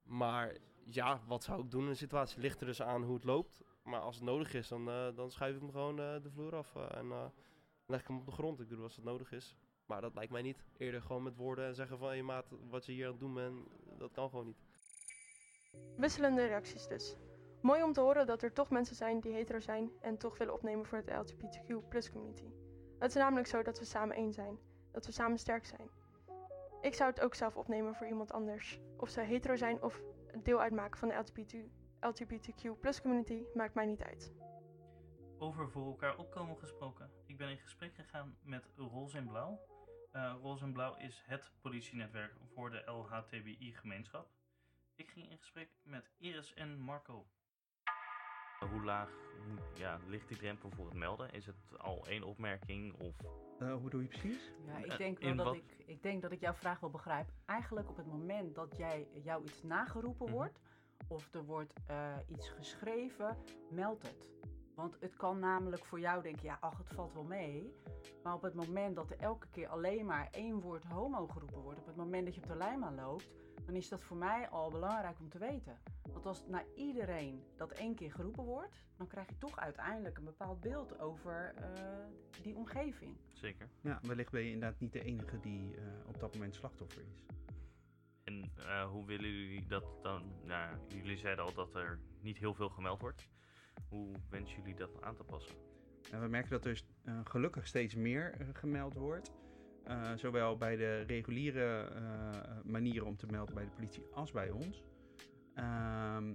maar 0.03 0.57
ja, 0.85 1.21
wat 1.27 1.43
zou 1.43 1.63
ik 1.63 1.71
doen 1.71 1.83
in 1.83 1.89
een 1.89 1.95
situatie? 1.95 2.39
Ligt 2.41 2.59
er 2.59 2.65
dus 2.65 2.81
aan 2.81 3.03
hoe 3.03 3.15
het 3.15 3.23
loopt. 3.23 3.63
Maar 3.85 3.99
als 3.99 4.15
het 4.15 4.23
nodig 4.23 4.53
is, 4.53 4.67
dan, 4.67 4.89
eh, 4.89 5.15
dan 5.15 5.31
schuif 5.31 5.55
ik 5.55 5.61
hem 5.61 5.71
gewoon 5.71 5.99
eh, 5.99 6.15
de 6.23 6.31
vloer 6.31 6.55
af 6.55 6.75
eh, 6.75 6.97
en 6.97 7.31
leg 7.85 8.01
ik 8.01 8.07
hem 8.07 8.17
op 8.17 8.25
de 8.25 8.31
grond. 8.31 8.59
Ik 8.59 8.67
bedoel, 8.67 8.83
als 8.83 8.95
het 8.95 9.05
nodig 9.05 9.31
is. 9.31 9.57
Maar 9.85 10.01
dat 10.01 10.15
lijkt 10.15 10.31
mij 10.31 10.41
niet. 10.41 10.65
Eerder 10.77 11.01
gewoon 11.01 11.23
met 11.23 11.35
woorden 11.35 11.65
en 11.65 11.75
zeggen 11.75 11.97
van, 11.97 12.09
hé 12.09 12.21
maat, 12.21 12.45
wat 12.69 12.85
je 12.85 12.91
hier 12.91 13.05
aan 13.05 13.11
het 13.11 13.19
doen 13.19 13.33
bent, 13.33 13.67
dat 13.97 14.11
kan 14.11 14.29
gewoon 14.29 14.45
niet. 14.45 14.63
Wisselende 15.97 16.45
reacties 16.45 16.87
dus. 16.87 17.15
Mooi 17.61 17.83
om 17.83 17.93
te 17.93 18.01
horen 18.01 18.25
dat 18.25 18.41
er 18.41 18.53
toch 18.53 18.69
mensen 18.69 18.95
zijn 18.95 19.19
die 19.19 19.33
hetero 19.33 19.59
zijn 19.59 19.91
en 20.01 20.17
toch 20.17 20.37
willen 20.37 20.53
opnemen 20.53 20.85
voor 20.85 20.97
het 20.97 21.09
LGBTQ 21.09 22.11
community. 22.11 22.49
Het 22.99 23.09
is 23.09 23.15
namelijk 23.15 23.47
zo 23.47 23.63
dat 23.63 23.79
we 23.79 23.85
samen 23.85 24.15
één 24.15 24.33
zijn, 24.33 24.59
dat 24.91 25.05
we 25.05 25.11
samen 25.11 25.37
sterk 25.37 25.65
zijn. 25.65 25.89
Ik 26.81 26.93
zou 26.93 27.09
het 27.09 27.21
ook 27.21 27.35
zelf 27.35 27.57
opnemen 27.57 27.95
voor 27.95 28.07
iemand 28.07 28.31
anders. 28.31 28.79
Of 28.97 29.09
ze 29.09 29.21
hetero 29.21 29.55
zijn 29.55 29.81
of 29.81 30.01
deel 30.43 30.59
uitmaken 30.59 30.99
van 30.99 31.07
de 31.07 31.15
LGBT, 31.15 31.55
LGBTQ 32.09 33.01
community, 33.01 33.43
maakt 33.53 33.73
mij 33.73 33.85
niet 33.85 34.01
uit. 34.03 34.33
Over 35.37 35.69
voor 35.69 35.85
elkaar 35.85 36.17
opkomen 36.17 36.57
gesproken. 36.57 37.09
Ik 37.25 37.37
ben 37.37 37.49
in 37.49 37.57
gesprek 37.57 37.93
gegaan 37.95 38.37
met 38.43 38.69
Roze 38.75 39.17
in 39.17 39.27
Blauw. 39.27 39.59
Eh 40.11 40.35
Roze 40.41 40.63
en 40.63 40.73
Blauw 40.73 40.95
is 40.97 41.23
het 41.25 41.51
politienetwerk 41.61 42.33
voor 42.53 42.69
de 42.69 42.83
LHTBI-gemeenschap. 42.85 44.27
Ik 44.95 45.09
ging 45.09 45.29
in 45.29 45.37
gesprek 45.37 45.69
met 45.83 46.11
Iris 46.17 46.53
en 46.53 46.79
Marco. 46.79 47.25
Hoe 48.71 48.83
laag 48.83 49.09
ja, 49.75 49.99
ligt 50.07 50.27
die 50.27 50.37
drempel 50.37 50.69
voor 50.71 50.85
het 50.85 50.93
melden? 50.93 51.31
Is 51.31 51.45
het 51.45 51.77
al 51.77 52.05
één 52.07 52.23
opmerking 52.23 52.93
of... 52.93 53.15
Eh, 53.59 53.73
hoe 53.75 53.89
doe 53.89 54.01
je 54.01 54.07
precies? 54.07 54.51
Ja, 54.65 54.77
ik 54.77 54.85
Eh, 54.91 54.97
denk 54.97 55.19
wel 55.19 55.29
in 55.29 55.37
dat 55.37 55.45
wat- 55.45 55.55
ik, 55.55 55.77
ik 55.85 56.03
denk 56.03 56.21
dat 56.21 56.31
ik 56.31 56.39
jouw 56.39 56.53
vraag 56.53 56.79
wel 56.79 56.89
begrijp. 56.89 57.29
Eigenlijk 57.45 57.89
op 57.89 57.97
het 57.97 58.05
moment 58.07 58.55
dat 58.55 58.77
jij 58.77 59.07
jou 59.23 59.43
iets 59.43 59.63
nageroepen 59.63 60.25
Mhm. 60.25 60.35
wordt, 60.35 60.59
of 61.07 61.33
er 61.33 61.45
wordt 61.45 61.73
eh, 61.87 62.15
iets 62.27 62.49
geschreven, 62.49 63.37
meld 63.69 64.01
het. 64.01 64.27
Want 64.75 64.97
het 64.99 65.15
kan 65.15 65.39
namelijk 65.39 65.85
voor 65.85 65.99
jou 65.99 66.21
denken, 66.21 66.43
ja, 66.43 66.57
ach, 66.59 66.77
het 66.77 66.93
valt 66.93 67.13
wel 67.13 67.23
mee. 67.23 67.73
Maar 68.23 68.33
op 68.33 68.41
het 68.41 68.53
moment 68.53 68.95
dat 68.95 69.09
er 69.09 69.19
elke 69.19 69.47
keer 69.51 69.67
alleen 69.67 70.05
maar 70.05 70.27
één 70.31 70.59
woord 70.59 70.83
homo 70.83 71.27
geroepen 71.27 71.61
wordt, 71.61 71.79
op 71.79 71.85
het 71.85 71.95
moment 71.95 72.25
dat 72.25 72.35
je 72.35 72.41
op 72.41 72.47
de 72.47 72.55
lijm 72.55 72.95
loopt, 72.95 73.29
dan 73.65 73.75
is 73.75 73.89
dat 73.89 74.01
voor 74.01 74.17
mij 74.17 74.49
al 74.49 74.69
belangrijk 74.69 75.19
om 75.19 75.29
te 75.29 75.37
weten. 75.37 75.79
Want 76.11 76.25
als 76.25 76.43
naar 76.47 76.65
iedereen 76.75 77.43
dat 77.55 77.71
één 77.71 77.95
keer 77.95 78.11
geroepen 78.11 78.43
wordt, 78.43 78.83
dan 78.97 79.07
krijg 79.07 79.29
je 79.29 79.37
toch 79.37 79.57
uiteindelijk 79.57 80.17
een 80.17 80.23
bepaald 80.23 80.61
beeld 80.61 80.99
over 80.99 81.53
eh, 81.55 81.71
die 82.41 82.55
omgeving. 82.55 83.17
Zeker. 83.33 83.69
Ja, 83.81 83.99
wellicht 84.01 84.31
ben 84.31 84.43
je 84.43 84.51
inderdaad 84.51 84.79
niet 84.79 84.93
de 84.93 85.03
enige 85.03 85.39
die 85.39 85.75
eh, 85.75 85.83
op 86.07 86.19
dat 86.19 86.33
moment 86.33 86.55
slachtoffer 86.55 87.01
is. 87.01 87.25
En 88.25 88.51
eh, 88.55 88.89
hoe 88.89 89.05
willen 89.05 89.29
jullie 89.29 89.67
dat 89.67 89.85
dan... 90.01 90.23
Nou, 90.43 90.77
jullie 90.87 91.17
zeiden 91.17 91.45
al 91.45 91.53
dat 91.53 91.75
er 91.75 91.99
niet 92.21 92.37
heel 92.37 92.53
veel 92.53 92.69
gemeld 92.69 93.01
wordt. 93.01 93.27
Hoe 93.89 94.11
wensen 94.29 94.57
jullie 94.57 94.75
dat 94.75 95.01
aan 95.01 95.15
te 95.15 95.23
passen? 95.23 95.55
En 96.11 96.21
we 96.21 96.27
merken 96.27 96.51
dat 96.51 96.65
er 96.65 96.81
eh, 97.03 97.19
gelukkig 97.23 97.67
steeds 97.67 97.95
meer 97.95 98.31
eh, 98.31 98.47
gemeld 98.53 98.93
wordt. 98.93 99.33
Zowel 100.15 100.57
bij 100.57 100.75
de 100.75 101.01
reguliere 101.01 101.91
manieren 102.63 103.07
om 103.07 103.17
te 103.17 103.25
melden 103.25 103.55
bij 103.55 103.63
de 103.63 103.69
politie 103.69 104.03
als 104.13 104.31
bij 104.31 104.49
ons. 104.49 104.83
Ehm, 105.53 106.33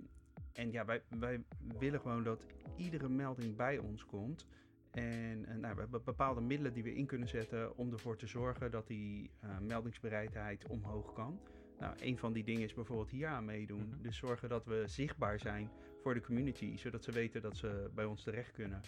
en 0.52 0.70
ja, 0.72 0.84
wij, 0.84 1.02
wij 1.08 1.44
willen 1.78 2.00
gewoon 2.00 2.22
dat 2.22 2.46
iedere 2.76 3.08
melding 3.08 3.56
bij 3.56 3.78
ons 3.78 4.04
komt. 4.04 4.46
En 4.90 5.40
nou, 5.40 5.74
we 5.74 5.80
hebben 5.80 6.04
bepaalde 6.04 6.40
middelen 6.40 6.72
die 6.72 6.82
we 6.82 6.94
in 6.94 7.06
kunnen 7.06 7.28
zetten 7.28 7.76
om 7.76 7.92
ervoor 7.92 8.16
te 8.16 8.26
zorgen 8.26 8.70
dat 8.70 8.86
die 8.86 9.30
meldingsbereidheid 9.60 10.66
omhoog 10.66 11.12
kan. 11.12 11.40
Nou, 11.80 11.94
een 12.00 12.18
van 12.18 12.32
die 12.32 12.44
dingen 12.44 12.62
is 12.62 12.74
bijvoorbeeld 12.74 13.10
hier 13.10 13.28
aan 13.28 13.44
meedoen. 13.44 13.94
Dus 14.02 14.16
zorgen 14.16 14.48
dat 14.48 14.64
we 14.64 14.82
zichtbaar 14.86 15.38
zijn 15.38 15.70
voor 16.02 16.14
de 16.14 16.20
community, 16.20 16.76
zodat 16.76 17.04
ze 17.04 17.12
weten 17.12 17.42
dat 17.42 17.56
ze 17.56 17.90
bij 17.94 18.04
ons 18.04 18.22
terecht 18.22 18.52
kunnen. 18.52 18.80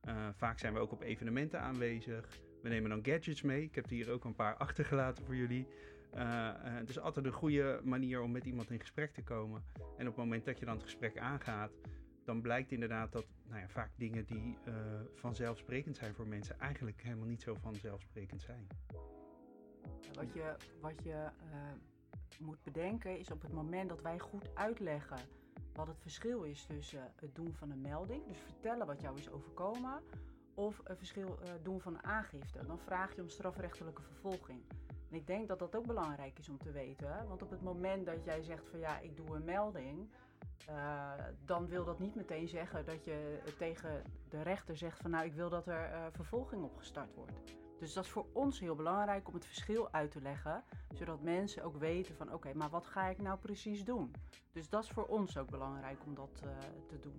Eh, 0.00 0.28
vaak 0.36 0.58
zijn 0.58 0.72
we 0.72 0.78
ook 0.78 0.92
op 0.92 1.02
evenementen 1.02 1.60
aanwezig. 1.60 2.40
We 2.62 2.68
nemen 2.68 2.90
dan 2.90 3.04
gadgets 3.04 3.42
mee. 3.42 3.62
Ik 3.62 3.74
heb 3.74 3.84
er 3.84 3.90
hier 3.90 4.10
ook 4.10 4.24
een 4.24 4.34
paar 4.34 4.56
achtergelaten 4.56 5.24
voor 5.24 5.36
jullie. 5.36 5.66
Eh, 6.12 6.48
eh, 6.48 6.54
het 6.62 6.88
is 6.88 6.98
altijd 6.98 7.26
een 7.26 7.32
goede 7.32 7.80
manier 7.84 8.22
om 8.22 8.30
met 8.30 8.44
iemand 8.44 8.70
in 8.70 8.80
gesprek 8.80 9.12
te 9.12 9.22
komen. 9.22 9.64
En 9.74 10.08
op 10.08 10.16
het 10.16 10.24
moment 10.24 10.44
dat 10.44 10.58
je 10.58 10.64
dan 10.64 10.74
het 10.74 10.82
gesprek 10.82 11.18
aangaat, 11.18 11.72
dan 12.24 12.40
blijkt 12.40 12.72
inderdaad 12.72 13.12
dat 13.12 13.26
nou 13.48 13.60
ja, 13.60 13.68
vaak 13.68 13.90
dingen 13.96 14.24
die 14.26 14.58
eh, 14.64 14.74
vanzelfsprekend 15.14 15.96
zijn 15.96 16.14
voor 16.14 16.26
mensen, 16.26 16.58
eigenlijk 16.58 17.02
helemaal 17.02 17.26
niet 17.26 17.42
zo 17.42 17.54
vanzelfsprekend 17.54 18.42
zijn. 18.42 18.66
Wat 20.12 20.32
je, 20.32 20.56
wat 20.80 21.02
je 21.02 21.28
moet 22.40 22.62
bedenken 22.62 23.18
is 23.18 23.30
op 23.30 23.42
het 23.42 23.52
moment 23.52 23.88
dat 23.88 24.02
wij 24.02 24.18
goed 24.18 24.54
uitleggen 24.54 25.18
wat 25.74 25.86
het 25.86 26.00
verschil 26.00 26.42
is 26.42 26.64
tussen 26.64 27.12
het 27.16 27.34
doen 27.34 27.54
van 27.54 27.70
een 27.70 27.80
melding, 27.80 28.26
dus 28.26 28.38
vertellen 28.38 28.86
wat 28.86 29.00
jou 29.00 29.18
is 29.18 29.30
overkomen, 29.30 30.02
of 30.54 30.80
een 30.84 30.96
verschil 30.96 31.38
eh, 31.42 31.50
doen 31.62 31.80
van 31.80 31.94
een 31.94 32.04
aangifte. 32.04 32.66
Dan 32.66 32.78
vraag 32.78 33.14
je 33.14 33.22
om 33.22 33.28
strafrechtelijke 33.28 34.02
vervolging. 34.02 34.62
En 35.10 35.16
ik 35.16 35.26
denk 35.26 35.48
dat 35.48 35.58
dat 35.58 35.76
ook 35.76 35.86
belangrijk 35.86 36.38
is 36.38 36.48
om 36.48 36.58
te 36.58 36.70
weten, 36.70 37.28
want 37.28 37.42
op 37.42 37.50
het 37.50 37.62
moment 37.62 38.06
dat 38.06 38.24
jij 38.24 38.42
zegt 38.42 38.68
van 38.68 38.78
ja, 38.78 38.98
ik 38.98 39.16
doe 39.16 39.36
een 39.36 39.44
melding, 39.44 40.10
eh, 40.66 41.12
dan 41.44 41.68
wil 41.68 41.84
dat 41.84 41.98
niet 41.98 42.14
meteen 42.14 42.48
zeggen 42.48 42.84
dat 42.84 43.04
je 43.04 43.38
tegen 43.58 44.02
de 44.28 44.42
rechter 44.42 44.76
zegt 44.76 45.00
van 45.00 45.10
nou, 45.10 45.24
ik 45.24 45.34
wil 45.34 45.48
dat 45.48 45.66
er 45.66 45.84
eh, 45.84 46.06
vervolging 46.10 46.62
opgestart 46.64 47.14
wordt. 47.14 47.60
Dus 47.82 47.92
dat 47.92 48.04
is 48.04 48.10
voor 48.10 48.26
ons 48.32 48.60
heel 48.60 48.74
belangrijk 48.74 49.28
om 49.28 49.34
het 49.34 49.44
verschil 49.44 49.92
uit 49.92 50.10
te 50.10 50.20
leggen, 50.20 50.64
zodat 50.94 51.22
mensen 51.22 51.62
ook 51.62 51.76
weten 51.76 52.14
van 52.14 52.32
oké, 52.32 52.54
maar 52.54 52.70
wat 52.70 52.86
ga 52.86 53.08
ik 53.08 53.18
nou 53.18 53.38
precies 53.38 53.84
doen? 53.84 54.14
Dus 54.52 54.68
dat 54.68 54.84
is 54.84 54.90
voor 54.90 55.06
ons 55.06 55.38
ook 55.38 55.50
belangrijk 55.50 56.04
om 56.06 56.14
dat 56.14 56.42
eh, 56.44 56.50
te 56.86 56.98
doen. 56.98 57.16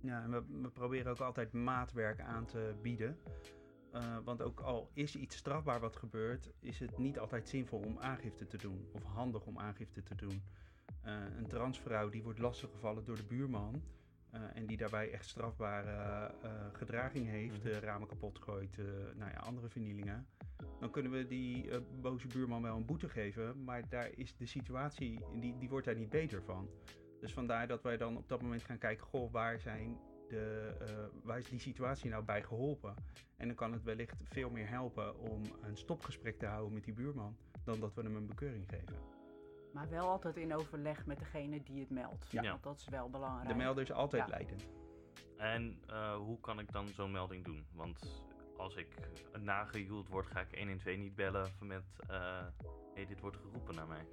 Ja, 0.00 0.22
en 0.22 0.30
we, 0.30 0.44
we 0.62 0.68
proberen 0.68 1.10
ook 1.10 1.20
altijd 1.20 1.52
maatwerk 1.52 2.20
aan 2.20 2.46
te 2.46 2.74
bieden. 2.82 3.18
Eh, 3.92 4.18
want 4.24 4.42
ook 4.42 4.60
al 4.60 4.90
is 4.92 5.16
iets 5.16 5.36
strafbaar 5.36 5.80
wat 5.80 5.96
gebeurt, 5.96 6.52
is 6.60 6.78
het 6.78 6.98
niet 6.98 7.18
altijd 7.18 7.48
zinvol 7.48 7.80
om 7.80 7.98
aangifte 7.98 8.46
te 8.46 8.56
doen. 8.56 8.88
Of 8.92 9.02
handig 9.02 9.46
om 9.46 9.58
aangifte 9.58 10.02
te 10.02 10.14
doen. 10.14 10.42
Eh, 11.02 11.12
een 11.36 11.48
transvrouw 11.48 12.08
die 12.08 12.22
wordt 12.22 12.38
lastiggevallen 12.38 13.04
door 13.04 13.16
de 13.16 13.24
buurman. 13.24 13.82
Eh, 14.30 14.40
en 14.54 14.66
die 14.66 14.76
daarbij 14.76 15.10
echt 15.10 15.28
strafbare 15.28 16.34
eh, 16.42 16.50
gedraging 16.72 17.28
heeft, 17.28 17.62
de 17.62 17.80
ramen 17.80 18.08
kapot 18.08 18.38
gooit, 18.38 18.76
nou 19.16 19.30
ja, 19.30 19.38
andere 19.38 19.68
vernielingen. 19.68 20.26
Dan 20.80 20.90
kunnen 20.90 21.12
we 21.12 21.26
die 21.26 21.70
boze 22.00 22.26
buurman 22.26 22.62
wel 22.62 22.76
een 22.76 22.86
boete 22.86 23.08
geven, 23.08 23.64
maar 23.64 23.88
daar 23.88 24.10
is 24.14 24.36
de 24.36 24.46
situatie, 24.46 25.24
die, 25.40 25.58
die 25.58 25.68
wordt 25.68 25.86
daar 25.86 25.96
niet 25.96 26.10
beter 26.10 26.42
van. 26.42 26.68
Dus 27.20 27.32
vandaar 27.32 27.66
dat 27.66 27.82
wij 27.82 27.96
dan 27.96 28.16
op 28.16 28.28
dat 28.28 28.42
moment 28.42 28.62
gaan 28.62 28.78
kijken, 28.78 29.06
goh, 29.06 29.32
waar, 29.32 29.60
zijn 29.60 29.98
de, 30.28 30.74
waar 31.22 31.38
is 31.38 31.48
die 31.48 31.58
situatie 31.58 32.10
nou 32.10 32.24
bij 32.24 32.42
geholpen? 32.42 32.94
En 33.36 33.46
dan 33.46 33.56
kan 33.56 33.72
het 33.72 33.82
wellicht 33.82 34.16
veel 34.22 34.50
meer 34.50 34.68
helpen 34.68 35.18
om 35.18 35.42
een 35.62 35.76
stopgesprek 35.76 36.38
te 36.38 36.46
houden 36.46 36.72
met 36.72 36.84
die 36.84 36.94
buurman, 36.94 37.36
dan 37.64 37.80
dat 37.80 37.94
we 37.94 38.02
hem 38.02 38.16
een 38.16 38.26
bekeuring 38.26 38.68
geven. 38.68 39.17
Maar 39.78 39.88
wel 39.88 40.08
altijd 40.08 40.36
in 40.36 40.54
overleg 40.54 41.06
met 41.06 41.18
degene 41.18 41.62
die 41.62 41.80
het 41.80 41.90
meldt. 41.90 42.30
Ja. 42.30 42.42
Want 42.42 42.62
dat 42.62 42.78
is 42.78 42.88
wel 42.88 43.10
belangrijk. 43.10 43.48
De 43.48 43.54
melder 43.54 43.82
is 43.82 43.92
altijd 43.92 44.22
Ja. 44.22 44.28
leidend. 44.30 44.68
En 45.36 45.82
eh, 45.86 46.16
hoe 46.16 46.40
kan 46.40 46.58
ik 46.58 46.72
dan 46.72 46.88
zo'n 46.88 47.10
melding 47.10 47.44
doen? 47.44 47.66
Want 47.72 48.22
als 48.56 48.76
ik 48.76 48.94
nagejoeld 49.40 50.08
word, 50.08 50.26
ga 50.26 50.40
ik 50.40 50.58
112 50.58 50.96
niet 50.96 51.14
bellen 51.14 51.50
met... 51.60 51.84
eh 52.08 52.46
hey, 52.94 53.06
dit 53.06 53.20
wordt 53.20 53.36
geroepen 53.36 53.74
naar 53.74 53.86
mij. 53.86 54.06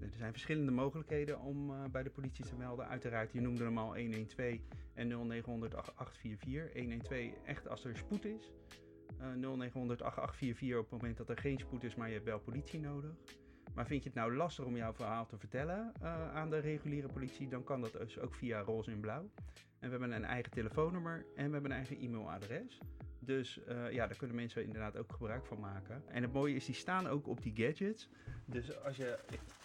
Er 0.00 0.10
zijn 0.16 0.32
verschillende 0.32 0.70
mogelijkheden 0.72 1.40
om 1.40 1.70
eh, 1.70 1.84
bij 1.90 2.02
de 2.02 2.10
politie 2.10 2.44
te 2.44 2.56
melden. 2.56 2.88
Uiteraard, 2.88 3.32
je 3.32 3.40
noemde 3.40 3.64
hem 3.64 3.78
al 3.78 3.96
112 3.96 4.58
en 4.94 5.08
0900 5.08 5.74
8844. 5.74 6.82
112 6.82 7.32
echt 7.44 7.68
als 7.68 7.84
er 7.84 7.96
spoed 7.96 8.24
is. 8.24 8.52
Eh 9.18 9.32
0900 9.32 10.02
8844 10.02 10.78
op 10.78 10.90
het 10.90 11.00
moment 11.00 11.16
dat 11.16 11.28
er 11.28 11.38
geen 11.38 11.58
spoed 11.58 11.84
is, 11.84 11.94
maar 11.94 12.08
je 12.08 12.14
hebt 12.14 12.26
wel 12.26 12.40
politie 12.40 12.80
nodig. 12.80 13.12
Maar 13.74 13.86
vind 13.86 14.02
je 14.02 14.08
het 14.08 14.18
nou 14.18 14.36
lastig 14.36 14.64
om 14.64 14.76
jouw 14.76 14.92
verhaal 14.92 15.26
te 15.26 15.38
vertellen 15.38 15.92
eh, 16.00 16.34
aan 16.34 16.50
de 16.50 16.58
reguliere 16.58 17.08
politie, 17.08 17.48
dan 17.48 17.64
kan 17.64 17.80
dat 17.80 17.92
dus 17.92 18.18
ook 18.18 18.34
via 18.34 18.60
roze 18.60 18.90
en 18.90 19.00
blauw. 19.00 19.30
En 19.78 19.90
we 19.90 19.98
hebben 19.98 20.12
een 20.12 20.24
eigen 20.24 20.52
telefoonnummer 20.52 21.26
en 21.36 21.46
we 21.46 21.52
hebben 21.52 21.70
een 21.70 21.76
eigen 21.76 22.00
e-mailadres. 22.00 22.78
Dus 23.18 23.64
eh, 23.64 23.92
ja, 23.92 24.06
daar 24.06 24.16
kunnen 24.16 24.36
mensen 24.36 24.64
inderdaad 24.64 24.96
ook 24.96 25.12
gebruik 25.12 25.46
van 25.46 25.60
maken. 25.60 26.02
En 26.08 26.22
het 26.22 26.32
mooie 26.32 26.54
is, 26.54 26.64
die 26.64 26.74
staan 26.74 27.06
ook 27.06 27.28
op 27.28 27.42
die 27.42 27.52
gadgets. 27.56 28.08
Dus 28.44 28.82
als 28.82 28.96
je 28.96 29.18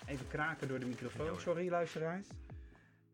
even 0.07 0.27
kraken 0.27 0.67
door 0.67 0.79
de 0.79 0.85
microfoon, 0.85 1.39
sorry 1.39 1.69
luisteraars. 1.69 2.27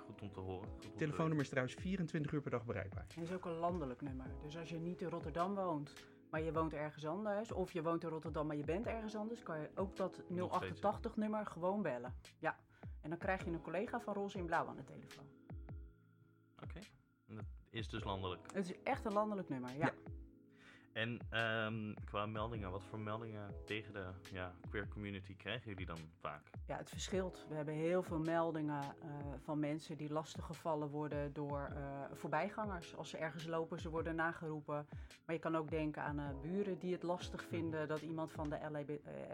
Goed 0.07 0.23
om 0.23 0.33
te 0.33 0.41
horen. 0.41 0.69
Goed 0.69 0.99
telefoonnummer 0.99 1.45
is 1.45 1.49
trouwens 1.49 1.75
24 1.75 2.33
uur 2.33 2.41
per 2.41 2.51
dag 2.51 2.65
bereikbaar. 2.65 3.07
En 3.17 3.23
is 3.23 3.33
ook 3.33 3.45
een 3.45 3.59
landelijk 3.59 4.01
nummer. 4.01 4.27
Dus 4.43 4.57
als 4.57 4.69
je 4.69 4.79
niet 4.79 5.01
in 5.01 5.09
Rotterdam 5.09 5.55
woont, 5.55 5.93
maar 6.31 6.43
je 6.43 6.53
woont 6.53 6.73
ergens 6.73 7.07
anders, 7.07 7.53
of 7.53 7.73
je 7.73 7.83
woont 7.83 8.03
in 8.03 8.09
Rotterdam, 8.09 8.47
maar 8.47 8.57
je 8.57 8.65
bent 8.65 8.87
ergens 8.87 9.17
anders, 9.17 9.43
kan 9.43 9.61
je 9.61 9.71
ook 9.75 9.97
dat 9.97 10.23
088 10.29 11.17
nummer 11.17 11.47
gewoon 11.47 11.83
bellen. 11.83 12.15
Ja. 12.39 12.59
En 13.01 13.11
dan 13.11 13.19
krijg 13.19 13.45
je 13.45 13.51
een 13.51 13.63
collega 13.63 14.01
van 14.01 14.15
Roze 14.15 14.39
in 14.39 14.47
Blauw 14.47 14.67
aan 14.67 14.77
de 14.77 14.85
telefoon. 14.85 15.27
Oké. 16.63 16.81
Is 17.71 17.89
dus 17.89 18.05
landelijk. 18.05 18.53
Het 18.53 18.71
is 18.71 18.83
echt 18.83 19.05
een 19.05 19.13
landelijk 19.13 19.49
nummer, 19.49 19.77
ja. 19.77 19.93
En 20.93 21.19
ehm, 21.31 21.95
qua 22.05 22.27
meldingen, 22.27 22.71
wat 22.71 22.85
voor 22.85 22.99
meldingen 22.99 23.55
tegen 23.65 23.93
de 23.93 24.07
ja, 24.33 24.53
queer 24.69 24.89
community 24.89 25.37
krijgen 25.37 25.71
jullie 25.71 25.87
dan 25.87 25.99
vaak? 26.19 26.51
Ja, 26.67 26.77
het 26.77 26.89
verschilt. 26.89 27.47
We 27.49 27.55
hebben 27.55 27.75
heel 27.75 28.03
veel 28.03 28.19
meldingen 28.19 28.83
eh, 28.83 29.09
van 29.39 29.59
mensen 29.59 29.97
die 29.97 30.13
lastiggevallen 30.13 30.89
worden 30.89 31.33
door 31.33 31.61
eh, 31.61 31.83
voorbijgangers. 32.13 32.97
Als 32.97 33.11
ze 33.11 33.17
ergens 33.17 33.47
lopen, 33.47 33.81
ze 33.81 33.91
worden 33.91 34.15
nageroepen. 34.15 34.87
Maar 35.25 35.35
je 35.35 35.41
kan 35.41 35.57
ook 35.57 35.71
denken 35.71 36.03
aan 36.03 36.19
eh, 36.19 36.41
buren 36.43 36.79
die 36.79 36.93
het 36.93 37.03
lastig 37.03 37.45
vinden 37.45 37.89
dat 37.89 38.01
iemand 38.01 38.33
van 38.33 38.49
de 38.49 38.59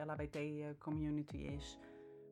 LHBT-community 0.06 1.36
is. 1.36 1.78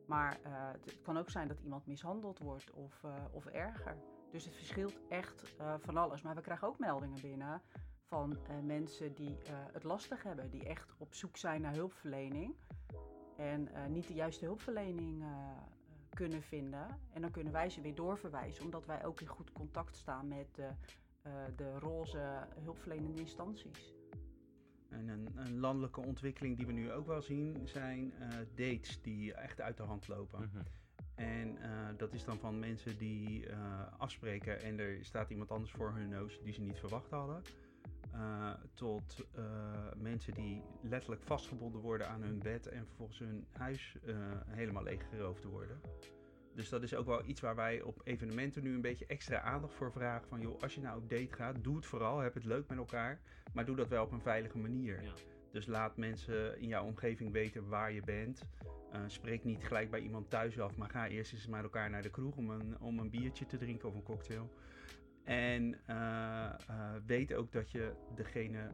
Maar 0.07 0.39
het 0.85 1.01
kan 1.01 1.17
ook 1.17 1.29
zijn 1.29 1.47
dat 1.47 1.59
iemand 1.59 1.85
mishandeld 1.85 2.39
wordt 2.39 2.71
of, 2.71 3.03
of 3.31 3.45
erger. 3.45 3.97
Dus 4.35 4.45
het 4.45 4.55
verschilt 4.55 4.99
echt 5.09 5.55
eh, 5.57 5.73
van 5.79 5.97
alles. 5.97 6.21
Maar 6.21 6.35
we 6.35 6.41
krijgen 6.41 6.67
ook 6.67 6.79
meldingen 6.79 7.21
binnen 7.21 7.61
van 8.03 8.37
eh, 8.47 8.59
mensen 8.59 9.13
die 9.13 9.37
eh, 9.43 9.53
het 9.71 9.83
lastig 9.83 10.23
hebben, 10.23 10.49
die 10.49 10.63
echt 10.65 10.93
op 10.97 11.13
zoek 11.13 11.37
zijn 11.37 11.61
naar 11.61 11.73
hulpverlening 11.73 12.55
en 13.37 13.73
eh, 13.73 13.85
niet 13.85 14.07
de 14.07 14.13
juiste 14.13 14.45
hulpverlening 14.45 15.21
eh, 15.23 15.27
kunnen 16.13 16.41
vinden. 16.41 16.87
En 17.13 17.21
dan 17.21 17.31
kunnen 17.31 17.53
wij 17.53 17.69
ze 17.69 17.81
weer 17.81 17.95
doorverwijzen, 17.95 18.63
omdat 18.63 18.85
wij 18.85 19.05
ook 19.05 19.21
in 19.21 19.27
goed 19.27 19.51
contact 19.51 19.95
staan 19.95 20.27
met 20.27 20.55
de, 20.55 20.69
eh, 21.21 21.31
de 21.55 21.79
roze 21.79 22.47
hulpverlenende 22.59 23.19
instanties. 23.19 23.93
En 24.89 25.07
een, 25.07 25.29
een 25.35 25.59
landelijke 25.59 26.01
ontwikkeling 26.01 26.57
die 26.57 26.65
we 26.65 26.71
nu 26.71 26.91
ook 26.91 27.07
wel 27.07 27.21
zien, 27.21 27.67
zijn 27.67 28.13
eh, 28.13 28.29
dates 28.55 29.01
die 29.01 29.33
echt 29.33 29.61
uit 29.61 29.77
de 29.77 29.83
hand 29.83 30.07
lopen. 30.07 30.39
Mhm. 30.53 30.63
En 31.15 31.57
eh, 31.61 31.69
dat 31.97 32.13
is 32.13 32.23
dan 32.23 32.39
van 32.39 32.59
mensen 32.59 32.97
die 32.97 33.47
eh, 33.47 33.57
afspreken 33.97 34.61
en 34.61 34.79
er 34.79 35.05
staat 35.05 35.29
iemand 35.29 35.51
anders 35.51 35.71
voor 35.71 35.93
hun 35.93 36.09
neus 36.09 36.39
die 36.43 36.53
ze 36.53 36.61
niet 36.61 36.79
verwacht 36.79 37.09
hadden. 37.09 37.41
Eh, 38.11 38.51
tot 38.73 39.25
mensen 39.97 40.33
die 40.33 40.63
letterlijk 40.81 41.21
vastgebonden 41.23 41.81
worden 41.81 42.07
aan 42.07 42.21
hun 42.21 42.39
bed 42.39 42.67
en 42.67 42.85
vervolgens 42.85 43.19
hun 43.19 43.45
huis 43.51 43.97
helemaal 44.47 44.83
leeggeroofd 44.83 45.43
worden. 45.43 45.79
Dus 46.53 46.69
dat 46.69 46.83
is 46.83 46.95
ook 46.95 47.05
wel 47.05 47.25
iets 47.25 47.41
waar 47.41 47.55
wij 47.55 47.81
op 47.81 48.01
evenementen 48.03 48.63
nu 48.63 48.73
een 48.73 48.81
beetje 48.81 49.05
extra 49.05 49.41
aandacht 49.41 49.73
voor 49.73 49.91
vragen. 49.91 50.27
Van 50.27 50.41
joh, 50.41 50.61
als 50.61 50.75
je 50.75 50.81
nou 50.81 50.97
op 50.97 51.09
date 51.09 51.33
gaat, 51.33 51.63
doe 51.63 51.75
het 51.75 51.85
vooral, 51.85 52.19
heb 52.19 52.33
het 52.33 52.45
leuk 52.45 52.67
met 52.67 52.77
elkaar. 52.77 53.21
Maar 53.53 53.65
doe 53.65 53.75
dat 53.75 53.87
wel 53.87 54.03
op 54.03 54.11
een 54.11 54.21
veilige 54.21 54.57
manier. 54.57 55.13
Dus 55.55 55.65
laat 55.65 55.97
mensen 55.97 56.59
in 56.59 56.67
jouw 56.67 56.85
omgeving 56.85 57.31
weten 57.31 57.67
waar 57.67 57.91
je 57.91 58.01
bent. 58.01 58.41
Eh, 58.91 59.01
spreek 59.07 59.43
niet 59.43 59.63
gelijk 59.63 59.91
bij 59.91 59.99
iemand 59.99 60.29
thuis 60.29 60.59
af, 60.59 60.75
maar 60.75 60.89
ga 60.89 61.07
eerst 61.07 61.33
eens 61.33 61.47
met 61.47 61.63
elkaar 61.63 61.89
naar 61.89 62.01
de 62.01 62.09
kroeg 62.09 62.35
om 62.35 62.49
een, 62.49 62.79
om 62.79 62.99
een 62.99 63.09
biertje 63.09 63.45
te 63.45 63.57
drinken 63.57 63.89
of 63.89 63.95
een 63.95 64.03
cocktail. 64.03 64.53
En 65.23 65.79
eh, 65.85 66.45
eh, 66.45 66.95
weet 67.05 67.33
ook 67.33 67.51
dat 67.51 67.71
je 67.71 67.93
degene 68.15 68.69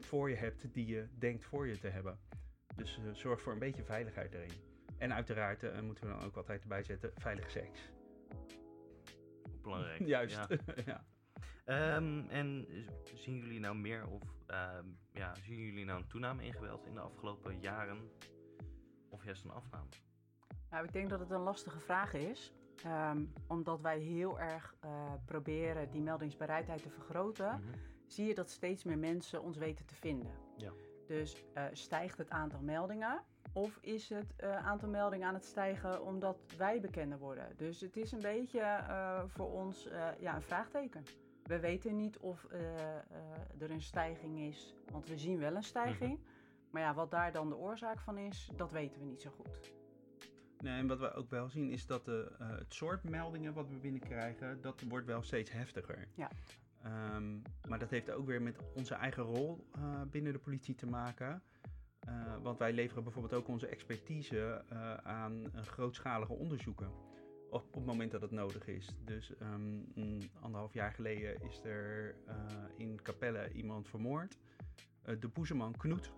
voor 0.00 0.30
je 0.30 0.36
hebt 0.36 0.74
die 0.74 0.86
je 0.86 1.08
denkt 1.18 1.44
voor 1.44 1.66
je 1.66 1.78
te 1.78 1.88
hebben. 1.88 2.18
Dus 2.74 3.00
zorg 3.12 3.40
voor 3.40 3.52
een 3.52 3.58
beetje 3.58 3.84
veiligheid 3.84 4.34
erin. 4.34 4.52
En 4.98 5.14
uiteraard 5.14 5.82
moeten 5.82 6.06
we 6.06 6.12
dan 6.12 6.24
ook 6.24 6.36
altijd 6.36 6.62
erbij 6.62 6.82
zetten, 6.82 7.12
veilige 7.14 7.50
seks. 7.50 7.90
Belangrijk. 9.62 10.06
Juist, 10.14 10.34
Ja. 10.34 10.48
ja. 10.84 11.04
Ehm, 11.64 12.28
en 12.28 12.66
zien 13.14 13.36
jullie 13.36 13.60
nou 13.60 13.76
meer 13.76 14.06
of 14.06 14.22
ehm, 14.46 14.86
ja, 15.12 15.34
zien 15.34 15.58
jullie 15.58 15.84
nou 15.84 16.00
een 16.00 16.08
toename 16.08 16.44
in 16.44 16.52
geweld 16.52 16.86
in 16.86 16.94
de 16.94 17.00
afgelopen 17.00 17.60
jaren? 17.60 18.10
Of 19.08 19.24
juist 19.24 19.44
een 19.44 19.50
afname? 19.50 19.88
Nou, 20.70 20.84
ik 20.84 20.92
denk 20.92 21.10
dat 21.10 21.20
het 21.20 21.30
een 21.30 21.40
lastige 21.40 21.78
vraag 21.78 22.14
is. 22.14 22.52
Ehm, 22.84 23.24
omdat 23.46 23.80
wij 23.80 23.98
heel 23.98 24.40
erg 24.40 24.74
eh, 24.80 25.12
proberen 25.24 25.90
die 25.90 26.00
meldingsbereidheid 26.00 26.82
te 26.82 26.90
vergroten, 26.90 27.64
zie 28.06 28.26
je 28.26 28.34
dat 28.34 28.50
steeds 28.50 28.84
meer 28.84 28.98
mensen 28.98 29.42
ons 29.42 29.56
weten 29.56 29.86
te 29.86 29.94
vinden. 29.94 30.32
Ja. 30.56 30.72
Dus 31.06 31.44
eh, 31.54 31.64
stijgt 31.72 32.18
het 32.18 32.30
aantal 32.30 32.60
meldingen? 32.60 33.22
Of 33.52 33.78
is 33.80 34.08
het 34.08 34.36
eh, 34.36 34.66
aantal 34.66 34.88
meldingen 34.88 35.28
aan 35.28 35.34
het 35.34 35.44
stijgen 35.44 36.04
omdat 36.04 36.38
wij 36.56 36.80
bekender 36.80 37.18
worden? 37.18 37.56
Dus 37.56 37.80
het 37.80 37.96
is 37.96 38.12
een 38.12 38.20
beetje 38.20 38.84
voor 39.26 39.52
ons 39.52 39.88
ja, 40.20 40.34
een 40.34 40.42
vraagteken. 40.42 41.02
We 41.42 41.60
weten 41.60 41.96
niet 41.96 42.18
of 42.18 42.44
eh, 42.44 42.96
eh, 42.96 43.02
er 43.58 43.70
een 43.70 43.82
stijging 43.82 44.38
is, 44.38 44.74
want 44.90 45.08
we 45.08 45.18
zien 45.18 45.38
wel 45.38 45.56
een 45.56 45.62
stijging. 45.62 46.18
Maar 46.70 46.82
ja, 46.82 46.94
wat 46.94 47.10
daar 47.10 47.32
dan 47.32 47.48
de 47.48 47.56
oorzaak 47.56 48.00
van 48.00 48.18
is, 48.18 48.50
dat 48.56 48.70
weten 48.70 49.00
we 49.00 49.06
niet 49.06 49.22
zo 49.22 49.30
goed. 49.30 49.72
Nee, 50.58 50.78
en 50.78 50.86
wat 50.86 50.98
we 50.98 51.12
ook 51.12 51.30
wel 51.30 51.48
zien 51.48 51.70
is 51.70 51.86
dat 51.86 52.04
de, 52.04 52.32
eh, 52.38 52.48
het 52.50 52.74
soort 52.74 53.08
meldingen 53.08 53.52
wat 53.52 53.68
we 53.68 53.76
binnenkrijgen, 53.76 54.60
dat 54.60 54.82
wordt 54.88 55.06
wel 55.06 55.22
steeds 55.22 55.50
heftiger. 55.50 56.08
Ja. 56.14 56.30
Ehm, 56.82 57.38
maar 57.68 57.78
dat 57.78 57.90
heeft 57.90 58.10
ook 58.10 58.26
weer 58.26 58.42
met 58.42 58.58
onze 58.74 58.94
eigen 58.94 59.22
rol 59.22 59.66
binnen 60.10 60.32
de 60.32 60.38
politie 60.38 60.74
te 60.74 60.86
maken. 60.86 61.42
Want 62.42 62.58
wij 62.58 62.72
leveren 62.72 63.02
bijvoorbeeld 63.02 63.34
ook 63.34 63.48
onze 63.48 63.66
expertise 63.66 64.64
aan 65.02 65.44
grootschalige 65.54 66.32
onderzoeken. 66.32 66.90
Op, 67.52 67.66
op 67.66 67.74
het 67.74 67.84
moment 67.84 68.10
dat 68.10 68.20
het 68.20 68.30
nodig 68.30 68.66
is. 68.66 68.94
Dus 69.04 69.32
een 69.38 70.30
anderhalf 70.40 70.74
jaar 70.74 70.92
geleden 70.92 71.42
is 71.42 71.64
er 71.64 72.14
eh, 72.26 72.36
in 72.76 73.02
Capelle 73.02 73.52
iemand 73.52 73.88
vermoord. 73.88 74.38
Eh, 75.02 75.20
de 75.20 75.28
boezeman 75.28 75.76
Knoet. 75.76 76.12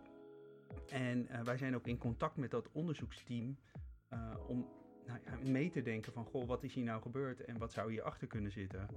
En 0.88 1.28
eh, 1.28 1.40
wij 1.40 1.56
zijn 1.56 1.74
ook 1.74 1.86
in 1.86 1.98
contact 1.98 2.36
met 2.36 2.50
dat 2.50 2.72
onderzoeksteam 2.72 3.58
om 4.46 4.68
nou 5.06 5.18
ja, 5.24 5.50
mee 5.50 5.70
te 5.70 5.82
denken 5.82 6.12
van, 6.12 6.24
goh, 6.24 6.46
wat 6.46 6.62
is 6.62 6.74
hier 6.74 6.84
nou 6.84 7.02
gebeurd 7.02 7.44
en 7.44 7.58
wat 7.58 7.72
zou 7.72 7.90
hier 7.90 8.02
achter 8.02 8.26
kunnen 8.26 8.52
zitten? 8.52 8.88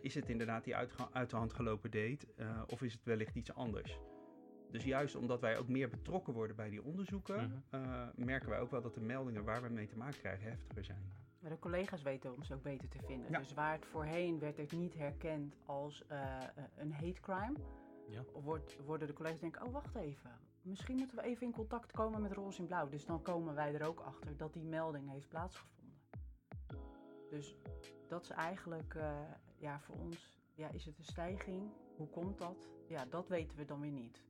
Is 0.00 0.14
het 0.14 0.28
inderdaad 0.28 0.64
die 0.64 0.76
uit 1.12 1.30
de 1.30 1.36
hand 1.36 1.52
gelopen 1.52 1.90
date 1.90 2.26
of 2.66 2.82
is 2.82 2.92
het 2.92 3.04
wellicht 3.04 3.34
iets 3.34 3.54
anders? 3.54 3.98
Dus 4.72 4.84
juist 4.84 5.16
omdat 5.16 5.40
wij 5.40 5.58
ook 5.58 5.68
meer 5.68 5.88
betrokken 5.88 6.32
worden 6.32 6.56
bij 6.56 6.70
die 6.70 6.82
onderzoeken, 6.82 7.64
eh, 7.70 8.08
merken 8.14 8.48
wij 8.48 8.60
ook 8.60 8.70
wel 8.70 8.82
dat 8.82 8.94
de 8.94 9.00
meldingen 9.00 9.44
waar 9.44 9.62
we 9.62 9.68
mee 9.68 9.86
te 9.86 9.96
maken 9.96 10.20
krijgen 10.20 10.48
heftiger 10.48 10.84
zijn. 10.84 11.12
Maar 11.42 11.50
de 11.50 11.58
collega's 11.58 12.02
weten 12.02 12.34
ons 12.36 12.52
ook 12.52 12.62
beter 12.62 12.88
te 12.88 12.98
vinden. 13.06 13.30
Ja. 13.30 13.38
Dus 13.38 13.54
waar 13.54 13.72
het 13.72 13.86
voorheen 13.86 14.38
werd 14.38 14.56
het 14.56 14.72
niet 14.72 14.94
herkend 14.94 15.56
als 15.66 16.06
eh, 16.06 16.38
een 16.76 16.92
hate 16.92 17.20
crime, 17.20 17.54
Ja. 18.08 18.22
wordt, 18.32 18.76
worden 18.84 19.06
de 19.08 19.12
collega's 19.14 19.40
denken, 19.40 19.66
oh 19.66 19.72
wacht 19.72 19.94
even, 19.94 20.30
misschien 20.62 20.96
moeten 20.96 21.16
we 21.16 21.22
even 21.22 21.46
in 21.46 21.52
contact 21.52 21.92
komen 21.92 22.22
met 22.22 22.32
roze 22.32 22.60
en 22.60 22.66
blauw. 22.66 22.88
Dus 22.88 23.04
dan 23.04 23.22
komen 23.22 23.54
wij 23.54 23.74
er 23.74 23.86
ook 23.86 24.00
achter 24.00 24.36
dat 24.36 24.52
die 24.52 24.64
melding 24.64 25.10
heeft 25.10 25.28
plaatsgevonden. 25.28 25.70
Dus 27.30 27.56
dat 28.08 28.22
is 28.22 28.30
eigenlijk, 28.30 28.94
eh, 28.94 29.20
ja 29.56 29.80
voor 29.80 29.96
ons, 29.96 30.38
ja, 30.54 30.68
is 30.68 30.84
het 30.84 30.98
een 30.98 31.04
stijging? 31.04 31.70
Hoe 31.96 32.08
komt 32.08 32.38
dat? 32.38 32.68
Ja, 32.88 33.04
dat 33.04 33.28
weten 33.28 33.56
we 33.58 33.64
dan 33.64 33.80
weer 33.80 33.90
niet. 33.90 34.22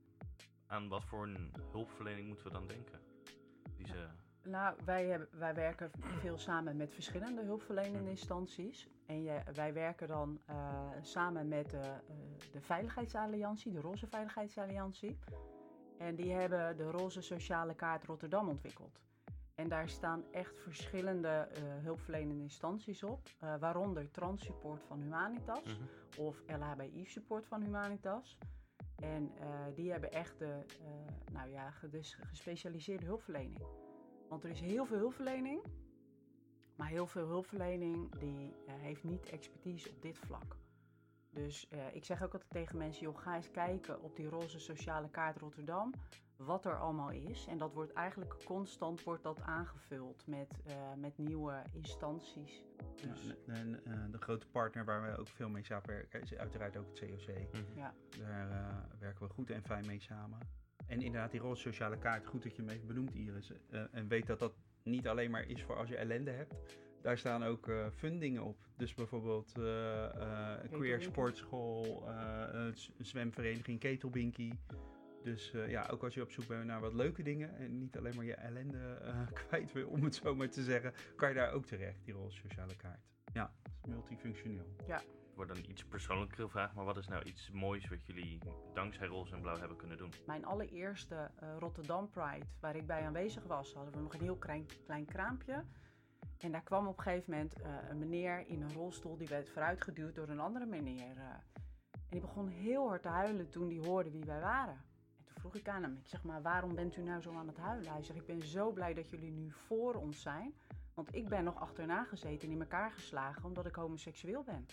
Aan 0.66 0.88
wat 0.88 1.04
voor 1.04 1.22
een 1.26 1.52
hulpverlening 1.70 2.26
moeten 2.26 2.46
we 2.46 2.52
dan 2.52 2.66
denken? 2.66 3.00
Die 3.76 3.86
ze... 3.86 4.08
Nou, 4.44 4.76
wij, 4.84 5.06
hebben, 5.06 5.28
wij 5.38 5.54
werken 5.54 5.90
veel 6.20 6.38
samen 6.38 6.76
met 6.76 6.94
verschillende 6.94 7.42
hulpverlenende 7.42 8.10
instanties. 8.10 8.88
En 9.06 9.22
je, 9.22 9.40
wij 9.54 9.72
werken 9.72 10.08
dan 10.08 10.40
eh, 10.46 10.88
samen 11.00 11.48
met 11.48 11.70
de, 11.70 11.78
eh, 11.78 12.14
de 12.52 12.60
Veiligheidsalliantie, 12.60 13.72
de 13.72 13.80
Roze 13.80 14.06
Veiligheidsalliantie. 14.06 15.18
En 15.98 16.14
die 16.14 16.32
hebben 16.32 16.76
de 16.76 16.90
Roze 16.90 17.20
Sociale 17.20 17.74
Kaart 17.74 18.04
Rotterdam 18.04 18.48
ontwikkeld. 18.48 19.00
En 19.54 19.68
daar 19.68 19.88
staan 19.88 20.24
echt 20.30 20.58
verschillende 20.60 21.28
eh, 21.28 21.62
hulpverlenende 21.82 22.42
instanties 22.42 23.02
op, 23.02 23.20
waaronder 23.60 24.10
Transsupport 24.10 24.82
van 24.84 25.00
Humanitas 25.00 25.78
of 26.18 26.42
LHBI 26.46 27.04
Support 27.06 27.46
van 27.46 27.62
Humanitas. 27.62 28.38
En 28.96 29.32
die 29.74 29.90
hebben 29.90 30.12
echt 30.12 30.38
de, 30.38 30.64
nou 31.32 31.50
ja, 31.50 31.70
ge- 31.70 31.88
dus 31.88 32.14
gespecialiseerde 32.14 33.04
hulpverlening. 33.04 33.60
Want 34.32 34.44
er 34.44 34.50
is 34.50 34.60
heel 34.60 34.86
veel 34.86 34.98
hulpverlening, 34.98 35.62
maar 36.76 36.88
heel 36.88 37.06
veel 37.06 37.26
hulpverlening 37.26 38.18
die 38.18 38.54
eh, 38.66 38.74
heeft 38.74 39.04
niet 39.04 39.30
expertise 39.30 39.90
op 39.90 40.02
dit 40.02 40.18
vlak. 40.18 40.56
Dus 41.30 41.68
eh, 41.68 41.94
ik 41.94 42.04
zeg 42.04 42.22
ook 42.22 42.32
altijd 42.32 42.50
tegen 42.50 42.78
mensen, 42.78 43.02
joh, 43.02 43.18
ga 43.18 43.36
eens 43.36 43.50
kijken 43.50 44.02
op 44.02 44.16
die 44.16 44.28
roze 44.28 44.58
sociale 44.58 45.10
kaart 45.10 45.38
Rotterdam, 45.38 45.94
wat 46.36 46.64
er 46.64 46.78
allemaal 46.78 47.10
is. 47.10 47.46
En 47.46 47.58
dat 47.58 47.72
wordt 47.72 47.92
eigenlijk 47.92 48.44
constant 48.44 49.02
wordt 49.02 49.22
dat 49.22 49.40
aangevuld 49.40 50.26
met, 50.26 50.60
eh, 50.64 50.74
met 50.96 51.18
nieuwe 51.18 51.62
instanties. 51.72 52.64
Dus, 52.94 53.24
Ja, 53.46 53.54
en, 53.54 53.84
en, 53.84 54.10
de 54.10 54.18
grote 54.18 54.46
partner 54.46 54.84
waar 54.84 55.02
we 55.02 55.16
ook 55.16 55.28
veel 55.28 55.48
mee 55.48 55.64
samenwerken 55.64 56.20
is 56.20 56.34
uiteraard 56.34 56.76
ook 56.76 56.86
het 56.86 56.98
COC. 56.98 57.36
Ja. 57.74 57.94
Daar 58.18 58.88
werken 58.98 59.26
we 59.26 59.32
goed 59.32 59.50
en 59.50 59.62
fijn 59.62 59.86
mee 59.86 60.00
samen. 60.00 60.61
En 60.92 61.00
inderdaad, 61.02 61.30
die 61.30 61.40
roze 61.40 61.60
sociale 61.60 61.98
kaart, 61.98 62.26
goed 62.26 62.42
dat 62.42 62.56
je 62.56 62.62
hem 62.62 62.70
even 62.70 62.86
benoemt, 62.86 63.14
Iris. 63.14 63.52
Eh, 63.70 63.82
en 63.90 64.08
weet 64.08 64.26
dat 64.26 64.38
dat 64.38 64.54
niet 64.82 65.08
alleen 65.08 65.30
maar 65.30 65.48
is 65.48 65.62
voor 65.62 65.76
als 65.76 65.88
je 65.88 65.96
ellende 65.96 66.30
hebt. 66.30 66.54
Daar 67.02 67.18
staan 67.18 67.44
ook 67.44 67.68
eh, 67.68 67.86
fundingen 67.94 68.42
op. 68.42 68.56
Dus 68.76 68.94
bijvoorbeeld 68.94 69.58
eh, 69.58 70.08
een 70.62 70.70
queer 70.70 71.02
sportschool, 71.02 72.08
een 72.08 72.74
zwemvereniging 72.98 73.78
Ketelbinky. 73.78 74.52
Dus 75.22 75.52
ja, 75.66 75.88
ook 75.90 76.02
als 76.02 76.14
je 76.14 76.22
op 76.22 76.30
zoek 76.30 76.46
bent 76.46 76.64
naar 76.64 76.80
wat 76.80 76.94
leuke 76.94 77.22
dingen 77.22 77.56
en 77.56 77.78
niet 77.78 77.96
alleen 77.96 78.16
maar 78.16 78.24
je 78.24 78.34
ellende 78.34 78.98
kwijt 79.46 79.72
wil, 79.72 79.88
om 79.88 80.04
het 80.04 80.14
zo 80.14 80.34
maar 80.34 80.48
te 80.48 80.62
zeggen, 80.62 80.92
kan 81.16 81.28
je 81.28 81.34
daar 81.34 81.52
ook 81.52 81.66
terecht, 81.66 82.04
die 82.04 82.14
roze 82.14 82.36
sociale 82.36 82.76
kaart. 82.76 83.00
Ja, 83.32 83.52
multifunctioneel. 83.86 84.76
Ja. 84.86 85.02
Wordt 85.34 85.50
een 85.50 85.70
iets 85.70 85.84
persoonlijkere 85.84 86.48
vraag, 86.48 86.74
maar 86.74 86.84
wat 86.84 86.96
is 86.96 87.08
nou 87.08 87.22
iets 87.24 87.50
moois 87.50 87.88
wat 87.88 88.06
jullie 88.06 88.38
dankzij 88.74 89.06
roze 89.06 89.34
en 89.34 89.40
blauw 89.40 89.58
hebben 89.58 89.76
kunnen 89.76 89.96
doen? 89.96 90.12
Mijn 90.26 90.44
allereerste 90.44 91.30
eh, 91.36 91.48
Rotterdam 91.58 92.10
Pride, 92.10 92.46
waar 92.60 92.76
ik 92.76 92.86
bij 92.86 93.06
aanwezig 93.06 93.44
was, 93.44 93.74
hadden 93.74 93.94
we 93.94 94.00
nog 94.00 94.14
een 94.14 94.20
heel 94.20 94.36
klein, 94.86 95.04
kraampje. 95.06 95.64
En 96.38 96.52
daar 96.52 96.62
kwam 96.62 96.86
op 96.86 96.96
een 96.98 97.02
gegeven 97.04 97.30
moment 97.32 97.60
eh, 97.62 97.70
een 97.88 97.98
meneer 97.98 98.46
in 98.46 98.62
een 98.62 98.72
rolstoel, 98.72 99.16
die 99.16 99.28
werd 99.28 99.48
vooruitgeduwd 99.48 100.14
door 100.14 100.28
een 100.28 100.40
andere 100.40 100.66
meneer. 100.66 101.16
eh. 101.16 101.24
en 101.92 102.08
die 102.08 102.20
begon 102.20 102.48
heel 102.48 102.88
hard 102.88 103.02
te 103.02 103.08
huilen 103.08 103.48
toen 103.50 103.68
hij 103.68 103.88
hoorde 103.88 104.10
wie 104.10 104.24
wij 104.24 104.40
waren. 104.40 104.74
En 105.18 105.24
toen 105.24 105.36
vroeg 105.38 105.54
ik 105.54 105.68
aan 105.68 105.82
hem, 105.82 105.96
ik 105.96 106.06
zeg 106.06 106.22
maar, 106.22 106.42
waarom 106.42 106.74
bent 106.74 106.96
u 106.96 107.02
nou 107.02 107.20
zo 107.20 107.32
aan 107.34 107.46
het 107.46 107.56
huilen? 107.58 107.92
Hij 107.92 108.02
zegt, 108.02 108.18
ik 108.18 108.26
ben 108.26 108.42
zo 108.46 108.72
blij 108.72 108.94
dat 108.94 109.10
jullie 109.10 109.30
nu 109.32 109.50
voor 109.50 109.94
ons 109.94 110.22
zijn, 110.22 110.54
Want 110.94 111.14
ik 111.14 111.28
ben 111.28 111.44
nog 111.44 111.60
achterna 111.60 112.04
gezeten 112.04 112.48
en 112.48 112.54
in 112.54 112.60
elkaar 112.60 112.90
geslagen 112.92 113.44
omdat 113.44 113.66
ik 113.66 113.74
homoseksueel 113.74 114.42
ben. 114.42 114.66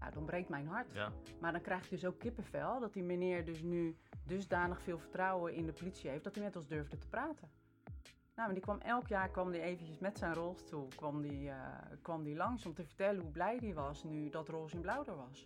Nou, 0.00 0.12
dan 0.12 0.24
breekt 0.24 0.48
mijn 0.48 0.66
hart. 0.66 0.92
Ja. 0.92 1.12
Maar 1.40 1.52
dan 1.52 1.60
krijg 1.60 1.84
ik 1.84 1.90
dus 1.90 2.04
ook 2.04 2.18
kippenvel 2.18 2.80
dat 2.80 2.92
die 2.92 3.02
meneer 3.02 3.44
dus 3.44 3.62
nu 3.62 3.96
dusdanig 4.26 4.82
veel 4.82 4.98
vertrouwen 4.98 5.54
in 5.54 5.66
de 5.66 5.72
politie 5.72 6.10
heeft 6.10 6.24
dat 6.24 6.34
hij 6.34 6.44
met 6.44 6.56
ons 6.56 6.66
durfde 6.68 6.98
te 6.98 7.08
praten. 7.08 7.48
Nou, 8.34 8.52
maar 8.52 8.54
die 8.54 8.62
kwam 8.62 8.78
elk 8.80 9.06
jaar 9.08 9.30
kwam 9.30 9.50
die 9.50 9.60
eventjes 9.60 9.98
met 9.98 10.18
zijn 10.18 10.34
rolstoel 10.34 10.88
kwam 10.96 11.22
die, 11.22 11.48
eh, 11.50 11.56
kwam 12.02 12.24
die 12.24 12.36
langs 12.36 12.66
om 12.66 12.74
te 12.74 12.84
vertellen 12.84 13.20
hoe 13.20 13.30
blij 13.30 13.58
die 13.58 13.74
was 13.74 14.04
nu 14.04 14.30
dat 14.30 14.48
roze 14.48 14.74
in 14.74 14.80
blauw 14.82 15.04
er 15.04 15.16
was. 15.16 15.44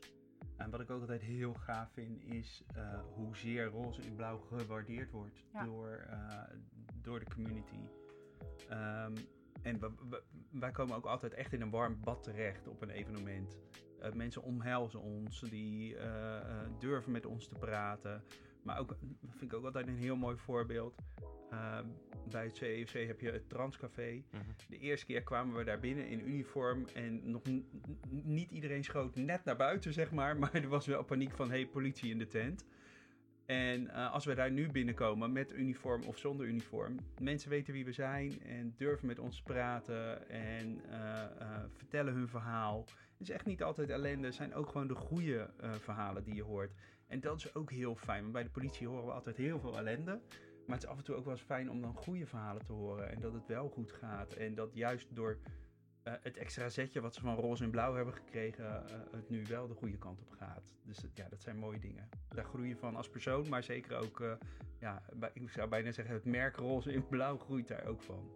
En 0.57 0.71
wat 0.71 0.81
ik 0.81 0.91
ook 0.91 1.01
altijd 1.01 1.23
heel 1.23 1.55
gaaf 1.55 1.91
vind, 1.93 2.23
is 2.25 2.65
uh, 2.77 3.01
hoezeer 3.15 3.65
roze 3.65 4.01
in 4.03 4.15
blauw 4.15 4.39
gewaardeerd 4.39 5.11
wordt 5.11 5.45
Ja. 5.53 5.65
door, 5.65 6.07
uh, 6.11 6.43
door 7.03 7.19
de 7.19 7.27
community. 7.35 7.81
Um, 8.71 9.13
en 9.65 9.81
we, 9.81 9.91
we, 10.11 10.23
wij 10.51 10.71
komen 10.71 10.97
ook 10.97 11.07
altijd 11.07 11.35
echt 11.35 11.53
in 11.53 11.61
een 11.61 11.71
warm 11.71 12.01
bad 12.01 12.23
terecht 12.23 12.69
op 12.69 12.83
een 12.83 12.91
evenement. 12.91 13.59
Uh, 14.03 14.13
mensen 14.13 14.43
omhelzen 14.43 15.01
ons, 15.01 15.41
die 15.41 15.97
durven 16.79 17.13
met 17.13 17.27
ons 17.27 17.49
te 17.49 17.55
praten. 17.55 18.23
Maar 18.63 18.79
ook, 18.79 18.97
vind 19.29 19.53
ik 19.53 19.59
ook 19.59 19.65
altijd 19.65 19.87
een 19.87 19.97
heel 19.97 20.17
mooi 20.17 20.37
voorbeeld. 20.37 20.95
Uh, 21.53 21.79
bij 22.31 22.45
het 22.45 22.57
CEFC 22.57 23.07
heb 23.07 23.21
je 23.21 23.31
het 23.31 23.49
Transcafé. 23.49 24.23
Mhm. 24.31 24.43
De 24.69 24.79
eerste 24.79 25.07
keer 25.07 25.23
kwamen 25.23 25.57
we 25.57 25.65
daar 25.65 25.81
binnen 25.81 26.09
in 26.09 26.29
uniform 26.29 26.87
en 26.95 27.31
nog 27.31 27.43
niet 28.11 28.51
iedereen 28.51 28.85
schoot 28.85 29.17
net 29.17 29.45
naar 29.45 29.57
buiten, 29.57 29.93
zeg 29.93 30.11
maar. 30.11 30.37
Maar 30.45 30.55
er 30.55 30.69
was 30.69 30.87
wel 30.87 31.05
paniek 31.05 31.35
van, 31.35 31.51
hey, 31.51 31.67
politie 31.67 32.11
in 32.11 32.19
de 32.19 32.27
tent. 32.27 32.65
En 33.47 33.83
uh, 33.83 34.13
als 34.13 34.25
we 34.25 34.35
daar 34.35 34.51
nu 34.51 34.71
binnenkomen 34.71 35.33
met 35.33 35.53
uniform 35.53 36.03
of 36.03 36.19
zonder 36.19 36.47
uniform, 36.47 36.97
mensen 37.21 37.51
weten 37.51 37.73
wie 37.73 37.85
we 37.85 37.93
zijn 37.93 38.43
en 38.43 38.75
durven 38.77 39.07
met 39.07 39.19
ons 39.19 39.43
praten 39.43 40.29
en 40.29 40.81
uh, 40.91 41.25
vertellen 41.73 42.15
hun 42.15 42.29
verhaal. 42.29 42.85
Het 43.19 43.29
is 43.29 43.31
echt 43.31 43.47
niet 43.47 43.63
altijd 43.63 43.91
ellende, 43.91 44.27
het 44.27 44.35
zijn 44.35 44.55
ook 44.55 44.69
gewoon 44.69 44.87
de 44.87 44.95
goede 44.95 45.51
verhalen 45.81 46.25
die 46.25 46.35
je 46.35 46.43
hoort. 46.43 46.73
En 47.07 47.21
dat 47.21 47.37
is 47.37 47.55
ook 47.55 47.71
heel 47.71 47.95
fijn, 47.95 48.21
want 48.21 48.33
bij 48.33 48.43
de 48.43 48.51
politie 48.51 48.89
horen 48.89 49.05
we 49.07 49.13
altijd 49.13 49.37
heel 49.37 49.61
veel 49.61 49.77
ellende. 49.77 50.21
Maar 50.67 50.77
het 50.77 50.85
is 50.85 50.91
af 50.91 50.97
en 50.97 51.05
toe 51.05 51.15
ook 51.15 51.25
wel 51.25 51.33
eens 51.33 51.43
fijn 51.43 51.71
om 51.71 51.81
dan 51.81 51.95
goede 51.95 52.27
verhalen 52.27 52.65
te 52.65 52.73
horen. 52.73 53.11
En 53.11 53.21
dat 53.21 53.33
het 53.33 53.47
wel 53.47 53.69
goed 53.69 53.93
gaat. 53.93 54.33
En 54.33 54.55
dat 54.55 54.71
juist 54.75 55.07
door 55.15 55.39
uh, 56.05 56.15
het 56.23 56.37
extra 56.37 56.69
zetje 56.69 57.01
wat 57.01 57.15
ze 57.15 57.21
van 57.21 57.35
roze 57.35 57.65
en 57.65 57.71
blauw 57.71 57.95
hebben 57.95 58.15
gekregen, 58.15 58.65
uh, 58.65 58.97
het 59.11 59.29
nu 59.29 59.45
wel 59.47 59.69
de 59.69 59.75
goede 59.75 59.99
kant 59.99 60.21
op 60.21 60.31
gaat. 60.31 60.73
Dus 60.83 61.05
ja, 61.15 61.29
dat 61.29 61.43
zijn 61.43 61.57
mooie 61.57 61.79
dingen. 61.79 62.09
Daar 62.29 62.45
groei 62.45 62.69
je 62.69 62.77
van 62.77 62.97
als 62.97 63.09
persoon, 63.09 63.49
maar 63.49 63.63
zeker 63.63 63.97
ook, 63.97 64.39
ja, 64.79 65.03
bij, 65.13 65.31
ik 65.33 65.51
zou 65.51 65.69
bijna 65.69 65.93
zeggen, 65.93 66.15
het 66.15 66.25
merk 66.25 66.57
roze 66.57 66.93
en 66.93 67.09
blauw 67.09 67.39
groeit 67.39 67.69
daar 67.69 67.85
ook 67.85 68.03
van. 68.03 68.33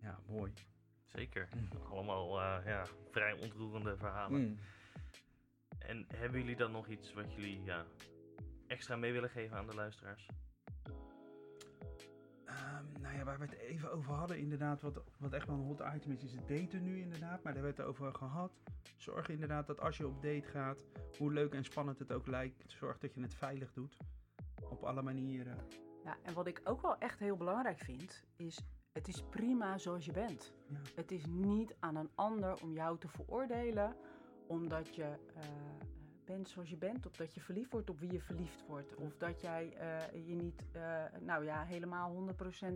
Ja, 0.00 0.18
mooi. 0.28 0.52
Zeker. 1.04 1.48
Allemaal 1.90 2.40
ja, 2.40 2.84
vrij 3.10 3.32
ontroerende 3.32 3.96
verhalen. 3.96 4.40
Mm. 4.40 4.58
En 5.78 6.06
hebben 6.14 6.40
jullie 6.40 6.56
dan 6.56 6.70
nog 6.70 6.88
iets 6.88 7.12
wat 7.12 7.34
jullie 7.34 7.62
ja, 7.62 7.86
extra 8.66 8.96
mee 8.96 9.12
willen 9.12 9.30
geven 9.30 9.56
aan 9.56 9.66
de 9.66 9.74
luisteraars? 9.74 10.26
Um, 12.80 13.02
nou 13.02 13.16
ja, 13.16 13.24
waar 13.24 13.38
we 13.38 13.44
het 13.44 13.54
even 13.54 13.92
over 13.92 14.12
hadden, 14.12 14.38
inderdaad, 14.38 14.80
wat, 14.80 15.02
wat 15.18 15.32
echt 15.32 15.46
wel 15.46 15.56
een 15.56 15.62
hot 15.62 15.82
item 15.94 16.12
is, 16.12 16.22
is 16.24 16.32
het 16.32 16.48
daten 16.48 16.82
nu 16.82 17.00
inderdaad. 17.00 17.42
Maar 17.42 17.52
daar 17.54 17.62
werd 17.62 17.76
het 17.76 17.86
over 17.86 18.14
gehad. 18.14 18.52
Zorg 18.96 19.28
inderdaad 19.28 19.66
dat 19.66 19.80
als 19.80 19.96
je 19.96 20.06
op 20.06 20.22
date 20.22 20.48
gaat, 20.48 20.84
hoe 21.18 21.32
leuk 21.32 21.54
en 21.54 21.64
spannend 21.64 21.98
het 21.98 22.12
ook 22.12 22.26
lijkt, 22.26 22.64
zorg 22.66 22.98
dat 22.98 23.14
je 23.14 23.20
het 23.20 23.34
veilig 23.34 23.72
doet. 23.72 23.96
Op 24.70 24.82
alle 24.82 25.02
manieren. 25.02 25.56
Ja, 26.04 26.16
en 26.22 26.34
wat 26.34 26.46
ik 26.46 26.60
ook 26.64 26.82
wel 26.82 26.98
echt 26.98 27.18
heel 27.18 27.36
belangrijk 27.36 27.78
vind, 27.78 28.24
is 28.36 28.60
het 28.92 29.08
is 29.08 29.22
prima 29.22 29.78
zoals 29.78 30.04
je 30.04 30.12
bent. 30.12 30.52
Ja. 30.68 30.78
Het 30.94 31.10
is 31.10 31.26
niet 31.26 31.76
aan 31.78 31.96
een 31.96 32.10
ander 32.14 32.62
om 32.62 32.72
jou 32.72 32.98
te 32.98 33.08
veroordelen, 33.08 33.96
omdat 34.46 34.94
je 34.94 35.16
uh, 35.36 35.42
bent 36.30 36.48
zoals 36.48 36.70
je 36.70 36.76
bent, 36.76 37.06
of 37.06 37.16
dat 37.16 37.34
je 37.34 37.40
verliefd 37.40 37.70
wordt 37.70 37.90
op 37.90 37.98
wie 37.98 38.12
je 38.12 38.20
verliefd 38.20 38.66
wordt, 38.66 38.94
of 38.94 39.16
dat 39.16 39.40
jij 39.40 39.64
uh, 39.64 40.26
je 40.28 40.34
niet, 40.34 40.66
uh, 40.76 41.04
nou 41.20 41.44
ja, 41.44 41.64
helemaal 41.64 42.28
100% 42.62 42.66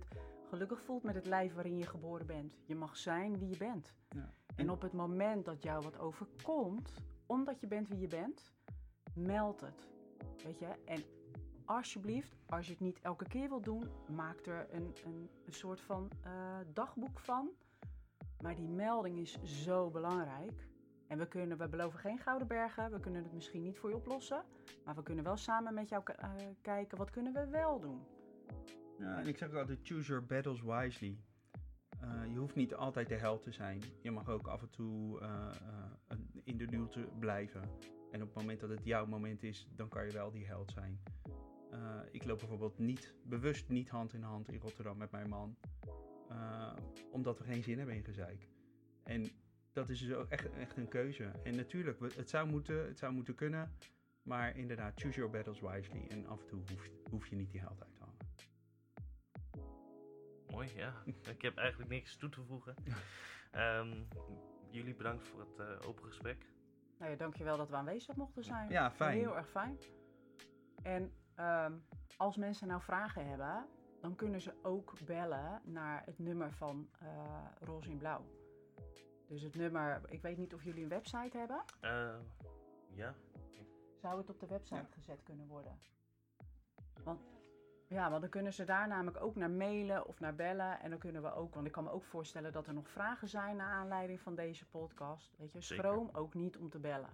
gelukkig 0.49 0.83
voelt 0.83 1.03
met 1.03 1.15
het 1.15 1.27
lijf 1.27 1.55
waarin 1.55 1.79
je 1.79 1.87
geboren 1.87 2.27
bent. 2.27 2.59
Je 2.65 2.75
mag 2.75 2.97
zijn 2.97 3.39
wie 3.39 3.49
je 3.49 3.57
bent. 3.57 3.95
Ja. 4.09 4.33
En 4.57 4.71
op 4.71 4.83
het 4.83 4.93
moment 4.93 5.45
dat 5.45 5.63
jou 5.63 5.83
wat 5.83 5.99
overkomt, 5.99 6.95
omdat 7.27 7.61
je 7.61 7.67
bent 7.67 7.89
wie 7.89 7.99
je 7.99 8.07
bent, 8.07 8.53
meld 9.15 9.61
het. 9.61 9.89
Weet 10.45 10.59
je? 10.59 10.69
En 10.85 11.03
alsjeblieft, 11.65 12.37
als 12.47 12.67
je 12.67 12.73
het 12.73 12.81
niet 12.81 13.01
elke 13.01 13.29
keer 13.29 13.49
wilt 13.49 13.65
doen, 13.65 13.89
maak 14.09 14.47
er 14.47 14.67
een, 14.71 14.95
een, 15.05 15.31
een 15.47 15.53
soort 15.53 15.81
van 15.81 16.11
uh, 16.27 16.33
dagboek 16.73 17.19
van. 17.19 17.51
Maar 18.41 18.55
die 18.55 18.69
melding 18.69 19.19
is 19.19 19.43
zo 19.43 19.91
belangrijk. 19.91 20.69
En 21.15 21.21
we, 21.21 21.27
kunnen, 21.27 21.59
we 21.59 21.69
beloven 21.69 21.99
geen 21.99 22.19
gouden 22.19 22.47
bergen, 22.47 22.91
we 22.91 23.01
kunnen 23.01 23.23
het 23.23 23.33
misschien 23.33 23.63
niet 23.63 23.79
voor 23.79 23.91
je 23.91 23.97
oplossen. 23.97 24.45
Maar 24.85 24.95
we 24.95 25.03
kunnen 25.03 25.25
wel 25.25 25.37
samen 25.37 25.75
met 25.75 25.89
jou 25.89 26.03
uh, 26.21 26.31
kijken, 26.63 26.99
wat 26.99 27.11
kunnen 27.11 27.33
we 27.33 27.49
wel 27.49 27.81
doen? 27.81 28.01
Ja, 28.99 29.19
en 29.19 29.27
ik 29.27 29.37
zeg 29.37 29.55
altijd, 29.55 29.79
choose 29.83 30.09
your 30.09 30.25
battles 30.25 30.63
wisely. 30.63 31.19
Uh, 32.03 32.33
je 32.33 32.39
hoeft 32.39 32.55
niet 32.55 32.75
altijd 32.75 33.09
de 33.09 33.15
held 33.15 33.43
te 33.43 33.53
zijn. 33.53 33.83
Je 34.03 34.11
mag 34.11 34.29
ook 34.29 34.47
af 34.47 34.63
en 34.63 34.71
toe 34.71 35.21
uh, 35.21 35.51
in 36.45 36.57
de 36.57 36.67
duel 36.67 36.89
te 36.89 37.09
blijven. 37.19 37.63
En 38.11 38.23
op 38.23 38.29
het 38.29 38.37
moment 38.37 38.61
dat 38.61 38.71
het 38.71 38.85
jouw 38.85 39.07
moment 39.07 39.43
is, 39.43 39.69
dan 39.77 39.89
kan 39.89 40.07
je 40.07 40.13
wel 40.13 40.31
die 40.31 40.47
held 40.47 40.71
zijn. 40.71 41.01
Ik 42.11 42.25
loop 42.25 42.39
bijvoorbeeld 42.39 42.79
niet, 42.79 43.15
bewust 43.23 43.69
niet 43.69 43.89
hand 43.89 44.13
in 44.13 44.23
hand 44.23 44.49
in 44.49 44.61
Rotterdam 44.61 44.97
met 44.97 45.11
mijn 45.11 45.29
man. 45.29 45.57
Omdat 47.11 47.39
we 47.39 47.45
geen 47.45 47.63
zin 47.63 47.79
hebben 47.79 47.97
in 47.97 48.05
gezeik. 48.05 48.49
En 49.03 49.31
dat 49.75 49.89
is 49.89 50.01
dus 50.01 50.13
ook 50.13 50.29
echt, 50.29 50.51
echt 50.53 50.77
een 50.77 50.89
keuze. 50.89 51.25
En 51.25 51.57
natuurlijk, 51.57 52.01
het 52.17 52.31
zou, 52.31 52.49
moeten, 52.49 52.87
het 52.87 52.99
zou 52.99 53.13
moeten 53.13 53.35
kunnen. 53.35 53.73
Maar 54.23 54.57
inderdaad, 54.57 55.01
choose 55.01 55.17
your 55.17 55.31
battles 55.31 55.61
wisely. 55.61 56.07
En 56.09 56.27
af 56.27 56.41
en 56.41 56.47
toe 56.47 56.59
hoef, 56.59 56.91
hoef 57.11 57.27
je 57.27 57.37
niet 57.37 57.51
die 57.51 57.61
held 57.61 57.83
uit 57.83 57.95
te 57.95 58.03
hangen. 58.03 58.19
Mooi, 60.51 60.69
ja. 60.77 60.93
ik 61.35 61.43
heb 61.43 61.57
eigenlijk 61.57 61.91
niks 61.91 62.17
toe 62.17 62.29
te 62.29 62.43
voegen. 62.43 62.75
Um, 63.53 64.09
jullie 64.71 64.95
bedankt 64.95 65.27
voor 65.27 65.41
het 65.41 65.59
uh, 65.59 65.89
open 65.89 66.05
gesprek. 66.05 66.47
Nou 66.99 67.11
ja, 67.11 67.17
dankjewel 67.17 67.57
dat 67.57 67.71
we 67.71 67.77
aanwezig 67.77 68.17
mochten 68.17 68.45
zijn. 68.45 68.71
Ja, 68.71 68.91
fijn. 68.91 69.19
Heel 69.19 69.37
erg 69.37 69.51
fijn. 69.51 69.79
En 70.83 71.13
um, 71.39 71.85
als 72.17 72.37
mensen 72.37 72.69
nou 72.69 72.83
vragen 72.83 73.29
hebben, 73.29 73.67
dan 74.01 74.17
kunnen 74.17 74.41
ze 74.41 74.55
ook 74.63 75.05
bellen 75.05 75.61
naar 75.65 76.03
het 76.05 76.19
nummer 76.19 76.53
van 76.53 76.89
uh, 77.03 77.09
Roze 77.61 77.91
in 77.91 77.99
Blauw. 77.99 78.44
Dus 79.27 79.43
het 79.43 79.55
nummer, 79.55 80.01
ik 80.07 80.23
weet 80.23 80.37
niet 80.37 80.55
of 80.55 80.65
jullie 80.65 80.83
een 80.83 80.89
website 80.89 81.39
hebben. 81.39 81.65
Uh, 81.83 82.17
ja. 82.91 83.15
Zou 83.95 84.19
het 84.19 84.31
op 84.31 84.41
de 84.41 84.47
website 84.47 84.81
ja. 84.81 84.89
gezet 84.91 85.23
kunnen 85.23 85.47
worden? 85.47 85.79
Want, 87.05 87.21
ja, 87.89 88.11
want 88.11 88.21
dan 88.21 88.31
kunnen 88.31 88.53
ze 88.53 88.65
daar 88.65 88.89
namelijk 88.89 89.21
ook 89.21 89.37
naar 89.37 89.51
mailen 89.51 90.07
of 90.07 90.21
naar 90.21 90.35
bellen. 90.35 90.81
En 90.81 90.91
dan 90.91 90.99
kunnen 90.99 91.23
we 91.23 91.33
ook, 91.33 91.55
want 91.55 91.67
ik 91.67 91.73
kan 91.73 91.85
me 91.85 91.91
ook 91.91 92.05
voorstellen 92.05 92.53
dat 92.53 92.67
er 92.67 92.75
nog 92.75 92.89
vragen 92.89 93.29
zijn 93.29 93.57
naar 93.57 93.73
aanleiding 93.73 94.21
van 94.21 94.35
deze 94.35 94.67
podcast. 94.67 95.37
Weet 95.37 95.53
je, 95.53 95.61
schroom 95.61 96.07
Zeker. 96.07 96.21
ook 96.21 96.35
niet 96.35 96.57
om 96.57 96.71
te 96.71 96.79
bellen. 96.79 97.11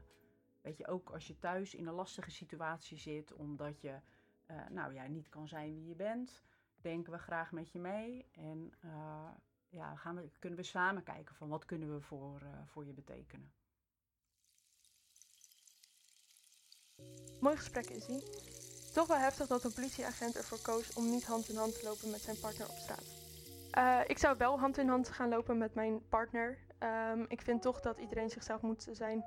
Weet 0.60 0.76
je, 0.76 0.86
ook 0.86 1.10
als 1.10 1.26
je 1.26 1.38
thuis 1.38 1.74
in 1.74 1.86
een 1.86 1.94
lastige 1.94 2.30
situatie 2.30 2.96
zit, 2.96 3.32
omdat 3.32 3.80
je 3.80 3.98
uh, 4.50 4.68
nou 4.68 4.94
ja, 4.94 5.06
niet 5.06 5.28
kan 5.28 5.48
zijn 5.48 5.74
wie 5.74 5.86
je 5.86 5.94
bent, 5.94 6.42
denken 6.76 7.12
we 7.12 7.18
graag 7.18 7.52
met 7.52 7.72
je 7.72 7.78
mee. 7.78 8.26
En 8.32 8.72
uh, 8.84 9.28
ja, 9.70 9.96
gaan 9.96 10.16
we, 10.16 10.30
kunnen 10.38 10.58
we 10.58 10.64
samen 10.64 11.02
kijken 11.02 11.34
van 11.34 11.48
wat 11.48 11.64
kunnen 11.64 11.94
we 11.94 12.00
voor, 12.00 12.40
uh, 12.42 12.48
voor 12.66 12.86
je 12.86 12.92
betekenen. 12.92 13.52
Mooi 17.40 17.56
gesprek, 17.56 17.90
Izzy. 17.90 18.20
Toch 18.92 19.06
wel 19.06 19.16
heftig 19.16 19.46
dat 19.46 19.64
een 19.64 19.72
politieagent 19.72 20.36
ervoor 20.36 20.62
koos 20.62 20.92
om 20.94 21.10
niet 21.10 21.24
hand 21.24 21.48
in 21.48 21.56
hand 21.56 21.78
te 21.78 21.84
lopen 21.84 22.10
met 22.10 22.20
zijn 22.20 22.40
partner 22.40 22.68
op 22.68 22.76
straat. 22.76 23.18
Uh, 23.78 24.00
ik 24.06 24.18
zou 24.18 24.36
wel 24.36 24.58
hand 24.58 24.78
in 24.78 24.88
hand 24.88 25.08
gaan 25.08 25.28
lopen 25.28 25.58
met 25.58 25.74
mijn 25.74 26.08
partner. 26.08 26.58
Um, 26.78 27.24
ik 27.28 27.40
vind 27.40 27.62
toch 27.62 27.80
dat 27.80 27.98
iedereen 27.98 28.30
zichzelf 28.30 28.62
moet 28.62 28.88
zijn 28.92 29.24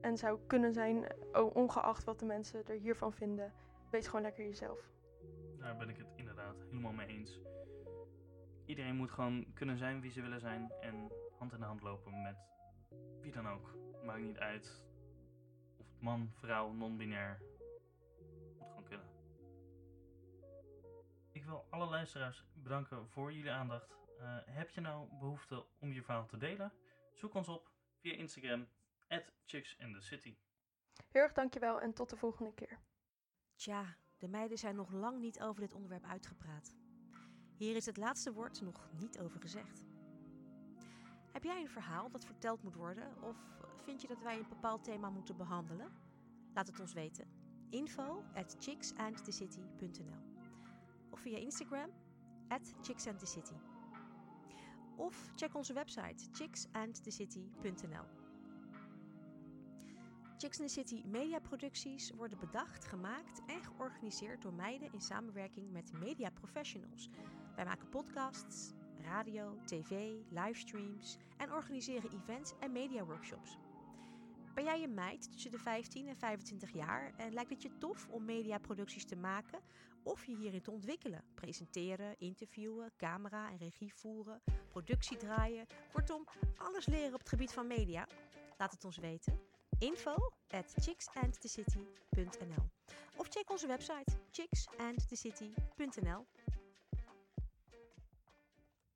en 0.00 0.16
zou 0.16 0.38
kunnen 0.46 0.72
zijn, 0.72 1.06
ongeacht 1.52 2.04
wat 2.04 2.18
de 2.18 2.24
mensen 2.24 2.66
er 2.66 2.74
hiervan 2.74 3.12
vinden. 3.12 3.52
Wees 3.90 4.06
gewoon 4.06 4.22
lekker 4.22 4.44
jezelf. 4.44 4.90
Daar 5.58 5.76
ben 5.76 5.88
ik 5.88 5.96
het 5.96 6.06
inderdaad 6.16 6.56
helemaal 6.70 6.92
mee 6.92 7.06
eens. 7.06 7.40
Iedereen 8.68 8.96
moet 8.96 9.10
gewoon 9.10 9.52
kunnen 9.52 9.78
zijn 9.78 10.00
wie 10.00 10.10
ze 10.10 10.22
willen 10.22 10.40
zijn 10.40 10.72
en 10.80 11.12
hand 11.38 11.52
in 11.52 11.62
hand 11.62 11.80
lopen 11.80 12.22
met 12.22 12.36
wie 13.20 13.32
dan 13.32 13.48
ook. 13.48 13.76
Maakt 14.04 14.22
niet 14.22 14.38
uit 14.38 14.84
of 15.76 15.86
het 15.86 16.00
man, 16.00 16.30
vrouw, 16.32 16.72
non-binair. 16.72 17.42
Moet 18.58 18.68
gewoon 18.68 18.84
kunnen. 18.84 19.06
Ik 21.32 21.44
wil 21.44 21.66
alle 21.70 21.86
luisteraars 21.86 22.44
bedanken 22.54 23.08
voor 23.08 23.32
jullie 23.32 23.50
aandacht. 23.50 23.96
Uh, 24.18 24.38
heb 24.44 24.70
je 24.70 24.80
nou 24.80 25.08
behoefte 25.18 25.66
om 25.78 25.92
je 25.92 26.02
verhaal 26.02 26.26
te 26.26 26.36
delen? 26.36 26.72
Zoek 27.14 27.34
ons 27.34 27.48
op 27.48 27.70
via 28.00 28.12
Instagram, 28.12 28.68
at 29.08 29.32
Chicks 29.44 29.76
in 29.76 29.92
the 29.92 30.00
City. 30.00 30.36
Heel 31.10 31.22
erg 31.22 31.32
dankjewel 31.32 31.80
en 31.80 31.94
tot 31.94 32.10
de 32.10 32.16
volgende 32.16 32.54
keer. 32.54 32.78
Tja, 33.54 33.96
de 34.16 34.28
meiden 34.28 34.58
zijn 34.58 34.76
nog 34.76 34.90
lang 34.92 35.20
niet 35.20 35.40
over 35.40 35.60
dit 35.60 35.72
onderwerp 35.72 36.04
uitgepraat. 36.04 36.76
Hier 37.58 37.76
is 37.76 37.86
het 37.86 37.96
laatste 37.96 38.32
woord 38.32 38.60
nog 38.60 38.88
niet 38.98 39.18
over 39.18 39.40
gezegd. 39.40 39.84
Heb 41.32 41.42
jij 41.42 41.60
een 41.60 41.68
verhaal 41.68 42.10
dat 42.10 42.24
verteld 42.24 42.62
moet 42.62 42.74
worden 42.74 43.22
of 43.22 43.36
vind 43.82 44.00
je 44.00 44.08
dat 44.08 44.22
wij 44.22 44.38
een 44.38 44.48
bepaald 44.48 44.84
thema 44.84 45.10
moeten 45.10 45.36
behandelen? 45.36 45.90
Laat 46.54 46.66
het 46.66 46.80
ons 46.80 46.92
weten. 46.92 47.26
Info 47.70 48.24
at 48.34 48.56
Of 51.10 51.20
via 51.20 51.38
Instagram 51.38 51.90
at 52.48 52.74
chicksandthecity. 52.80 53.56
Of 54.96 55.30
check 55.36 55.54
onze 55.54 55.72
website 55.72 56.28
chicksandthecity.nl 56.32 58.18
Chicks 60.36 60.58
in 60.58 60.66
the 60.66 60.72
City 60.72 61.02
mediaproducties 61.04 62.10
worden 62.10 62.38
bedacht, 62.38 62.84
gemaakt 62.84 63.40
en 63.46 63.62
georganiseerd 63.62 64.42
door 64.42 64.52
meiden 64.52 64.92
in 64.92 65.00
samenwerking 65.00 65.70
met 65.70 65.92
media 65.92 66.30
professionals. 66.30 67.10
Wij 67.58 67.66
maken 67.66 67.88
podcasts, 67.88 68.72
radio, 69.00 69.58
tv, 69.64 70.12
livestreams 70.28 71.16
en 71.36 71.52
organiseren 71.52 72.10
events 72.10 72.52
en 72.60 72.72
mediaworkshops. 72.72 73.58
Ben 74.54 74.64
jij 74.64 74.82
een 74.82 74.94
meid 74.94 75.32
tussen 75.32 75.50
de 75.50 75.58
15 75.58 76.08
en 76.08 76.16
25 76.16 76.72
jaar 76.72 77.12
en 77.16 77.32
lijkt 77.32 77.50
het 77.50 77.62
je 77.62 77.78
tof 77.78 78.08
om 78.08 78.24
mediaproducties 78.24 79.04
te 79.04 79.16
maken 79.16 79.60
of 80.02 80.24
je 80.24 80.36
hierin 80.36 80.62
te 80.62 80.70
ontwikkelen? 80.70 81.24
Presenteren, 81.34 82.18
interviewen, 82.18 82.92
camera 82.96 83.50
en 83.50 83.56
regie 83.56 83.94
voeren, 83.94 84.42
productie 84.68 85.16
draaien, 85.16 85.66
kortom, 85.92 86.24
alles 86.56 86.86
leren 86.86 87.14
op 87.14 87.20
het 87.20 87.28
gebied 87.28 87.52
van 87.52 87.66
media? 87.66 88.06
Laat 88.56 88.72
het 88.72 88.84
ons 88.84 88.98
weten. 88.98 89.40
Info 89.78 90.14
at 90.48 90.74
chicksandthecity.nl 90.76 92.70
Of 93.16 93.28
check 93.28 93.50
onze 93.50 93.66
website 93.66 94.18
chicksandthecity.nl 94.30 96.26